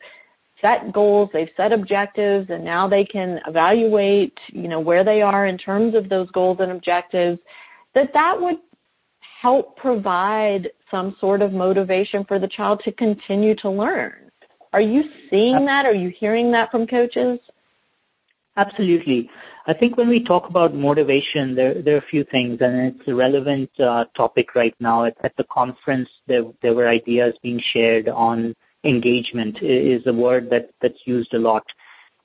set 0.62 0.92
goals, 0.92 1.30
they've 1.34 1.52
set 1.56 1.72
objectives, 1.72 2.50
and 2.50 2.64
now 2.64 2.88
they 2.88 3.06
can 3.06 3.40
evaluate, 3.48 4.40
you 4.48 4.68
know, 4.68 4.80
where 4.80 5.04
they 5.04 5.22
are 5.22 5.46
in 5.46 5.58
terms 5.58 5.94
of 5.94 6.10
those 6.10 6.30
goals 6.32 6.60
and 6.60 6.72
objectives, 6.72 7.40
that 7.94 8.12
that 8.14 8.40
would 8.40 8.58
help 9.42 9.78
provide 9.78 10.72
some 10.90 11.16
sort 11.20 11.42
of 11.42 11.52
motivation 11.52 12.26
for 12.26 12.40
the 12.40 12.48
child 12.48 12.82
to 12.84 12.92
continue 12.92 13.56
to 13.56 13.70
learn. 13.70 14.32
Are 14.74 14.82
you 14.82 15.04
seeing 15.30 15.66
that? 15.66 15.86
Are 15.86 15.94
you 15.94 16.10
hearing 16.10 16.52
that 16.52 16.72
from 16.72 16.88
coaches? 16.88 17.40
Absolutely. 18.58 19.30
I 19.68 19.74
think 19.74 19.98
when 19.98 20.10
we 20.10 20.24
talk 20.24 20.50
about 20.50 20.74
motivation, 20.74 21.54
there, 21.56 21.80
there 21.82 21.96
are 21.96 22.00
a 22.00 22.10
few 22.10 22.24
things, 22.24 22.60
and 22.60 22.96
it's 22.96 23.08
a 23.08 23.14
relevant 23.14 23.70
uh, 23.80 24.06
topic 24.16 24.56
right 24.56 24.76
now. 24.80 25.06
At, 25.06 25.16
at 25.24 25.38
the 25.38 25.44
conference, 25.44 26.10
there, 26.26 26.44
there 26.64 26.74
were 26.74 26.88
ideas 26.88 27.36
being 27.44 27.62
shared 27.64 28.10
on 28.10 28.56
engagement 28.84 29.60
is 29.62 30.06
a 30.08 30.14
word 30.14 30.50
that, 30.50 30.70
that's 30.82 31.02
used 31.06 31.34
a 31.34 31.40
lot. 31.40 31.64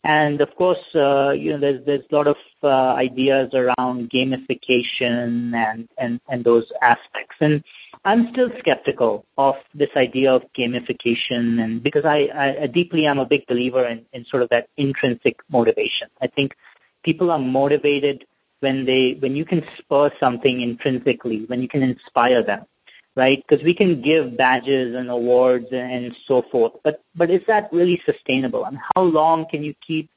And 0.04 0.40
of 0.40 0.54
course, 0.56 0.82
uh, 0.96 1.30
you 1.30 1.52
know, 1.52 1.60
there's 1.60 1.84
there's 1.86 2.04
a 2.10 2.14
lot 2.14 2.26
of 2.26 2.36
uh, 2.62 2.94
ideas 2.94 3.54
around 3.54 4.10
gamification 4.10 5.54
and, 5.54 5.88
and 5.96 6.20
and 6.28 6.44
those 6.44 6.72
aspects. 6.82 7.36
And 7.40 7.62
I'm 8.04 8.32
still 8.32 8.50
skeptical 8.58 9.24
of 9.38 9.54
this 9.74 9.90
idea 9.96 10.32
of 10.32 10.42
gamification, 10.58 11.62
and 11.62 11.82
because 11.82 12.04
I, 12.04 12.28
I, 12.34 12.62
I 12.62 12.66
deeply 12.66 13.06
am 13.06 13.20
a 13.20 13.26
big 13.26 13.46
believer 13.46 13.86
in, 13.86 14.04
in 14.12 14.24
sort 14.24 14.42
of 14.42 14.48
that 14.48 14.68
intrinsic 14.76 15.36
motivation. 15.48 16.08
I 16.20 16.26
think 16.26 16.56
people 17.04 17.30
are 17.30 17.38
motivated 17.38 18.24
when 18.58 18.84
they 18.84 19.18
when 19.20 19.36
you 19.36 19.44
can 19.44 19.62
spur 19.78 20.10
something 20.18 20.62
intrinsically, 20.62 21.44
when 21.46 21.62
you 21.62 21.68
can 21.68 21.82
inspire 21.82 22.42
them 22.42 22.66
right? 23.14 23.44
Because 23.46 23.64
we 23.64 23.74
can 23.74 24.00
give 24.00 24.36
badges 24.36 24.94
and 24.94 25.10
awards 25.10 25.66
and 25.72 26.16
so 26.26 26.42
forth, 26.50 26.72
but 26.82 27.02
but 27.14 27.30
is 27.30 27.42
that 27.46 27.72
really 27.72 28.00
sustainable? 28.06 28.64
I 28.64 28.68
And 28.68 28.78
how 28.94 29.02
long 29.02 29.46
can 29.50 29.62
you 29.62 29.74
keep, 29.86 30.10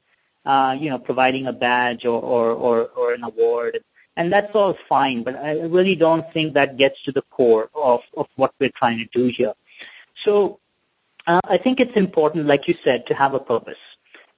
uh, 0.44 0.76
you 0.78 0.90
know, 0.90 0.98
providing 0.98 1.46
a 1.46 1.52
badge 1.52 2.04
or, 2.04 2.20
or 2.20 2.50
or 2.52 2.88
or 2.96 3.14
an 3.14 3.22
award? 3.22 3.80
And 4.18 4.32
that's 4.32 4.54
all 4.54 4.74
fine, 4.88 5.22
but 5.22 5.36
I 5.36 5.60
really 5.60 5.94
don't 5.94 6.24
think 6.32 6.54
that 6.54 6.78
gets 6.78 7.02
to 7.04 7.12
the 7.12 7.22
core 7.30 7.68
of 7.74 8.00
of 8.16 8.26
what 8.36 8.54
we're 8.58 8.72
trying 8.76 8.98
to 8.98 9.18
do 9.18 9.30
here. 9.34 9.52
So 10.24 10.58
uh, 11.26 11.40
I 11.44 11.58
think 11.58 11.80
it's 11.80 11.96
important, 11.96 12.46
like 12.46 12.66
you 12.66 12.74
said, 12.82 13.04
to 13.06 13.14
have 13.14 13.34
a 13.34 13.40
purpose. 13.40 13.78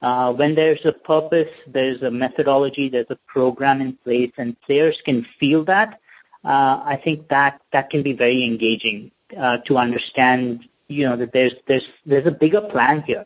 Uh, 0.00 0.32
when 0.32 0.54
there's 0.54 0.84
a 0.84 0.92
purpose, 0.92 1.48
there's 1.66 2.02
a 2.02 2.11
methodology, 2.11 2.88
there's 2.88 3.11
a 3.11 3.18
program 3.26 3.80
in 3.80 3.96
place, 4.04 4.32
and 4.38 4.61
players 4.62 5.00
can 5.04 5.26
feel 5.38 5.64
that 5.64 6.00
uh, 6.45 6.82
I 6.84 7.01
think 7.03 7.28
that 7.28 7.61
that 7.72 7.91
can 7.91 8.03
be 8.03 8.12
very 8.12 8.45
engaging 8.45 9.11
uh, 9.39 9.59
to 9.66 9.76
understand, 9.76 10.68
you 10.89 11.05
know, 11.07 11.16
that 11.16 11.32
there's 11.32 11.55
there's 11.66 11.86
there's 12.07 12.26
a 12.26 12.30
bigger 12.30 12.61
plan 12.61 13.03
here, 13.03 13.24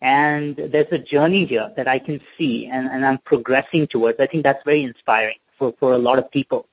and 0.00 0.56
there's 0.56 0.92
a 0.92 0.98
journey 0.98 1.44
here 1.44 1.70
that 1.76 1.88
I 1.88 1.98
can 1.98 2.20
see, 2.38 2.68
and, 2.72 2.86
and 2.88 3.04
I'm 3.04 3.18
progressing 3.18 3.88
towards. 3.88 4.20
I 4.20 4.26
think 4.26 4.44
that's 4.44 4.62
very 4.64 4.84
inspiring 4.84 5.36
for 5.58 5.74
for 5.80 5.92
a 5.92 5.98
lot 5.98 6.18
of 6.18 6.30
people, 6.30 6.66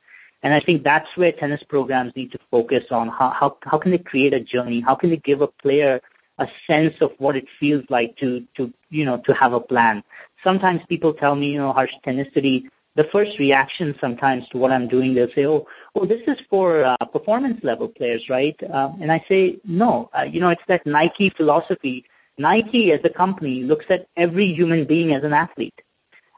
and 0.43 0.53
I 0.53 0.59
think 0.59 0.83
that's 0.83 1.09
where 1.15 1.31
tennis 1.31 1.63
programs 1.67 2.15
need 2.15 2.31
to 2.33 2.39
focus 2.51 2.85
on. 2.91 3.07
How 3.09 3.31
how 3.31 3.57
how 3.63 3.79
can 3.79 3.91
they 3.91 3.97
create 3.97 4.33
a 4.33 4.43
journey? 4.43 4.81
How 4.81 4.95
can 4.95 5.09
they 5.09 5.17
give 5.17 5.41
a 5.41 5.47
player 5.47 5.99
a 6.37 6.47
sense 6.67 6.95
of 7.01 7.11
what 7.17 7.35
it 7.35 7.45
feels 7.59 7.83
like 7.89 8.15
to 8.17 8.45
to 8.57 8.71
you 8.89 9.05
know 9.05 9.21
to 9.25 9.33
have 9.33 9.53
a 9.53 9.59
plan? 9.59 10.03
Sometimes 10.43 10.81
people 10.87 11.13
tell 11.13 11.35
me, 11.35 11.47
you 11.51 11.57
know, 11.57 11.73
Harsh 11.73 11.91
Tennicity 12.05 12.69
the 12.99 13.07
first 13.13 13.39
reaction 13.39 13.95
sometimes 14.01 14.45
to 14.49 14.57
what 14.57 14.71
I'm 14.73 14.87
doing, 14.95 15.13
they'll 15.13 15.33
say, 15.33 15.45
"Oh, 15.45 15.65
oh, 15.95 16.05
this 16.05 16.21
is 16.27 16.37
for 16.49 16.83
uh, 16.83 16.97
performance 17.17 17.59
level 17.63 17.87
players, 17.87 18.23
right?" 18.29 18.57
Um, 18.77 18.89
and 19.01 19.09
I 19.09 19.23
say, 19.29 19.41
"No, 19.63 20.09
uh, 20.17 20.25
you 20.33 20.41
know, 20.41 20.49
it's 20.49 20.67
that 20.67 20.85
Nike 20.85 21.29
philosophy. 21.29 22.03
Nike, 22.37 22.91
as 22.91 22.99
a 23.05 23.13
company, 23.23 23.63
looks 23.63 23.85
at 23.89 24.07
every 24.17 24.47
human 24.59 24.85
being 24.85 25.13
as 25.13 25.23
an 25.23 25.33
athlete. 25.33 25.79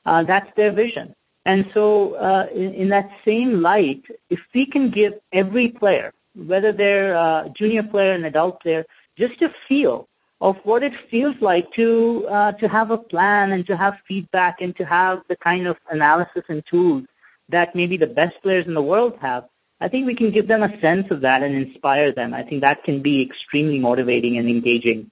Uh, 0.06 0.24
that's 0.24 0.52
their 0.56 0.72
vision. 0.72 1.16
And 1.46 1.66
so, 1.74 2.14
uh, 2.30 2.46
in, 2.54 2.70
in 2.82 2.90
that 2.90 3.10
same 3.26 3.52
light, 3.70 4.04
if 4.30 4.40
we 4.54 4.68
can 4.68 4.92
give 4.92 5.14
every 5.34 5.70
player, 5.70 6.14
whether 6.36 6.72
they're 6.72 7.14
a 7.14 7.52
junior 7.56 7.84
player, 7.84 8.12
or 8.12 8.16
an 8.22 8.26
adult 8.26 8.62
player, 8.62 8.86
just 9.18 9.42
a 9.42 9.50
feel 9.68 10.08
of 10.42 10.58
what 10.64 10.82
it 10.82 10.94
feels 11.10 11.36
like 11.40 11.72
to 11.74 12.26
uh, 12.30 12.52
to 12.54 12.68
have 12.68 12.90
a 12.90 12.98
plan 12.98 13.52
and 13.52 13.66
to 13.68 13.78
have 13.78 13.94
feedback 14.08 14.60
and 14.60 14.76
to 14.76 14.84
have 14.84 15.22
the 15.30 15.36
kind 15.38 15.68
of 15.68 15.78
analysis 15.90 16.44
and 16.50 16.64
tools 16.66 17.04
that 17.50 17.76
maybe 17.76 17.96
the 17.96 18.08
best 18.08 18.42
players 18.42 18.66
in 18.66 18.74
the 18.74 18.82
world 18.82 19.18
have. 19.22 19.46
I 19.80 19.88
think 19.88 20.08
we 20.08 20.16
can 20.16 20.32
give 20.32 20.48
them 20.48 20.64
a 20.64 20.80
sense 20.80 21.08
of 21.12 21.22
that 21.22 21.44
and 21.44 21.56
inspire 21.56 22.12
them. 22.12 22.34
I 22.34 22.44
think 22.44 22.62
that 22.62 22.84
can 22.84 23.02
be 23.02 23.22
extremely 23.24 23.80
motivating 23.80 24.38
and 24.38 24.48
engaging. 24.48 25.12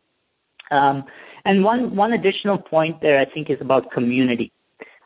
Um, 0.72 1.06
and 1.46 1.64
one 1.64 1.96
one 1.96 2.14
additional 2.14 2.58
point 2.58 3.00
there, 3.02 3.20
I 3.20 3.26
think, 3.26 3.50
is 3.50 3.62
about 3.62 3.92
community. 3.92 4.52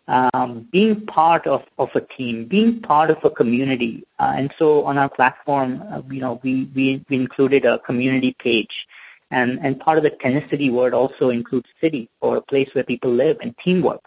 Um, 0.06 0.68
being 0.70 1.06
part 1.06 1.48
of, 1.48 1.62
of 1.78 1.88
a 1.96 2.02
team, 2.02 2.46
being 2.50 2.82
part 2.82 3.10
of 3.10 3.18
a 3.24 3.30
community. 3.30 4.06
Uh, 4.20 4.34
and 4.36 4.54
so 4.60 4.84
on 4.84 4.98
our 4.98 5.10
platform, 5.10 5.82
uh, 5.90 6.02
you 6.12 6.20
know, 6.20 6.42
we, 6.44 6.70
we, 6.76 7.06
we 7.10 7.16
included 7.16 7.64
a 7.64 7.80
community 7.80 8.36
page 8.38 8.86
and, 9.34 9.60
and 9.64 9.80
part 9.80 9.98
of 9.98 10.04
the 10.04 10.12
tenacity 10.12 10.70
word 10.70 10.94
also 10.94 11.30
includes 11.30 11.68
city 11.82 12.10
or 12.22 12.38
a 12.38 12.42
place 12.42 12.70
where 12.74 12.84
people 12.84 13.12
live 13.12 13.38
and 13.42 13.56
teamwork. 13.58 14.02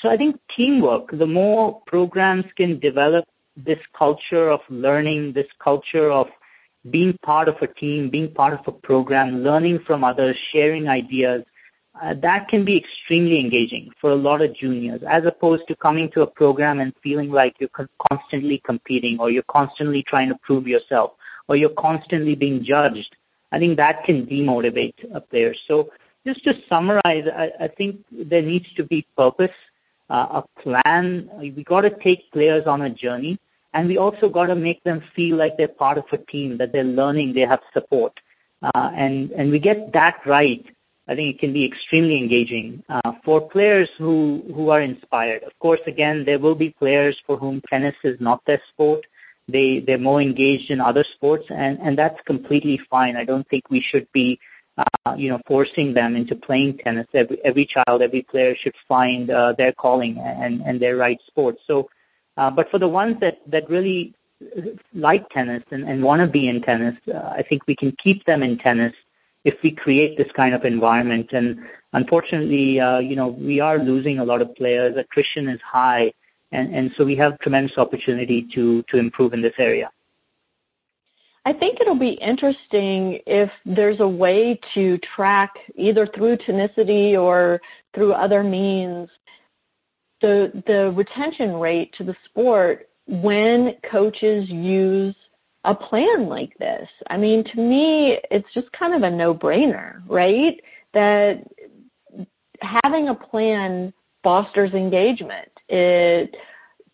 So 0.00 0.08
I 0.08 0.16
think 0.16 0.40
teamwork, 0.56 1.10
the 1.10 1.26
more 1.26 1.82
programs 1.86 2.44
can 2.56 2.78
develop 2.78 3.24
this 3.56 3.80
culture 3.96 4.48
of 4.48 4.60
learning, 4.70 5.32
this 5.32 5.48
culture 5.58 6.10
of 6.10 6.28
being 6.90 7.18
part 7.24 7.48
of 7.48 7.56
a 7.60 7.66
team, 7.66 8.08
being 8.08 8.32
part 8.32 8.54
of 8.54 8.60
a 8.68 8.72
program, 8.72 9.42
learning 9.42 9.80
from 9.84 10.04
others, 10.04 10.36
sharing 10.52 10.88
ideas, 10.88 11.42
uh, 12.00 12.14
that 12.22 12.46
can 12.46 12.64
be 12.64 12.76
extremely 12.78 13.40
engaging 13.40 13.90
for 14.00 14.10
a 14.10 14.14
lot 14.14 14.40
of 14.40 14.54
juniors, 14.54 15.02
as 15.08 15.26
opposed 15.26 15.66
to 15.66 15.74
coming 15.74 16.08
to 16.12 16.22
a 16.22 16.26
program 16.26 16.78
and 16.78 16.94
feeling 17.02 17.30
like 17.30 17.56
you're 17.58 17.88
constantly 18.08 18.62
competing 18.64 19.18
or 19.18 19.30
you're 19.30 19.42
constantly 19.50 20.04
trying 20.04 20.28
to 20.28 20.38
prove 20.42 20.68
yourself 20.68 21.12
or 21.48 21.56
you're 21.56 21.70
constantly 21.70 22.36
being 22.36 22.62
judged 22.62 23.16
I 23.52 23.58
think 23.58 23.76
that 23.76 24.04
can 24.04 24.26
demotivate 24.26 24.94
a 25.14 25.20
player. 25.20 25.54
So 25.66 25.90
just 26.26 26.44
to 26.44 26.54
summarize, 26.68 27.24
I, 27.34 27.50
I 27.60 27.68
think 27.68 28.04
there 28.10 28.42
needs 28.42 28.66
to 28.76 28.84
be 28.84 29.06
purpose, 29.16 29.56
uh, 30.10 30.42
a 30.42 30.60
plan. 30.62 31.30
We 31.38 31.64
got 31.64 31.82
to 31.82 31.90
take 31.90 32.30
players 32.32 32.66
on 32.66 32.82
a 32.82 32.90
journey, 32.90 33.38
and 33.72 33.88
we 33.88 33.96
also 33.96 34.28
got 34.28 34.46
to 34.46 34.54
make 34.54 34.82
them 34.84 35.02
feel 35.14 35.36
like 35.36 35.56
they're 35.56 35.68
part 35.68 35.98
of 35.98 36.04
a 36.12 36.18
team, 36.18 36.58
that 36.58 36.72
they're 36.72 36.84
learning, 36.84 37.34
they 37.34 37.40
have 37.42 37.60
support, 37.72 38.18
uh, 38.62 38.90
and 38.94 39.30
and 39.32 39.50
we 39.50 39.58
get 39.60 39.92
that 39.92 40.20
right. 40.26 40.64
I 41.10 41.14
think 41.14 41.34
it 41.34 41.40
can 41.40 41.54
be 41.54 41.64
extremely 41.64 42.18
engaging 42.18 42.82
uh, 42.90 43.12
for 43.24 43.48
players 43.48 43.88
who 43.96 44.42
who 44.54 44.68
are 44.70 44.82
inspired. 44.82 45.42
Of 45.44 45.58
course, 45.58 45.80
again, 45.86 46.24
there 46.26 46.38
will 46.38 46.54
be 46.54 46.70
players 46.70 47.20
for 47.26 47.38
whom 47.38 47.62
tennis 47.70 47.96
is 48.04 48.20
not 48.20 48.44
their 48.44 48.60
sport 48.68 49.06
they 49.48 49.80
they're 49.80 49.98
more 49.98 50.20
engaged 50.20 50.70
in 50.70 50.80
other 50.80 51.04
sports, 51.14 51.46
and 51.50 51.78
and 51.80 51.96
that's 51.96 52.20
completely 52.26 52.80
fine. 52.90 53.16
I 53.16 53.24
don't 53.24 53.48
think 53.48 53.70
we 53.70 53.80
should 53.80 54.06
be 54.12 54.38
uh, 54.78 55.14
you 55.16 55.28
know, 55.28 55.40
forcing 55.46 55.92
them 55.92 56.14
into 56.14 56.36
playing 56.36 56.78
tennis. 56.78 57.06
Every, 57.12 57.38
every 57.44 57.66
child, 57.66 58.00
every 58.00 58.22
player 58.22 58.54
should 58.56 58.74
find 58.86 59.28
uh, 59.30 59.54
their 59.58 59.72
calling 59.72 60.18
and, 60.18 60.60
and 60.60 60.80
their 60.80 60.96
right 60.96 61.18
sport. 61.26 61.56
So, 61.66 61.88
uh, 62.36 62.50
but 62.50 62.70
for 62.70 62.78
the 62.78 62.88
ones 62.88 63.16
that, 63.20 63.38
that 63.50 63.68
really 63.68 64.14
like 64.94 65.28
tennis 65.30 65.64
and, 65.72 65.82
and 65.82 66.02
want 66.02 66.22
to 66.22 66.30
be 66.30 66.48
in 66.48 66.62
tennis, 66.62 66.96
uh, 67.12 67.18
I 67.18 67.42
think 67.48 67.66
we 67.66 67.74
can 67.74 67.92
keep 68.02 68.24
them 68.24 68.42
in 68.42 68.56
tennis 68.56 68.94
if 69.44 69.54
we 69.64 69.72
create 69.72 70.16
this 70.16 70.30
kind 70.36 70.54
of 70.54 70.64
environment. 70.64 71.32
And 71.32 71.58
unfortunately, 71.92 72.78
uh, 72.78 73.00
you 73.00 73.16
know, 73.16 73.28
we 73.28 73.58
are 73.60 73.78
losing 73.78 74.20
a 74.20 74.24
lot 74.24 74.42
of 74.42 74.54
players. 74.54 74.96
Attrition 74.96 75.48
is 75.48 75.60
high. 75.60 76.12
And, 76.52 76.74
and 76.74 76.90
so 76.96 77.04
we 77.04 77.16
have 77.16 77.38
tremendous 77.40 77.76
opportunity 77.76 78.48
to, 78.54 78.82
to 78.84 78.96
improve 78.96 79.32
in 79.34 79.42
this 79.42 79.54
area. 79.58 79.90
I 81.44 81.52
think 81.52 81.80
it'll 81.80 81.98
be 81.98 82.12
interesting 82.12 83.20
if 83.26 83.50
there's 83.64 84.00
a 84.00 84.08
way 84.08 84.60
to 84.74 84.98
track 84.98 85.54
either 85.76 86.06
through 86.06 86.36
Tennicity 86.38 87.18
or 87.18 87.60
through 87.94 88.12
other 88.12 88.42
means 88.42 89.08
the 90.20 90.62
the 90.66 90.92
retention 90.96 91.54
rate 91.54 91.94
to 91.96 92.04
the 92.04 92.16
sport 92.24 92.88
when 93.06 93.76
coaches 93.90 94.48
use 94.50 95.14
a 95.64 95.74
plan 95.74 96.26
like 96.26 96.56
this. 96.58 96.88
I 97.08 97.16
mean, 97.16 97.44
to 97.44 97.56
me, 97.60 98.18
it's 98.30 98.52
just 98.52 98.70
kind 98.72 98.94
of 98.94 99.02
a 99.02 99.10
no-brainer, 99.10 100.02
right? 100.06 100.60
That 100.92 101.44
having 102.60 103.08
a 103.08 103.14
plan 103.14 103.92
fosters 104.22 104.72
engagement. 104.72 105.50
It 105.68 106.36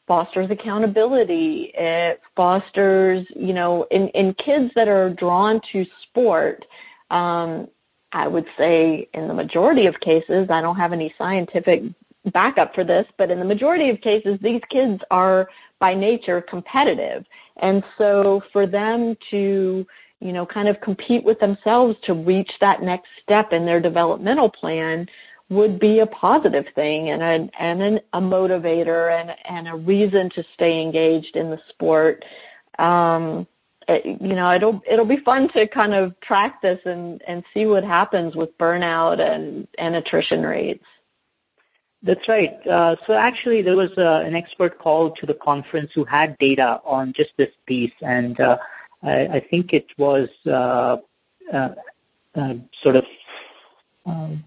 fosters 0.07 0.51
accountability. 0.51 1.73
It 1.75 2.21
fosters, 2.37 3.27
you 3.35 3.55
know, 3.55 3.87
in, 3.91 4.09
in 4.09 4.35
kids 4.35 4.73
that 4.75 4.89
are 4.89 5.13
drawn 5.15 5.61
to 5.73 5.85
sport, 6.03 6.65
um, 7.11 7.69
I 8.13 8.29
would 8.29 8.47
say 8.57 9.09
in 9.15 9.29
the 9.29 9.35
majority 9.35 9.87
of 9.87 9.99
cases, 10.01 10.49
I 10.51 10.61
don't 10.61 10.77
have 10.77 10.93
any 10.93 11.15
scientific 11.19 11.83
backup 12.33 12.75
for 12.75 12.85
this, 12.85 13.07
but 13.19 13.31
in 13.31 13.39
the 13.39 13.45
majority 13.45 13.91
of 13.91 14.01
cases, 14.01 14.39
these 14.41 14.63
kids 14.71 15.03
are 15.11 15.49
by 15.79 15.95
nature 15.95 16.41
competitive. 16.41 17.25
And 17.57 17.85
so 17.99 18.43
for 18.53 18.67
them 18.67 19.17
to, 19.31 19.87
you 20.21 20.33
know, 20.33 20.47
kind 20.47 20.69
of 20.69 20.81
compete 20.81 21.25
with 21.25 21.39
themselves 21.41 21.97
to 22.05 22.15
reach 22.15 22.51
that 22.61 22.83
next 22.83 23.09
step 23.23 23.53
in 23.53 23.67
their 23.67 23.81
developmental 23.81 24.51
plan, 24.51 25.09
would 25.55 25.79
be 25.79 26.01
a 26.01 26.07
positive 26.07 26.67
thing 26.75 27.11
and 27.11 27.23
a 27.23 27.63
and 27.63 27.83
an, 27.83 28.01
a 28.13 28.21
motivator 28.21 29.19
and 29.19 29.35
and 29.45 29.69
a 29.69 29.77
reason 29.77 30.31
to 30.31 30.45
stay 30.55 30.83
engaged 30.83 31.37
in 31.37 31.51
the 31.51 31.61
sport. 31.69 32.25
Um, 32.79 33.47
it, 33.89 34.21
you 34.21 34.35
know, 34.35 34.53
it'll 34.53 34.83
it'll 34.89 35.07
be 35.07 35.19
fun 35.19 35.49
to 35.55 35.67
kind 35.69 35.95
of 35.95 36.19
track 36.21 36.61
this 36.63 36.81
and 36.85 37.23
and 37.27 37.45
see 37.53 37.67
what 37.67 37.85
happens 37.85 38.35
with 38.35 38.57
burnout 38.59 39.21
and 39.21 39.69
and 39.79 39.95
attrition 39.95 40.43
rates. 40.43 40.85
That's 42.03 42.29
right. 42.29 42.55
Uh, 42.67 42.97
so 43.07 43.15
actually, 43.15 43.63
there 43.63 43.77
was 43.77 43.91
uh, 43.97 44.23
an 44.27 44.35
expert 44.35 44.79
called 44.79 45.17
to 45.21 45.27
the 45.27 45.35
conference 45.35 45.91
who 45.95 46.05
had 46.05 46.37
data 46.39 46.81
on 46.85 47.15
just 47.17 47.31
this 47.39 47.49
piece, 47.67 47.95
and 48.03 48.39
uh, 48.41 48.59
I, 49.03 49.27
I 49.27 49.47
think 49.51 49.73
it 49.73 49.87
was 49.97 50.29
uh, 50.47 50.99
uh, 51.53 51.69
uh, 52.35 52.55
sort 52.83 52.97
of 52.97 53.05
um, 54.05 54.45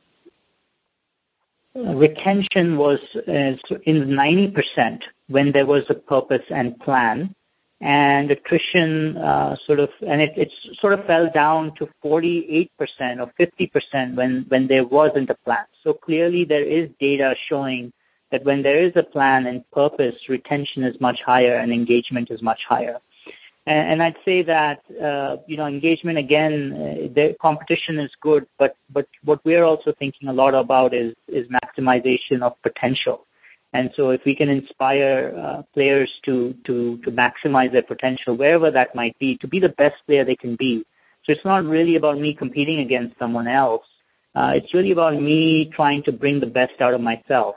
retention 1.77 2.77
was 2.77 2.99
in 3.27 3.59
90% 3.85 5.01
when 5.27 5.51
there 5.51 5.65
was 5.65 5.83
a 5.89 5.93
purpose 5.93 6.43
and 6.49 6.79
plan, 6.79 7.33
and 7.79 8.31
attrition 8.31 9.17
uh, 9.17 9.55
sort 9.67 9.79
of 9.79 9.89
and 10.07 10.19
it, 10.19 10.35
it 10.35 10.51
sort 10.79 10.93
of 10.93 11.05
fell 11.05 11.29
down 11.31 11.75
to 11.75 11.87
48% 12.03 12.69
or 13.19 13.31
50% 13.39 14.15
when 14.15 14.45
when 14.47 14.67
there 14.67 14.85
wasn't 14.85 15.29
a 15.29 15.35
plan. 15.45 15.65
So 15.83 15.93
clearly 15.93 16.43
there 16.43 16.63
is 16.63 16.89
data 16.99 17.35
showing 17.47 17.93
that 18.31 18.43
when 18.43 18.63
there 18.63 18.79
is 18.79 18.93
a 18.95 19.03
plan 19.03 19.45
and 19.45 19.69
purpose, 19.71 20.15
retention 20.27 20.83
is 20.83 20.99
much 20.99 21.21
higher 21.25 21.57
and 21.57 21.71
engagement 21.71 22.31
is 22.31 22.41
much 22.41 22.61
higher. 22.67 22.99
And, 23.67 23.91
and 23.91 24.03
I'd 24.03 24.15
say 24.23 24.43
that 24.43 24.81
uh, 24.99 25.37
you 25.45 25.57
know 25.57 25.67
engagement 25.67 26.17
again, 26.17 26.53
uh, 26.73 27.13
the 27.13 27.35
competition 27.41 27.99
is 27.99 28.11
good, 28.21 28.47
but 28.57 28.75
but 28.89 29.07
what 29.23 29.43
we're 29.43 29.65
also 29.65 29.93
thinking 29.99 30.29
a 30.29 30.33
lot 30.33 30.55
about 30.55 30.93
is 30.93 31.13
is 31.27 31.47
maximization 31.49 32.41
of 32.41 32.53
potential. 32.63 33.25
And 33.73 33.91
so 33.95 34.11
if 34.11 34.21
we 34.25 34.33
can 34.33 34.47
inspire 34.47 35.33
uh, 35.37 35.61
players 35.73 36.09
to, 36.23 36.55
to, 36.65 36.97
to 37.03 37.11
maximize 37.11 37.73
their 37.73 37.83
potential, 37.83 38.37
wherever 38.37 38.71
that 38.71 38.95
might 38.95 39.19
be, 39.19 39.37
to 39.39 39.47
be 39.47 39.59
the 39.59 39.75
best 39.77 39.97
player 40.07 40.23
they 40.23 40.37
can 40.37 40.55
be. 40.55 40.85
So 41.23 41.33
it's 41.33 41.43
not 41.43 41.65
really 41.65 41.97
about 41.97 42.17
me 42.17 42.33
competing 42.33 42.79
against 42.79 43.19
someone 43.19 43.45
else. 43.45 43.85
Uh, 44.33 44.53
it's 44.55 44.73
really 44.73 44.91
about 44.91 45.21
me 45.21 45.69
trying 45.75 46.01
to 46.03 46.13
bring 46.13 46.39
the 46.39 46.47
best 46.47 46.79
out 46.79 46.93
of 46.93 47.01
myself 47.01 47.55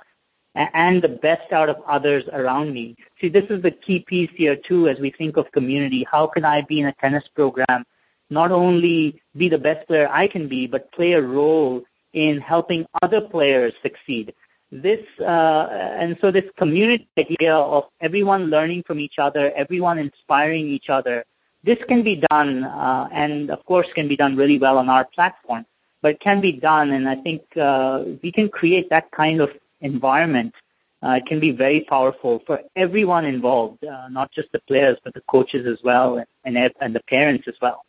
and 0.55 1.01
the 1.03 1.09
best 1.09 1.53
out 1.53 1.68
of 1.68 1.76
others 1.86 2.24
around 2.32 2.72
me. 2.72 2.96
See, 3.20 3.28
this 3.28 3.44
is 3.51 3.62
the 3.62 3.70
key 3.70 4.05
piece 4.07 4.30
here 4.34 4.57
too 4.57 4.88
as 4.88 4.98
we 4.98 5.11
think 5.11 5.36
of 5.36 5.51
community. 5.53 6.07
How 6.11 6.26
can 6.26 6.44
I 6.44 6.62
be 6.62 6.80
in 6.80 6.86
a 6.86 6.92
tennis 6.94 7.28
program 7.34 7.84
not 8.30 8.53
only 8.53 9.20
be 9.36 9.48
the 9.48 9.59
best 9.59 9.86
player 9.88 10.09
I 10.11 10.28
can 10.28 10.48
be, 10.48 10.66
but 10.66 10.92
play 10.92 11.12
a 11.12 11.22
role 11.22 11.82
in 12.12 12.40
helping 12.40 12.86
other 13.03 13.20
players 13.20 13.72
succeed? 13.82 14.34
this 14.72 15.01
uh, 15.20 15.68
and 15.98 16.16
so 16.20 16.30
this 16.30 16.44
community 16.57 17.09
idea 17.18 17.55
of 17.55 17.84
everyone 18.01 18.44
learning 18.44 18.84
from 18.86 19.01
each 19.01 19.18
other, 19.18 19.53
everyone 19.53 19.98
inspiring 19.98 20.68
each 20.68 20.88
other, 20.88 21.24
this 21.64 21.78
can 21.88 22.03
be 22.03 22.22
done, 22.30 22.64
uh, 22.64 23.09
and 23.12 23.51
of 23.51 23.64
course 23.66 23.88
can 23.94 24.09
be 24.09 24.16
done 24.16 24.36
really 24.36 24.59
well 24.59 24.78
on 24.78 24.88
our 24.88 25.05
platform. 25.05 25.66
But 26.03 26.12
it 26.12 26.20
can 26.20 26.40
be 26.40 26.53
done, 26.53 26.92
and 26.92 27.09
I 27.09 27.16
think 27.16 27.42
uh, 27.57 28.05
we 28.22 28.32
can 28.32 28.48
create 28.48 28.88
that 28.90 29.11
kind 29.11 29.40
of 29.40 29.51
environment. 29.81 30.55
Uh, 31.03 31.18
can 31.26 31.41
be 31.41 31.51
very 31.51 31.87
powerful 31.89 32.43
for 32.47 32.61
everyone 32.76 33.24
involved, 33.24 33.83
uh, 33.85 34.07
not 34.11 34.31
just 34.31 34.53
the 34.53 34.61
players, 34.68 34.99
but 35.03 35.14
the 35.14 35.22
coaches 35.22 35.66
as 35.66 35.83
well, 35.83 36.22
and 36.45 36.59
and 36.83 36.95
the 36.95 37.01
parents 37.09 37.49
as 37.49 37.55
well. 37.62 37.87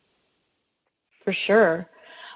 For 1.25 1.33
sure. 1.33 1.87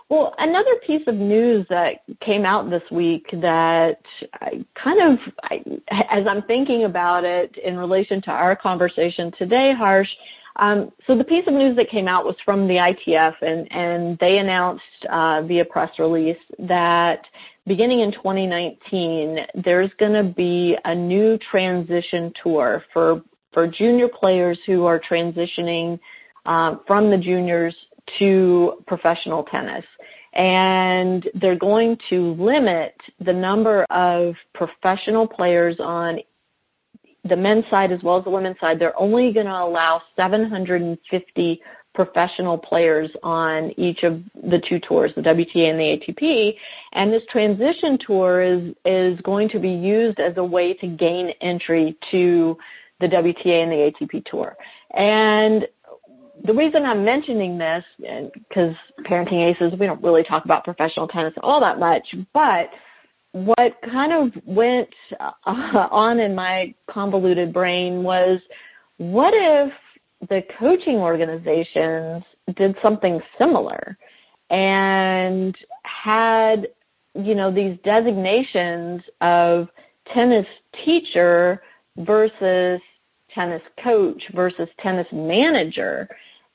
Well, 0.09 0.35
another 0.37 0.75
piece 0.85 1.07
of 1.07 1.15
news 1.15 1.65
that 1.69 2.03
came 2.19 2.45
out 2.45 2.69
this 2.69 2.83
week 2.91 3.27
that 3.41 4.01
I 4.33 4.63
kind 4.75 5.01
of, 5.01 5.33
I, 5.41 5.63
as 6.09 6.27
I'm 6.27 6.43
thinking 6.43 6.83
about 6.83 7.23
it 7.23 7.57
in 7.57 7.75
relation 7.75 8.21
to 8.23 8.31
our 8.31 8.55
conversation 8.55 9.31
today, 9.35 9.73
Harsh, 9.73 10.09
um, 10.57 10.91
so 11.05 11.17
the 11.17 11.23
piece 11.23 11.47
of 11.47 11.53
news 11.53 11.75
that 11.75 11.89
came 11.89 12.07
out 12.07 12.25
was 12.25 12.35
from 12.45 12.67
the 12.67 12.75
ITF, 12.75 13.35
and, 13.41 13.71
and 13.71 14.17
they 14.19 14.37
announced 14.37 14.83
uh, 15.09 15.43
via 15.45 15.65
press 15.65 15.99
release 15.99 16.37
that 16.59 17.25
beginning 17.67 18.01
in 18.01 18.11
2019, 18.11 19.39
there's 19.63 19.91
going 19.99 20.13
to 20.13 20.33
be 20.33 20.77
a 20.85 20.95
new 20.95 21.37
transition 21.37 22.33
tour 22.41 22.83
for 22.93 23.21
for 23.53 23.67
junior 23.67 24.09
players 24.09 24.59
who 24.65 24.83
are 24.83 24.99
transitioning 24.99 25.97
uh, 26.45 26.75
from 26.85 27.09
the 27.09 27.17
juniors 27.17 27.75
to 28.19 28.83
professional 28.85 29.43
tennis. 29.43 29.85
And 30.33 31.27
they're 31.35 31.57
going 31.57 31.97
to 32.09 32.33
limit 32.33 32.95
the 33.19 33.31
number 33.31 33.85
of 33.89 34.35
professional 34.53 35.25
players 35.25 35.77
on 35.79 36.19
the 37.25 37.35
men's 37.35 37.65
side 37.69 37.91
as 37.91 38.03
well 38.03 38.17
as 38.17 38.23
the 38.23 38.29
women's 38.29 38.59
side. 38.59 38.79
They're 38.79 38.97
only 38.99 39.33
going 39.33 39.47
to 39.47 39.51
allow 39.51 40.01
750 40.15 41.61
professional 41.93 42.57
players 42.57 43.09
on 43.23 43.71
each 43.77 44.03
of 44.03 44.21
the 44.43 44.61
two 44.67 44.79
tours, 44.79 45.13
the 45.15 45.21
WTA 45.21 45.71
and 45.71 45.79
the 45.79 45.97
ATP. 45.97 46.55
And 46.93 47.11
this 47.11 47.23
transition 47.29 47.97
tour 47.97 48.41
is, 48.41 48.75
is 48.85 49.19
going 49.21 49.49
to 49.49 49.59
be 49.59 49.69
used 49.69 50.19
as 50.19 50.37
a 50.37 50.43
way 50.43 50.73
to 50.75 50.87
gain 50.87 51.29
entry 51.41 51.97
to 52.11 52.57
the 52.99 53.07
WTA 53.07 53.63
and 53.63 53.71
the 53.71 53.91
ATP 53.91 54.25
tour. 54.25 54.55
And 54.91 55.67
the 56.43 56.53
reason 56.53 56.83
I'm 56.83 57.03
mentioning 57.03 57.57
this, 57.57 57.83
because 57.97 58.75
parenting 59.03 59.49
aces, 59.49 59.77
we 59.79 59.85
don't 59.85 60.03
really 60.03 60.23
talk 60.23 60.45
about 60.45 60.63
professional 60.63 61.07
tennis 61.07 61.33
all 61.41 61.61
that 61.61 61.79
much, 61.79 62.13
but 62.33 62.69
what 63.35 63.75
kind 63.91 64.13
of 64.13 64.31
went 64.45 64.87
uh, 65.19 65.31
on 65.45 66.21
in 66.21 66.33
my 66.33 66.73
convoluted 66.87 67.51
brain 67.53 68.01
was 68.01 68.39
what 68.95 69.33
if 69.35 69.73
the 70.29 70.41
coaching 70.57 70.95
organizations 70.95 72.23
did 72.55 72.77
something 72.81 73.19
similar 73.37 73.97
and 74.49 75.57
had, 75.83 76.69
you 77.13 77.35
know, 77.35 77.51
these 77.51 77.77
designations 77.83 79.01
of 79.19 79.67
tennis 80.13 80.47
teacher 80.85 81.61
versus 81.97 82.79
tennis 83.33 83.63
coach 83.83 84.23
versus 84.33 84.69
tennis 84.79 85.07
manager 85.11 86.07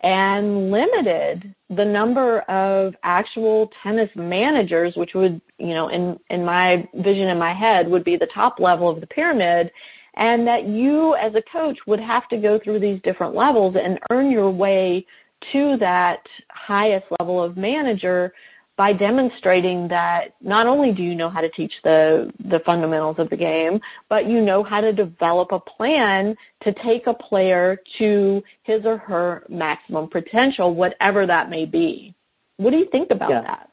and 0.02 0.70
limited 0.70 1.54
the 1.68 1.84
number 1.84 2.40
of 2.40 2.94
actual 3.02 3.70
tennis 3.82 4.10
managers, 4.16 4.96
which 4.96 5.14
would, 5.14 5.40
you 5.58 5.74
know, 5.74 5.88
in, 5.88 6.18
in 6.30 6.44
my 6.44 6.88
vision 6.94 7.28
in 7.28 7.38
my 7.38 7.52
head 7.52 7.88
would 7.88 8.04
be 8.04 8.16
the 8.16 8.26
top 8.26 8.58
level 8.58 8.88
of 8.88 9.00
the 9.00 9.06
pyramid, 9.06 9.70
and 10.14 10.46
that 10.46 10.66
you 10.66 11.14
as 11.16 11.34
a 11.34 11.42
coach 11.42 11.78
would 11.86 12.00
have 12.00 12.28
to 12.28 12.38
go 12.38 12.58
through 12.58 12.80
these 12.80 13.00
different 13.02 13.34
levels 13.34 13.76
and 13.76 14.00
earn 14.10 14.30
your 14.30 14.50
way 14.50 15.06
to 15.52 15.76
that 15.78 16.26
highest 16.50 17.06
level 17.18 17.42
of 17.42 17.56
manager 17.56 18.32
by 18.80 18.94
demonstrating 18.94 19.88
that 19.88 20.34
not 20.40 20.66
only 20.66 20.90
do 20.90 21.02
you 21.02 21.14
know 21.14 21.28
how 21.28 21.42
to 21.42 21.50
teach 21.50 21.74
the 21.84 22.32
the 22.48 22.60
fundamentals 22.60 23.18
of 23.18 23.28
the 23.28 23.36
game, 23.36 23.78
but 24.08 24.24
you 24.24 24.40
know 24.40 24.62
how 24.62 24.80
to 24.80 24.90
develop 24.90 25.52
a 25.52 25.60
plan 25.60 26.34
to 26.62 26.72
take 26.72 27.06
a 27.06 27.12
player 27.12 27.78
to 27.98 28.42
his 28.62 28.86
or 28.86 28.96
her 28.96 29.44
maximum 29.50 30.08
potential, 30.08 30.74
whatever 30.74 31.26
that 31.26 31.50
may 31.50 31.66
be. 31.66 32.14
What 32.56 32.70
do 32.70 32.78
you 32.78 32.86
think 32.86 33.10
about 33.10 33.28
yeah. 33.28 33.42
that? 33.42 33.70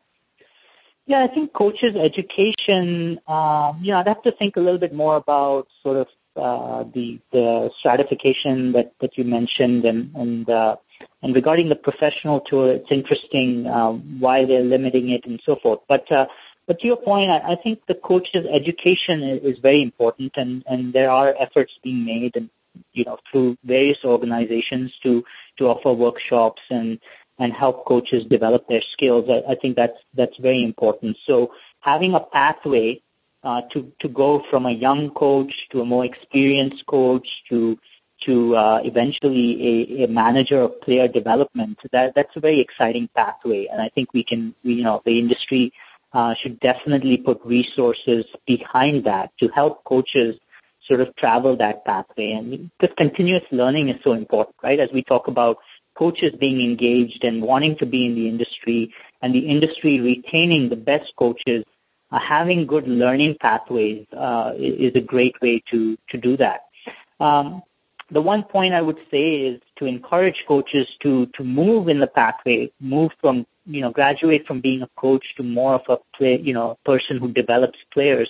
Yeah, 1.06 1.24
I 1.24 1.34
think 1.34 1.54
coaches' 1.54 1.96
education. 1.96 3.18
Um, 3.30 3.80
you 3.82 3.92
know, 3.92 4.00
I'd 4.00 4.10
have 4.10 4.24
to 4.24 4.34
think 4.34 4.58
a 4.58 4.60
little 4.60 4.82
bit 4.88 4.94
more 4.94 5.16
about 5.16 5.68
sort 5.84 5.96
of 6.04 6.08
uh, 6.36 6.84
the 6.94 7.18
the 7.32 7.72
stratification 7.80 8.74
that 8.74 8.92
that 9.00 9.18
you 9.18 9.24
mentioned 9.24 9.86
and 9.86 10.14
and 10.18 10.50
uh, 10.50 10.76
and 11.22 11.34
regarding 11.34 11.70
the 11.70 11.76
professional 11.76 12.42
tour, 12.42 12.72
it's 12.72 12.92
interesting 12.92 13.68
um, 13.68 14.18
why 14.20 14.46
they're 14.46 14.62
limiting 14.62 15.10
it 15.10 15.26
and 15.26 15.42
so 15.44 15.56
forth. 15.62 15.80
But 15.88 16.12
uh, 16.12 16.28
but 16.68 16.80
to 16.80 16.88
your 16.88 16.98
point, 16.98 17.32
I, 17.32 17.54
I 17.54 17.58
think 17.62 17.80
the 17.88 17.96
coach's 17.96 18.46
education 18.52 19.24
is, 19.24 19.56
is 19.56 19.60
very 19.60 19.82
important, 19.82 20.34
and 20.36 20.64
and 20.68 20.94
there 20.94 21.10
are 21.10 21.34
efforts 21.40 21.78
being 21.84 22.06
made, 22.06 22.36
and 22.36 22.50
you 22.94 23.06
know 23.06 23.18
through 23.32 23.58
various 23.64 24.00
organizations 24.04 24.94
to 25.04 25.24
to 25.58 25.66
offer 25.66 25.94
workshops 25.94 26.62
and 26.70 27.00
and 27.40 27.54
help 27.54 27.86
coaches 27.86 28.26
develop 28.26 28.68
their 28.68 28.82
skills. 28.94 29.26
I, 29.30 29.54
I 29.54 29.56
think 29.56 29.76
that's 29.76 29.98
that's 30.14 30.38
very 30.38 30.64
important. 30.64 31.18
So 31.26 31.52
having 31.80 32.14
a 32.14 32.20
pathway 32.20 33.02
uh, 33.44 33.62
to 33.72 33.92
to 34.00 34.10
go 34.10 34.44
from 34.50 34.66
a 34.66 34.72
young 34.72 35.12
coach 35.12 35.54
to 35.72 35.82
a 35.82 35.86
more 35.86 36.06
experienced 36.06 36.86
coach 36.86 37.28
to 37.50 37.78
to 38.26 38.56
uh, 38.56 38.80
eventually 38.84 39.96
a, 40.02 40.04
a, 40.04 40.08
manager 40.08 40.62
of 40.62 40.82
player 40.82 41.08
development. 41.08 41.80
That 41.92 42.14
that's 42.16 42.36
a 42.36 42.40
very 42.40 42.60
exciting 42.60 43.10
pathway, 43.16 43.68
and 43.72 43.82
I 43.82 43.90
think 43.90 44.14
we 44.14 44.24
can, 44.24 44.56
we, 44.64 44.74
you 44.74 44.84
know, 44.84 45.02
the 45.06 45.20
industry 45.20 45.72
uh, 46.14 46.34
should 46.42 46.60
definitely 46.60 47.18
put 47.18 47.40
resources 47.46 48.26
behind 48.46 49.06
that 49.06 49.32
to 49.40 49.48
help 49.50 49.84
coaches 49.84 50.40
sort 50.84 51.02
of 51.02 51.16
travel 51.16 51.58
that 51.58 51.86
pathway. 51.86 52.32
And 52.32 52.72
because 52.80 52.96
continuous 52.98 53.44
learning 53.52 53.90
is 53.90 54.02
so 54.04 54.14
important, 54.14 54.56
right? 54.64 54.80
As 54.80 54.90
we 54.94 55.04
talk 55.04 55.28
about 55.28 55.58
coaches 55.98 56.34
being 56.40 56.62
engaged 56.62 57.24
and 57.24 57.42
wanting 57.42 57.76
to 57.78 57.86
be 57.86 58.06
in 58.06 58.16
the 58.16 58.28
industry, 58.28 58.94
and 59.22 59.34
the 59.34 59.40
industry 59.40 60.00
retaining 60.00 60.70
the 60.70 60.76
best 60.76 61.12
coaches. 61.18 61.64
Uh, 62.10 62.20
having 62.20 62.66
good 62.66 62.88
learning 62.88 63.36
pathways 63.42 64.08
uh, 64.16 64.54
is 64.58 64.96
a 64.96 65.02
great 65.02 65.36
way 65.42 65.62
to 65.70 65.98
to 66.08 66.18
do 66.18 66.38
that. 66.38 66.62
Um, 67.20 67.62
the 68.10 68.22
one 68.22 68.44
point 68.44 68.74
I 68.74 68.82
would 68.82 69.00
say 69.12 69.42
is 69.42 69.62
to 69.78 69.86
encourage 69.86 70.46
coaches 70.48 70.88
to 71.02 71.26
to 71.28 71.44
move 71.44 71.90
in 71.90 72.00
the 72.00 72.08
pathway, 72.08 72.72
move 72.80 73.12
from 73.22 73.46
you 73.66 73.82
know 73.82 73.92
graduate 73.92 74.46
from 74.46 74.62
being 74.62 74.82
a 74.82 74.90
coach 74.98 75.26
to 75.38 75.44
more 75.44 75.74
of 75.74 75.82
a 75.90 75.98
play, 76.18 76.40
you 76.40 76.54
know 76.54 76.78
person 76.86 77.18
who 77.18 77.32
develops 77.32 77.78
players. 77.92 78.30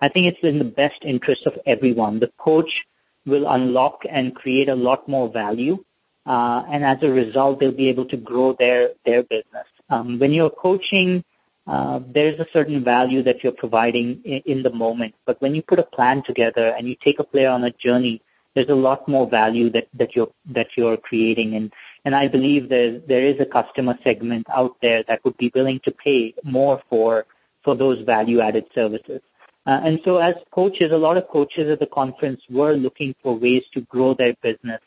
I 0.00 0.08
think 0.08 0.26
it's 0.26 0.42
in 0.42 0.58
the 0.58 0.64
best 0.64 1.02
interest 1.02 1.46
of 1.46 1.54
everyone. 1.66 2.18
The 2.18 2.32
coach 2.38 2.84
will 3.24 3.46
unlock 3.48 4.02
and 4.10 4.34
create 4.34 4.68
a 4.68 4.74
lot 4.74 5.08
more 5.08 5.30
value, 5.30 5.84
uh, 6.26 6.64
and 6.68 6.84
as 6.84 6.98
a 7.02 7.10
result, 7.10 7.60
they'll 7.60 7.72
be 7.72 7.88
able 7.88 8.06
to 8.06 8.16
grow 8.16 8.56
their 8.58 8.90
their 9.06 9.22
business. 9.22 9.68
Um, 9.88 10.18
when 10.18 10.32
you're 10.32 10.50
coaching 10.50 11.24
uh, 11.66 12.00
there's 12.12 12.40
a 12.40 12.46
certain 12.52 12.82
value 12.82 13.22
that 13.22 13.44
you're 13.44 13.52
providing 13.52 14.20
in, 14.24 14.42
in, 14.46 14.62
the 14.64 14.72
moment. 14.72 15.14
But 15.26 15.40
when 15.40 15.54
you 15.54 15.62
put 15.62 15.78
a 15.78 15.84
plan 15.84 16.22
together 16.24 16.74
and 16.76 16.88
you 16.88 16.96
take 17.04 17.20
a 17.20 17.24
player 17.24 17.50
on 17.50 17.62
a 17.62 17.70
journey, 17.70 18.20
there's 18.54 18.68
a 18.68 18.74
lot 18.74 19.08
more 19.08 19.28
value 19.28 19.70
that, 19.70 19.88
that 19.94 20.14
you're 20.14 20.30
that 20.50 20.68
you're 20.76 20.96
creating. 20.96 21.54
And 21.54 21.72
and 22.04 22.14
I 22.14 22.28
believe 22.28 22.68
there 22.68 23.00
there 23.00 23.24
is 23.24 23.40
a 23.40 23.46
customer 23.46 23.98
segment 24.04 24.46
out 24.50 24.76
there 24.82 25.02
that 25.08 25.24
would 25.24 25.36
be 25.36 25.52
willing 25.54 25.80
to 25.84 25.90
pay 25.90 26.34
more 26.44 26.82
for 26.88 27.26
for 27.64 27.74
those 27.74 28.02
value 28.02 28.40
added 28.40 28.66
services. 28.74 29.20
Uh, 29.64 29.80
and 29.84 30.00
so 30.04 30.16
as 30.16 30.34
coaches, 30.50 30.90
a 30.90 30.96
lot 30.96 31.16
of 31.16 31.28
coaches 31.28 31.70
at 31.70 31.78
the 31.78 31.86
conference 31.86 32.42
were 32.50 32.72
looking 32.72 33.14
for 33.22 33.38
ways 33.38 33.64
to 33.72 33.80
grow 33.82 34.12
their 34.14 34.34
business. 34.42 34.80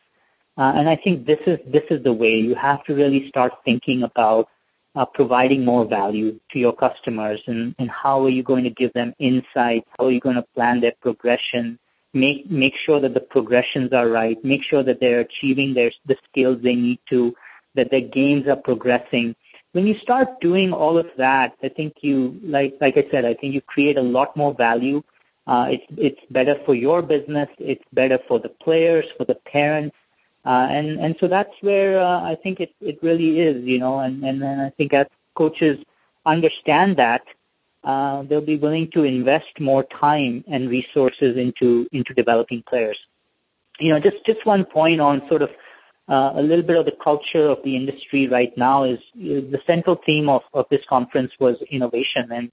Uh, 0.58 0.74
and 0.76 0.90
I 0.90 0.98
think 1.02 1.26
this 1.26 1.40
is 1.48 1.60
this 1.72 1.84
is 1.90 2.04
the 2.04 2.14
way 2.14 2.36
you 2.36 2.56
have 2.56 2.84
to 2.86 2.94
really 2.94 3.28
start 3.30 3.54
thinking 3.64 4.04
about 4.04 4.50
uh, 4.96 5.06
providing 5.06 5.66
more 5.66 5.86
value 5.86 6.40
to 6.52 6.60
your 6.60 6.74
customers 6.74 7.42
and, 7.48 7.76
and 7.80 7.90
how 7.90 8.24
are 8.24 8.30
you 8.30 8.44
going 8.44 8.64
to 8.64 8.70
give 8.70 8.94
them 8.94 9.14
insights? 9.20 9.88
How 9.98 10.06
are 10.06 10.12
you 10.12 10.22
going 10.22 10.38
to 10.38 10.46
plan 10.56 10.80
their 10.80 10.94
progression? 11.02 11.78
Make, 12.16 12.50
make 12.50 12.74
sure 12.86 13.00
that 13.02 13.14
the 13.14 13.20
progressions 13.20 13.94
are 13.94 14.10
right. 14.10 14.44
Make 14.44 14.64
sure 14.64 14.84
that 14.84 15.00
they're 15.00 15.20
achieving 15.20 15.74
their, 15.74 15.92
the 16.06 16.16
skills 16.30 16.58
they 16.64 16.74
need 16.74 17.00
to, 17.10 17.36
that 17.76 17.92
their 17.92 18.08
games 18.08 18.48
are 18.48 18.56
progressing. 18.56 19.36
When 19.74 19.86
you 19.86 19.96
start 19.96 20.40
doing 20.40 20.72
all 20.72 20.98
of 20.98 21.08
that, 21.18 21.54
I 21.62 21.70
think 21.70 21.96
you, 22.02 22.40
like, 22.42 22.76
like 22.80 22.98
I 22.98 23.06
said, 23.12 23.26
I 23.26 23.34
think 23.34 23.54
you 23.54 23.62
create 23.62 23.98
a 23.98 24.02
lot 24.02 24.36
more 24.38 24.54
value. 24.56 25.04
Uh, 25.46 25.68
it's, 25.70 25.86
it's 25.98 26.22
better 26.32 26.56
for 26.66 26.74
your 26.74 27.02
business. 27.02 27.50
It's 27.60 27.84
better 27.92 28.18
for 28.28 28.40
the 28.40 28.50
players, 28.50 29.06
for 29.18 29.26
the 29.26 29.36
parents, 29.36 29.96
uh, 30.46 30.68
and 30.70 31.00
and 31.00 31.16
so 31.20 31.28
that's 31.28 31.54
where 31.62 32.00
uh, 32.00 32.22
I 32.22 32.38
think 32.42 32.60
it 32.60 32.72
it 32.80 33.00
really 33.02 33.40
is, 33.40 33.64
you 33.64 33.80
know, 33.80 34.00
and 34.00 34.24
and 34.24 34.42
then 34.42 34.60
I 34.60 34.70
think 34.70 34.94
as 34.94 35.08
coaches 35.36 35.84
understand 36.26 36.98
that, 36.98 37.22
uh, 37.86 38.24
they'll 38.24 38.46
be 38.46 38.58
willing 38.58 38.90
to 38.92 39.04
invest 39.04 39.60
more 39.60 39.84
time 39.84 40.44
and 40.48 40.70
resources 40.70 41.38
into 41.38 41.88
into 41.92 42.14
developing 42.14 42.64
players. 42.68 43.00
You 43.80 43.94
know, 43.94 44.00
just 44.00 44.26
just 44.26 44.46
one 44.46 44.66
point 44.66 45.00
on 45.00 45.22
sort 45.30 45.42
of 45.42 45.50
uh, 46.10 46.34
a 46.36 46.42
little 46.42 46.66
bit 46.66 46.78
of 46.78 46.86
the 46.86 46.98
culture 47.04 47.48
of 47.48 47.60
the 47.64 47.76
industry 47.76 48.28
right 48.28 48.56
now 48.58 48.84
is, 48.84 49.00
the 49.16 49.60
central 49.66 50.00
theme 50.06 50.30
of, 50.30 50.42
of 50.54 50.66
this 50.70 50.86
conference 50.88 51.32
was 51.40 51.56
innovation 51.72 52.32
and 52.32 52.52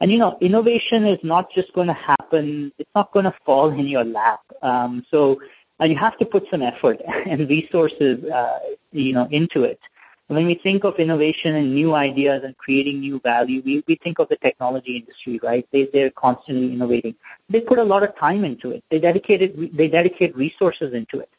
and 0.00 0.10
you 0.10 0.18
know 0.18 0.38
innovation 0.40 1.04
is 1.04 1.18
not 1.22 1.50
just 1.50 1.72
going 1.74 1.86
to 1.86 1.92
happen 1.92 2.72
it's 2.78 2.90
not 2.94 3.12
going 3.12 3.24
to 3.24 3.34
fall 3.44 3.70
in 3.70 3.86
your 3.86 4.04
lap 4.04 4.40
um, 4.62 5.04
so 5.10 5.38
and 5.78 5.92
you 5.92 5.98
have 5.98 6.16
to 6.18 6.26
put 6.26 6.44
some 6.50 6.62
effort 6.62 7.00
and 7.26 7.48
resources, 7.48 8.24
uh, 8.24 8.58
you 8.92 9.12
know, 9.12 9.28
into 9.30 9.62
it. 9.62 9.80
When 10.28 10.46
we 10.46 10.56
think 10.60 10.84
of 10.84 10.96
innovation 10.98 11.54
and 11.54 11.72
new 11.72 11.94
ideas 11.94 12.42
and 12.44 12.56
creating 12.56 13.00
new 13.00 13.20
value, 13.20 13.62
we, 13.64 13.84
we 13.86 13.96
think 14.02 14.18
of 14.18 14.28
the 14.28 14.36
technology 14.36 14.96
industry, 14.96 15.38
right? 15.42 15.66
They, 15.72 15.88
they're 15.92 16.10
constantly 16.10 16.72
innovating. 16.72 17.14
They 17.48 17.60
put 17.60 17.78
a 17.78 17.84
lot 17.84 18.02
of 18.02 18.16
time 18.18 18.44
into 18.44 18.70
it. 18.70 18.82
They 18.90 18.98
dedicated, 18.98 19.70
they 19.76 19.88
dedicate 19.88 20.36
resources 20.36 20.94
into 20.94 21.20
it. 21.20 21.30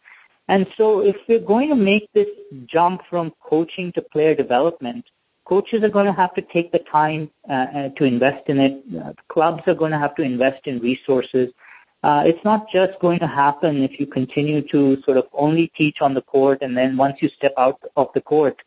And 0.47 0.65
so 0.77 1.01
if 1.01 1.17
we're 1.27 1.45
going 1.45 1.69
to 1.69 1.75
make 1.75 2.09
this 2.13 2.27
jump 2.65 3.01
from 3.09 3.33
coaching 3.43 3.91
to 3.93 4.01
player 4.01 4.33
development, 4.33 5.05
coaches 5.43 5.83
are 5.83 5.89
going 5.89 6.05
to 6.05 6.13
have 6.13 6.33
to 6.35 6.41
take 6.41 6.71
the 6.71 6.79
time 6.79 7.29
uh, 7.49 7.53
uh 7.53 7.89
to 7.97 8.05
invest 8.05 8.47
in 8.47 8.59
it. 8.59 8.83
Uh, 8.97 9.11
clubs 9.27 9.63
are 9.67 9.75
going 9.75 9.91
to 9.91 9.99
have 9.99 10.15
to 10.15 10.21
invest 10.21 10.65
in 10.65 10.79
resources 10.79 11.51
uh, 12.03 12.23
it's 12.25 12.43
not 12.45 12.67
just 12.69 12.99
going 12.99 13.19
to 13.19 13.27
happen 13.27 13.83
if 13.83 13.99
you 13.99 14.05
continue 14.05 14.61
to 14.67 15.01
sort 15.01 15.17
of 15.17 15.25
only 15.33 15.71
teach 15.75 15.97
on 15.99 16.13
the 16.13 16.21
court 16.21 16.59
and 16.61 16.77
then 16.77 16.95
once 16.95 17.17
you 17.21 17.29
step 17.29 17.53
out 17.57 17.81
of 17.95 18.07
the 18.13 18.21
court, 18.21 18.61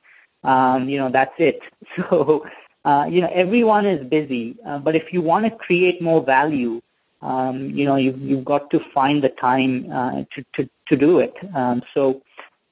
um, 0.45 0.89
you 0.89 0.99
know, 0.99 1.11
that's 1.11 1.35
it. 1.39 1.61
So, 1.97 2.45
uh, 2.85 3.07
you 3.11 3.21
know, 3.21 3.29
everyone 3.35 3.85
is 3.85 4.07
busy, 4.09 4.57
uh, 4.67 4.79
but 4.79 4.95
if 4.95 5.13
you 5.13 5.21
want 5.21 5.45
to 5.45 5.51
create 5.51 6.01
more 6.01 6.25
value, 6.25 6.81
um, 7.21 7.71
you 7.71 7.85
know, 7.85 7.97
you've, 7.97 8.19
you've 8.19 8.45
got 8.45 8.71
to 8.71 8.81
find 8.95 9.23
the 9.23 9.29
time 9.29 9.91
uh, 9.93 10.23
to, 10.35 10.45
to, 10.55 10.71
to 10.87 10.97
do 10.97 11.19
it. 11.19 11.35
Um, 11.55 11.83
so, 11.93 12.23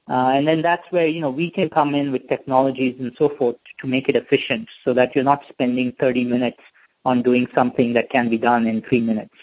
uh, 0.09 0.31
and 0.33 0.47
then 0.47 0.61
that's 0.61 0.89
where, 0.91 1.05
you 1.05 1.21
know, 1.21 1.29
we 1.29 1.51
can 1.51 1.69
come 1.69 1.93
in 1.93 2.11
with 2.11 2.27
technologies 2.27 2.95
and 2.99 3.11
so 3.17 3.29
forth 3.37 3.57
to 3.81 3.87
make 3.87 4.09
it 4.09 4.15
efficient 4.15 4.67
so 4.83 4.93
that 4.93 5.13
you're 5.13 5.23
not 5.23 5.43
spending 5.49 5.91
30 5.99 6.23
minutes 6.23 6.59
on 7.05 7.21
doing 7.21 7.47
something 7.53 7.93
that 7.93 8.09
can 8.09 8.29
be 8.29 8.37
done 8.37 8.65
in 8.65 8.81
three 8.81 9.01
minutes. 9.01 9.33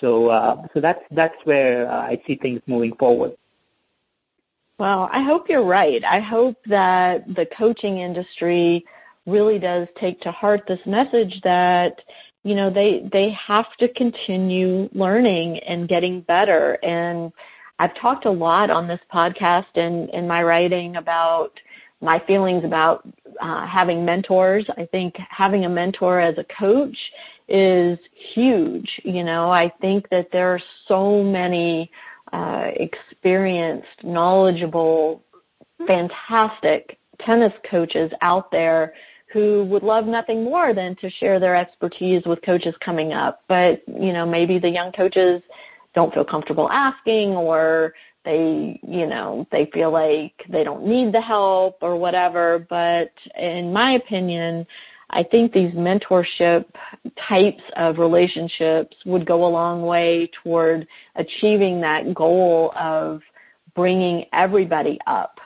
So, 0.00 0.28
uh, 0.28 0.66
so 0.72 0.80
that's 0.80 1.02
that's 1.10 1.36
where 1.44 1.86
uh, 1.90 2.00
I 2.00 2.22
see 2.26 2.36
things 2.36 2.62
moving 2.66 2.94
forward. 2.96 3.32
Well, 4.80 5.10
I 5.12 5.22
hope 5.22 5.50
you're 5.50 5.62
right. 5.66 6.02
I 6.02 6.20
hope 6.20 6.56
that 6.64 7.26
the 7.34 7.44
coaching 7.44 7.98
industry 7.98 8.86
really 9.26 9.58
does 9.58 9.86
take 10.00 10.22
to 10.22 10.32
heart 10.32 10.62
this 10.66 10.80
message 10.86 11.38
that 11.44 12.00
you 12.44 12.54
know 12.54 12.70
they 12.70 13.06
they 13.12 13.28
have 13.32 13.66
to 13.76 13.92
continue 13.92 14.88
learning 14.94 15.58
and 15.58 15.86
getting 15.86 16.22
better 16.22 16.78
and 16.82 17.30
I've 17.78 17.94
talked 17.94 18.24
a 18.24 18.30
lot 18.30 18.70
on 18.70 18.88
this 18.88 19.00
podcast 19.12 19.66
and 19.74 20.08
in 20.10 20.26
my 20.26 20.42
writing 20.42 20.96
about 20.96 21.60
my 22.00 22.18
feelings 22.26 22.64
about 22.64 23.06
uh, 23.38 23.66
having 23.66 24.02
mentors. 24.06 24.64
I 24.78 24.86
think 24.86 25.14
having 25.28 25.66
a 25.66 25.68
mentor 25.68 26.20
as 26.20 26.38
a 26.38 26.44
coach 26.44 26.96
is 27.48 27.98
huge. 28.14 28.98
You 29.04 29.24
know, 29.24 29.50
I 29.50 29.70
think 29.82 30.08
that 30.08 30.30
there 30.32 30.48
are 30.54 30.60
so 30.86 31.22
many 31.22 31.90
uh, 32.32 32.70
experienced, 32.74 33.88
knowledgeable, 34.02 35.22
fantastic 35.86 36.98
tennis 37.18 37.52
coaches 37.68 38.12
out 38.22 38.50
there 38.50 38.94
who 39.32 39.64
would 39.66 39.82
love 39.82 40.06
nothing 40.06 40.42
more 40.42 40.74
than 40.74 40.96
to 40.96 41.08
share 41.08 41.38
their 41.38 41.54
expertise 41.54 42.24
with 42.26 42.42
coaches 42.42 42.74
coming 42.80 43.12
up. 43.12 43.42
But, 43.48 43.82
you 43.86 44.12
know, 44.12 44.26
maybe 44.26 44.58
the 44.58 44.68
young 44.68 44.90
coaches 44.92 45.42
don't 45.94 46.12
feel 46.12 46.24
comfortable 46.24 46.68
asking 46.70 47.30
or 47.30 47.94
they 48.24 48.78
you 48.82 49.06
know 49.06 49.46
they 49.50 49.66
feel 49.72 49.90
like 49.90 50.34
they 50.48 50.62
don't 50.62 50.84
need 50.84 51.12
the 51.12 51.20
help 51.20 51.78
or 51.80 51.96
whatever 51.96 52.66
but 52.68 53.10
in 53.38 53.72
my 53.72 53.92
opinion 53.92 54.66
i 55.10 55.22
think 55.22 55.52
these 55.52 55.72
mentorship 55.74 56.64
types 57.28 57.62
of 57.76 57.98
relationships 57.98 58.96
would 59.04 59.26
go 59.26 59.44
a 59.44 59.48
long 59.48 59.82
way 59.82 60.30
toward 60.42 60.86
achieving 61.16 61.80
that 61.80 62.14
goal 62.14 62.72
of 62.76 63.20
bringing 63.74 64.24
everybody 64.32 64.98
up 65.06 65.38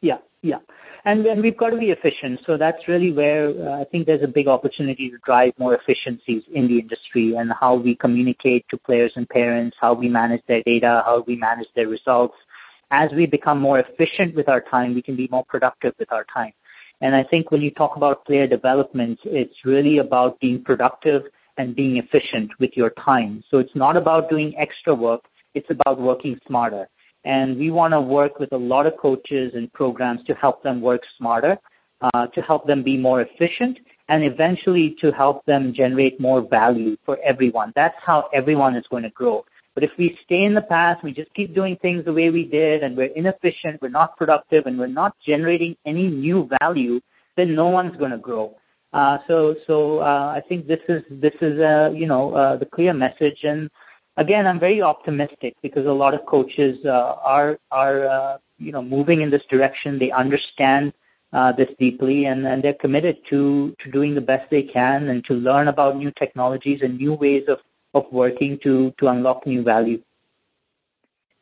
yeah 0.00 0.18
yeah 0.42 0.58
and, 1.04 1.24
and 1.26 1.42
we've 1.42 1.56
got 1.56 1.70
to 1.70 1.78
be 1.78 1.90
efficient. 1.90 2.40
So 2.46 2.56
that's 2.56 2.86
really 2.88 3.12
where 3.12 3.48
uh, 3.48 3.80
I 3.80 3.84
think 3.84 4.06
there's 4.06 4.22
a 4.22 4.28
big 4.28 4.48
opportunity 4.48 5.10
to 5.10 5.18
drive 5.24 5.52
more 5.58 5.74
efficiencies 5.74 6.42
in 6.52 6.68
the 6.68 6.78
industry 6.78 7.36
and 7.36 7.52
how 7.58 7.76
we 7.76 7.94
communicate 7.94 8.66
to 8.70 8.78
players 8.78 9.12
and 9.16 9.28
parents, 9.28 9.76
how 9.80 9.94
we 9.94 10.08
manage 10.08 10.42
their 10.46 10.62
data, 10.62 11.02
how 11.04 11.24
we 11.26 11.36
manage 11.36 11.68
their 11.74 11.88
results. 11.88 12.34
As 12.90 13.10
we 13.12 13.26
become 13.26 13.60
more 13.60 13.78
efficient 13.78 14.34
with 14.34 14.48
our 14.48 14.60
time, 14.60 14.94
we 14.94 15.02
can 15.02 15.16
be 15.16 15.28
more 15.30 15.44
productive 15.44 15.94
with 15.98 16.12
our 16.12 16.24
time. 16.24 16.52
And 17.00 17.14
I 17.14 17.24
think 17.24 17.50
when 17.50 17.62
you 17.62 17.70
talk 17.70 17.96
about 17.96 18.24
player 18.24 18.46
development, 18.46 19.20
it's 19.24 19.64
really 19.64 19.98
about 19.98 20.38
being 20.40 20.62
productive 20.62 21.24
and 21.56 21.74
being 21.74 21.96
efficient 21.96 22.50
with 22.58 22.76
your 22.76 22.90
time. 22.90 23.42
So 23.50 23.58
it's 23.58 23.74
not 23.74 23.96
about 23.96 24.28
doing 24.28 24.56
extra 24.56 24.94
work. 24.94 25.22
It's 25.54 25.70
about 25.70 26.00
working 26.00 26.38
smarter. 26.46 26.88
And 27.24 27.58
we 27.58 27.70
want 27.70 27.92
to 27.92 28.00
work 28.00 28.38
with 28.38 28.52
a 28.52 28.56
lot 28.56 28.86
of 28.86 28.96
coaches 28.96 29.54
and 29.54 29.72
programs 29.72 30.22
to 30.24 30.34
help 30.34 30.62
them 30.62 30.80
work 30.80 31.02
smarter, 31.18 31.58
uh, 32.00 32.26
to 32.28 32.40
help 32.40 32.66
them 32.66 32.82
be 32.82 32.96
more 32.96 33.20
efficient, 33.20 33.78
and 34.08 34.24
eventually 34.24 34.96
to 35.00 35.12
help 35.12 35.44
them 35.44 35.72
generate 35.72 36.18
more 36.20 36.40
value 36.40 36.96
for 37.04 37.18
everyone. 37.22 37.72
That's 37.76 37.96
how 38.02 38.28
everyone 38.32 38.74
is 38.74 38.86
going 38.88 39.02
to 39.02 39.10
grow. 39.10 39.44
But 39.74 39.84
if 39.84 39.90
we 39.96 40.18
stay 40.24 40.44
in 40.44 40.54
the 40.54 40.62
past, 40.62 41.04
we 41.04 41.12
just 41.12 41.32
keep 41.34 41.54
doing 41.54 41.76
things 41.76 42.04
the 42.04 42.12
way 42.12 42.30
we 42.30 42.44
did, 42.44 42.82
and 42.82 42.96
we're 42.96 43.14
inefficient, 43.14 43.80
we're 43.80 43.88
not 43.88 44.16
productive, 44.16 44.66
and 44.66 44.78
we're 44.78 44.88
not 44.88 45.16
generating 45.24 45.76
any 45.86 46.08
new 46.08 46.48
value, 46.60 47.00
then 47.36 47.54
no 47.54 47.68
one's 47.68 47.96
going 47.96 48.10
to 48.10 48.18
grow. 48.18 48.56
Uh, 48.92 49.18
so, 49.28 49.54
so 49.66 49.98
uh, 49.98 50.32
I 50.36 50.42
think 50.48 50.66
this 50.66 50.80
is 50.88 51.04
this 51.08 51.34
is 51.40 51.60
uh, 51.60 51.92
you 51.94 52.06
know 52.06 52.34
uh, 52.34 52.56
the 52.56 52.66
clear 52.66 52.92
message, 52.92 53.44
and 53.44 53.70
again, 54.16 54.46
I'm 54.46 54.58
very 54.58 54.82
optimistic 54.82 55.54
because 55.62 55.86
a 55.86 55.92
lot 55.92 56.12
of 56.12 56.26
coaches 56.26 56.84
uh, 56.84 57.14
are 57.22 57.58
are 57.70 58.04
uh, 58.06 58.38
you 58.58 58.72
know 58.72 58.82
moving 58.82 59.20
in 59.20 59.30
this 59.30 59.44
direction. 59.48 59.98
They 59.98 60.10
understand 60.10 60.92
this 61.56 61.68
deeply, 61.78 62.26
and, 62.26 62.44
and 62.44 62.64
they're 62.64 62.74
committed 62.74 63.18
to 63.30 63.76
to 63.78 63.90
doing 63.92 64.16
the 64.16 64.20
best 64.20 64.50
they 64.50 64.64
can 64.64 65.08
and 65.08 65.24
to 65.26 65.34
learn 65.34 65.68
about 65.68 65.96
new 65.96 66.10
technologies 66.10 66.82
and 66.82 66.98
new 66.98 67.14
ways 67.14 67.44
of 67.46 67.58
of 67.94 68.04
working 68.12 68.58
to 68.62 68.92
to 68.98 69.08
unlock 69.08 69.46
new 69.46 69.62
value. 69.62 70.02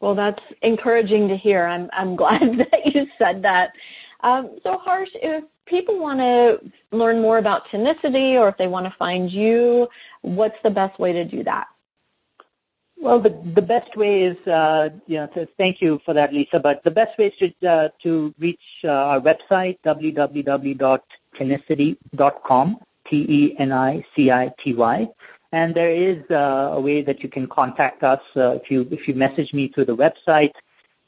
Well, 0.01 0.15
that's 0.15 0.43
encouraging 0.63 1.29
to 1.29 1.37
hear. 1.37 1.67
I'm 1.67 1.91
I'm 1.93 2.17
glad 2.23 2.59
that 2.59 2.87
you 2.87 3.07
said 3.19 3.43
that. 3.43 3.73
Um, 4.21 4.59
so, 4.63 4.79
Harsh, 4.79 5.11
if 5.15 5.45
people 5.67 6.01
want 6.01 6.19
to 6.19 6.97
learn 6.97 7.23
more 7.23 7.39
about 7.39 7.67
Tennicity 7.67 8.41
or 8.41 8.49
if 8.49 8.57
they 8.57 8.67
want 8.67 8.87
to 8.87 8.95
find 8.99 9.31
you, 9.31 9.87
what's 10.23 10.57
the 10.65 10.71
best 10.71 10.99
way 10.99 11.13
to 11.13 11.25
do 11.25 11.45
that? 11.45 11.69
Well, 13.01 13.23
the, 13.23 13.41
the 13.55 13.63
best 13.63 13.97
way 13.97 14.23
is, 14.23 14.37
uh, 14.49 14.89
you 15.07 15.19
know, 15.19 15.47
thank 15.57 15.81
you 15.81 16.01
for 16.05 16.15
that, 16.15 16.35
Lisa, 16.35 16.59
but 16.59 16.83
the 16.83 16.91
best 16.91 17.17
way 17.17 17.27
is 17.27 17.55
to, 17.61 17.69
uh, 17.69 17.89
to 18.03 18.35
reach 18.41 18.59
uh, 18.83 18.89
our 18.89 19.21
website, 19.21 19.79
www.tennisballs, 19.87 21.01
tenicity.com, 21.39 22.79
T-E-N-I-C-I-T-Y. 23.09 25.09
And 25.53 25.75
there 25.75 25.91
is 25.91 26.19
uh, 26.31 26.75
a 26.75 26.81
way 26.81 27.03
that 27.03 27.23
you 27.23 27.29
can 27.29 27.47
contact 27.47 28.03
us 28.03 28.21
uh, 28.37 28.57
if 28.57 28.71
you 28.71 28.87
if 28.91 29.09
you 29.09 29.15
message 29.15 29.53
me 29.55 29.69
through 29.69 29.87
the 29.87 29.97
website. 29.97 30.53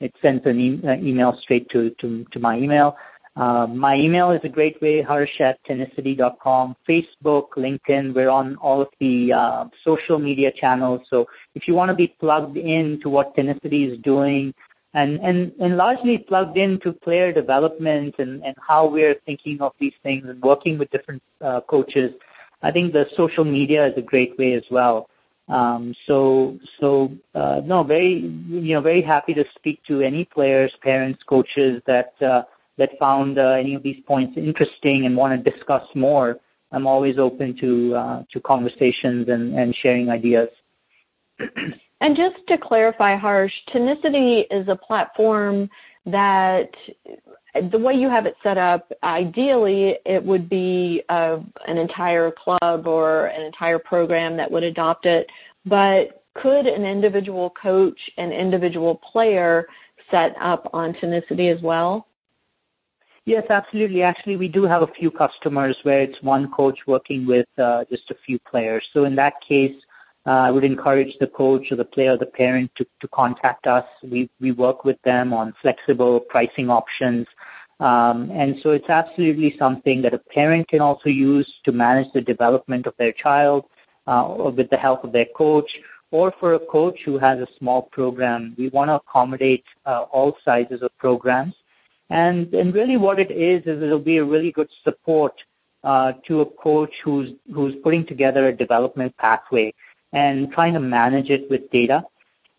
It 0.00 0.14
sends 0.22 0.46
an 0.46 0.58
e- 0.58 0.80
uh, 0.82 0.94
email 0.94 1.36
straight 1.42 1.68
to, 1.70 1.90
to, 2.00 2.24
to 2.32 2.38
my 2.38 2.56
email. 2.56 2.96
Uh, 3.36 3.66
my 3.66 3.96
email 3.96 4.32
is 4.32 4.40
a 4.44 4.48
great 4.48 4.80
way, 4.82 5.02
harsh 5.02 5.40
at 5.40 5.62
tenicity.com, 5.64 6.76
Facebook, 6.88 7.50
LinkedIn. 7.56 8.14
We're 8.14 8.30
on 8.30 8.56
all 8.56 8.82
of 8.82 8.88
the 8.98 9.32
uh, 9.32 9.64
social 9.84 10.18
media 10.18 10.50
channels. 10.50 11.02
So 11.08 11.26
if 11.54 11.68
you 11.68 11.74
want 11.74 11.90
to 11.90 11.94
be 11.94 12.08
plugged 12.18 12.56
in 12.56 13.00
to 13.02 13.08
what 13.08 13.36
Tennicity 13.36 13.92
is 13.92 13.98
doing 13.98 14.52
and, 14.94 15.20
and, 15.20 15.52
and 15.60 15.76
largely 15.76 16.18
plugged 16.18 16.56
into 16.58 16.92
player 16.92 17.32
development 17.32 18.16
and, 18.18 18.42
and 18.44 18.56
how 18.66 18.90
we're 18.90 19.14
thinking 19.24 19.60
of 19.60 19.72
these 19.78 19.94
things 20.02 20.24
and 20.28 20.42
working 20.42 20.78
with 20.78 20.90
different 20.90 21.22
uh, 21.40 21.60
coaches, 21.62 22.12
I 22.62 22.70
think 22.70 22.92
the 22.92 23.06
social 23.16 23.44
media 23.44 23.86
is 23.86 23.94
a 23.96 24.02
great 24.02 24.38
way 24.38 24.52
as 24.54 24.64
well. 24.70 25.08
Um, 25.48 25.94
so, 26.06 26.58
so 26.78 27.10
uh, 27.34 27.60
no, 27.64 27.82
very, 27.82 28.18
you 28.18 28.74
know, 28.74 28.80
very 28.80 29.02
happy 29.02 29.34
to 29.34 29.44
speak 29.56 29.82
to 29.88 30.00
any 30.00 30.24
players, 30.24 30.72
parents, 30.80 31.22
coaches 31.24 31.82
that 31.86 32.14
uh, 32.22 32.42
that 32.78 32.90
found 32.98 33.38
uh, 33.38 33.50
any 33.50 33.74
of 33.74 33.82
these 33.82 34.00
points 34.06 34.38
interesting 34.38 35.06
and 35.06 35.16
want 35.16 35.44
to 35.44 35.50
discuss 35.50 35.82
more. 35.94 36.38
I'm 36.72 36.86
always 36.86 37.18
open 37.18 37.56
to 37.58 37.94
uh, 37.94 38.22
to 38.32 38.40
conversations 38.40 39.28
and, 39.28 39.54
and 39.58 39.74
sharing 39.74 40.08
ideas. 40.08 40.48
and 42.00 42.16
just 42.16 42.36
to 42.46 42.56
clarify, 42.56 43.16
Harsh, 43.16 43.52
Tennicity 43.74 44.44
is 44.50 44.68
a 44.68 44.76
platform 44.76 45.68
that 46.06 46.70
the 47.54 47.78
way 47.78 47.94
you 47.94 48.08
have 48.08 48.26
it 48.26 48.36
set 48.42 48.58
up, 48.58 48.92
ideally, 49.02 49.98
it 50.06 50.24
would 50.24 50.48
be 50.48 51.02
uh, 51.08 51.40
an 51.66 51.78
entire 51.78 52.30
club 52.30 52.86
or 52.86 53.26
an 53.26 53.42
entire 53.42 53.78
program 53.78 54.36
that 54.36 54.50
would 54.50 54.62
adopt 54.62 55.06
it. 55.06 55.30
But 55.66 56.24
could 56.34 56.66
an 56.66 56.84
individual 56.84 57.50
coach 57.50 57.98
and 58.16 58.32
individual 58.32 58.96
player 58.96 59.66
set 60.10 60.34
up 60.40 60.70
on 60.72 60.94
Tennicity 60.94 61.54
as 61.54 61.62
well? 61.62 62.06
Yes, 63.26 63.44
absolutely. 63.50 64.02
Actually, 64.02 64.36
we 64.36 64.48
do 64.48 64.64
have 64.64 64.82
a 64.82 64.86
few 64.86 65.10
customers 65.10 65.78
where 65.82 66.00
it's 66.00 66.22
one 66.22 66.50
coach 66.50 66.78
working 66.86 67.26
with 67.26 67.46
uh, 67.58 67.84
just 67.90 68.10
a 68.10 68.16
few 68.26 68.38
players. 68.38 68.88
So 68.92 69.04
in 69.04 69.14
that 69.16 69.34
case, 69.46 69.76
uh, 70.26 70.30
I 70.30 70.50
would 70.50 70.64
encourage 70.64 71.16
the 71.18 71.26
coach 71.26 71.70
or 71.70 71.76
the 71.76 71.84
player 71.84 72.12
or 72.12 72.18
the 72.18 72.26
parent 72.26 72.70
to, 72.76 72.86
to 73.00 73.08
contact 73.08 73.66
us. 73.66 73.86
We, 74.02 74.30
we 74.40 74.52
work 74.52 74.84
with 74.84 75.00
them 75.02 75.32
on 75.32 75.54
flexible 75.62 76.20
pricing 76.20 76.70
options. 76.70 77.26
Um, 77.80 78.30
and 78.30 78.56
so 78.62 78.70
it's 78.70 78.90
absolutely 78.90 79.56
something 79.58 80.02
that 80.02 80.12
a 80.12 80.18
parent 80.18 80.68
can 80.68 80.80
also 80.80 81.08
use 81.08 81.50
to 81.64 81.72
manage 81.72 82.12
the 82.12 82.20
development 82.20 82.86
of 82.86 82.94
their 82.98 83.12
child 83.12 83.64
uh, 84.06 84.52
with 84.54 84.68
the 84.68 84.76
help 84.76 85.02
of 85.02 85.12
their 85.12 85.26
coach 85.34 85.70
or 86.10 86.32
for 86.38 86.54
a 86.54 86.58
coach 86.58 86.98
who 87.04 87.18
has 87.18 87.38
a 87.38 87.46
small 87.58 87.82
program. 87.82 88.54
We 88.58 88.68
want 88.68 88.88
to 88.88 88.96
accommodate 88.96 89.64
uh, 89.86 90.04
all 90.12 90.36
sizes 90.44 90.82
of 90.82 90.96
programs. 90.98 91.54
And, 92.10 92.52
and 92.52 92.74
really 92.74 92.96
what 92.96 93.18
it 93.18 93.30
is, 93.30 93.62
is 93.66 93.82
it'll 93.82 94.00
be 94.00 94.18
a 94.18 94.24
really 94.24 94.52
good 94.52 94.68
support 94.84 95.32
uh, 95.84 96.14
to 96.26 96.40
a 96.40 96.46
coach 96.46 96.92
who's, 97.04 97.30
who's 97.54 97.74
putting 97.82 98.04
together 98.04 98.48
a 98.48 98.52
development 98.52 99.16
pathway 99.16 99.72
and 100.12 100.50
trying 100.52 100.74
to 100.74 100.80
manage 100.80 101.30
it 101.30 101.48
with 101.48 101.70
data. 101.70 102.04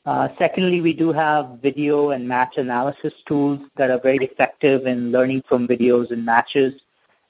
Uh, 0.06 0.30
secondly, 0.40 0.82
we 0.82 0.94
do 0.94 1.12
have 1.12 1.60
video 1.62 2.10
and 2.10 2.28
match 2.28 2.54
analysis 2.58 3.14
tools 3.28 3.60
that 3.78 3.92
are 3.92 4.00
very 4.00 4.18
effective 4.18 4.88
in 4.88 5.12
learning 5.12 5.44
from 5.48 5.68
videos 5.68 6.12
and 6.12 6.26
matches. 6.26 6.74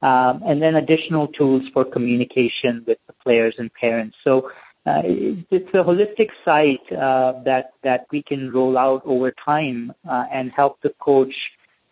Um, 0.01 0.41
and 0.45 0.61
then 0.61 0.75
additional 0.75 1.27
tools 1.27 1.63
for 1.73 1.85
communication 1.85 2.83
with 2.87 2.97
the 3.05 3.13
players 3.21 3.55
and 3.59 3.71
parents. 3.73 4.17
So 4.23 4.49
uh, 4.87 5.03
it's 5.05 5.69
a 5.75 5.83
holistic 5.83 6.29
site 6.43 6.91
uh, 6.91 7.43
that 7.45 7.73
that 7.83 8.07
we 8.11 8.23
can 8.23 8.51
roll 8.51 8.79
out 8.79 9.03
over 9.05 9.31
time 9.31 9.93
uh, 10.09 10.25
and 10.31 10.51
help 10.51 10.81
the 10.81 10.91
coach 10.99 11.33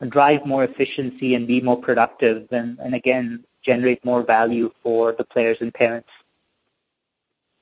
drive 0.07 0.43
more 0.43 0.63
efficiency 0.63 1.35
and 1.35 1.45
be 1.45 1.61
more 1.61 1.79
productive, 1.79 2.47
and, 2.51 2.79
and 2.79 2.95
again 2.95 3.43
generate 3.63 4.03
more 4.03 4.23
value 4.23 4.71
for 4.81 5.13
the 5.17 5.23
players 5.23 5.57
and 5.61 5.71
parents. 5.71 6.09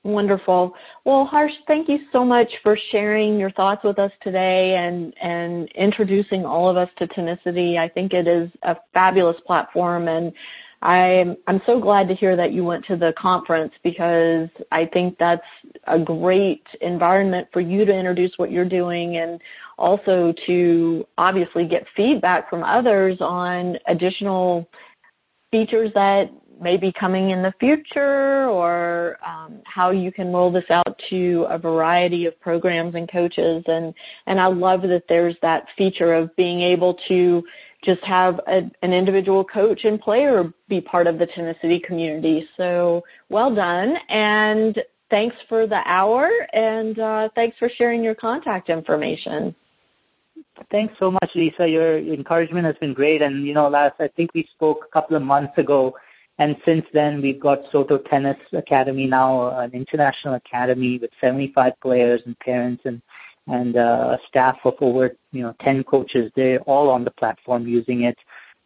Wonderful. 0.04 0.74
Well, 1.04 1.26
Harsh, 1.26 1.52
thank 1.66 1.88
you 1.88 1.98
so 2.12 2.24
much 2.24 2.48
for 2.62 2.76
sharing 2.90 3.38
your 3.38 3.50
thoughts 3.50 3.82
with 3.84 3.98
us 3.98 4.12
today 4.22 4.76
and, 4.76 5.12
and 5.20 5.68
introducing 5.72 6.44
all 6.44 6.68
of 6.68 6.76
us 6.76 6.88
to 6.98 7.08
Tennicity. 7.08 7.78
I 7.78 7.88
think 7.88 8.14
it 8.14 8.28
is 8.28 8.50
a 8.62 8.76
fabulous 8.94 9.40
platform 9.44 10.08
and 10.08 10.32
I'm, 10.80 11.36
I'm 11.48 11.60
so 11.66 11.80
glad 11.80 12.06
to 12.08 12.14
hear 12.14 12.36
that 12.36 12.52
you 12.52 12.62
went 12.62 12.84
to 12.84 12.96
the 12.96 13.12
conference 13.18 13.72
because 13.82 14.48
I 14.70 14.86
think 14.86 15.18
that's 15.18 15.42
a 15.88 15.98
great 15.98 16.64
environment 16.80 17.48
for 17.52 17.60
you 17.60 17.84
to 17.84 17.92
introduce 17.92 18.32
what 18.36 18.52
you're 18.52 18.68
doing 18.68 19.16
and 19.16 19.40
also 19.76 20.32
to 20.46 21.04
obviously 21.18 21.66
get 21.66 21.84
feedback 21.96 22.48
from 22.48 22.62
others 22.62 23.16
on 23.20 23.76
additional 23.86 24.68
features 25.50 25.90
that 25.94 26.30
may 26.60 26.76
be 26.76 26.92
coming 26.92 27.30
in 27.30 27.42
the 27.42 27.54
future 27.60 28.46
or 28.48 29.18
um, 29.24 29.60
how 29.64 29.90
you 29.90 30.10
can 30.12 30.32
roll 30.32 30.50
this 30.50 30.64
out 30.70 31.00
to 31.10 31.46
a 31.48 31.58
variety 31.58 32.26
of 32.26 32.38
programs 32.40 32.94
and 32.94 33.10
coaches 33.10 33.62
and 33.66 33.94
and 34.26 34.40
I 34.40 34.46
love 34.46 34.82
that 34.82 35.04
there's 35.08 35.36
that 35.42 35.68
feature 35.76 36.14
of 36.14 36.34
being 36.36 36.60
able 36.60 36.98
to 37.08 37.42
just 37.82 38.02
have 38.02 38.40
a, 38.46 38.70
an 38.82 38.92
individual 38.92 39.44
coach 39.44 39.84
and 39.84 40.00
player 40.00 40.52
be 40.68 40.80
part 40.80 41.06
of 41.06 41.18
the 41.18 41.26
Tennicity 41.26 41.82
community. 41.82 42.48
So 42.56 43.04
well 43.28 43.54
done 43.54 43.96
and 44.08 44.82
thanks 45.10 45.36
for 45.48 45.66
the 45.66 45.80
hour 45.86 46.28
and 46.52 46.98
uh, 46.98 47.28
thanks 47.34 47.56
for 47.58 47.68
sharing 47.68 48.02
your 48.02 48.14
contact 48.14 48.68
information. 48.68 49.54
Thanks 50.70 50.94
so 50.98 51.10
much, 51.10 51.30
Lisa. 51.34 51.68
Your 51.68 51.98
encouragement 51.98 52.66
has 52.66 52.76
been 52.76 52.92
great. 52.92 53.22
And, 53.22 53.46
you 53.46 53.54
know, 53.54 53.68
last, 53.68 53.94
I 54.00 54.08
think 54.08 54.34
we 54.34 54.48
spoke 54.52 54.84
a 54.88 54.92
couple 54.92 55.16
of 55.16 55.22
months 55.22 55.56
ago 55.56 55.94
and 56.38 56.56
since 56.64 56.86
then, 56.92 57.20
we've 57.20 57.40
got 57.40 57.62
Soto 57.72 57.98
Tennis 57.98 58.36
Academy 58.52 59.06
now, 59.06 59.58
an 59.58 59.72
international 59.72 60.34
academy 60.34 60.98
with 60.98 61.10
75 61.20 61.72
players 61.80 62.22
and 62.26 62.38
parents 62.38 62.82
and 62.84 63.02
and 63.48 63.76
uh, 63.76 64.18
a 64.18 64.26
staff 64.28 64.58
of 64.64 64.74
over 64.80 65.16
you 65.32 65.42
know 65.42 65.54
10 65.60 65.84
coaches. 65.84 66.30
They're 66.36 66.60
all 66.60 66.90
on 66.90 67.04
the 67.04 67.10
platform 67.10 67.66
using 67.66 68.02
it. 68.02 68.16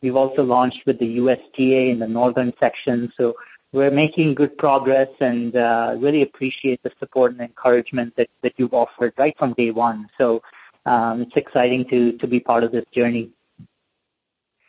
We've 0.02 0.16
also 0.16 0.42
launched 0.42 0.80
with 0.86 0.98
the 0.98 1.06
USTA 1.06 1.90
in 1.90 2.00
the 2.00 2.08
northern 2.08 2.52
section, 2.58 3.12
so 3.16 3.34
we're 3.72 3.90
making 3.90 4.34
good 4.34 4.58
progress 4.58 5.08
and 5.20 5.56
uh, 5.56 5.94
really 5.98 6.22
appreciate 6.22 6.82
the 6.82 6.90
support 6.98 7.32
and 7.32 7.40
encouragement 7.40 8.14
that, 8.16 8.28
that 8.42 8.52
you've 8.58 8.74
offered 8.74 9.14
right 9.16 9.34
from 9.38 9.54
day 9.54 9.70
one. 9.70 10.10
So 10.18 10.42
um, 10.84 11.22
it's 11.22 11.36
exciting 11.36 11.88
to 11.88 12.18
to 12.18 12.26
be 12.26 12.40
part 12.40 12.64
of 12.64 12.72
this 12.72 12.84
journey. 12.92 13.30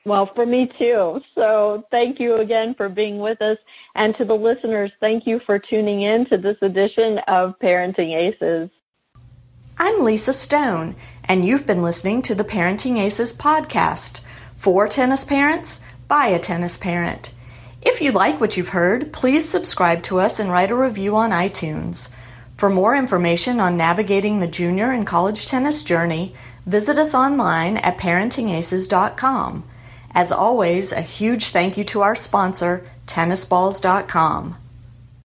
Well, 0.06 0.30
for 0.36 0.46
me 0.46 0.70
too. 0.78 1.22
So 1.34 1.88
thank 1.90 2.20
you 2.20 2.36
again 2.36 2.76
for 2.76 2.90
being 2.90 3.20
with 3.20 3.42
us. 3.42 3.58
And 3.96 4.14
to 4.18 4.26
the 4.26 4.36
listeners, 4.36 4.92
thank 5.00 5.26
you 5.26 5.40
for 5.46 5.60
tuning 5.60 6.02
in 6.02 6.26
to 6.26 6.38
this 6.38 6.58
edition 6.62 7.20
of 7.20 7.58
Parenting 7.60 8.14
Aces. 8.14 8.70
I'm 9.78 10.04
Lisa 10.04 10.34
Stone, 10.34 10.96
and 11.24 11.46
you've 11.46 11.66
been 11.66 11.82
listening 11.82 12.22
to 12.24 12.36
the 12.36 12.44
Parenting 12.44 13.00
Aces 13.00 13.36
podcast 13.36 14.20
for 14.58 14.90
tennis 14.90 15.24
parents 15.24 15.82
by 16.10 16.28
a 16.28 16.40
tennis 16.40 16.78
parent. 16.78 17.32
If 17.82 18.02
you 18.02 18.12
like 18.12 18.42
what 18.42 18.58
you've 18.58 18.70
heard, 18.70 19.14
please 19.14 19.48
subscribe 19.48 20.04
to 20.04 20.20
us 20.20 20.38
and 20.38 20.52
write 20.52 20.72
a 20.72 20.76
review 20.76 21.16
on 21.16 21.32
iTunes. 21.32 22.14
For 22.58 22.70
more 22.70 22.96
information 22.96 23.60
on 23.62 23.78
navigating 23.78 24.40
the 24.40 24.48
junior 24.48 24.92
and 24.92 25.08
college 25.08 25.48
tennis 25.48 25.82
journey, 25.82 26.36
visit 26.66 26.98
us 26.98 27.14
online 27.14 27.78
at 27.78 27.98
parentingaces.com. 27.98 29.64
As 30.16 30.32
always, 30.32 30.92
a 30.92 31.02
huge 31.02 31.50
thank 31.50 31.78
you 31.78 31.84
to 31.86 32.02
our 32.02 32.16
sponsor, 32.16 32.86
tennisballs.com. 33.08 34.63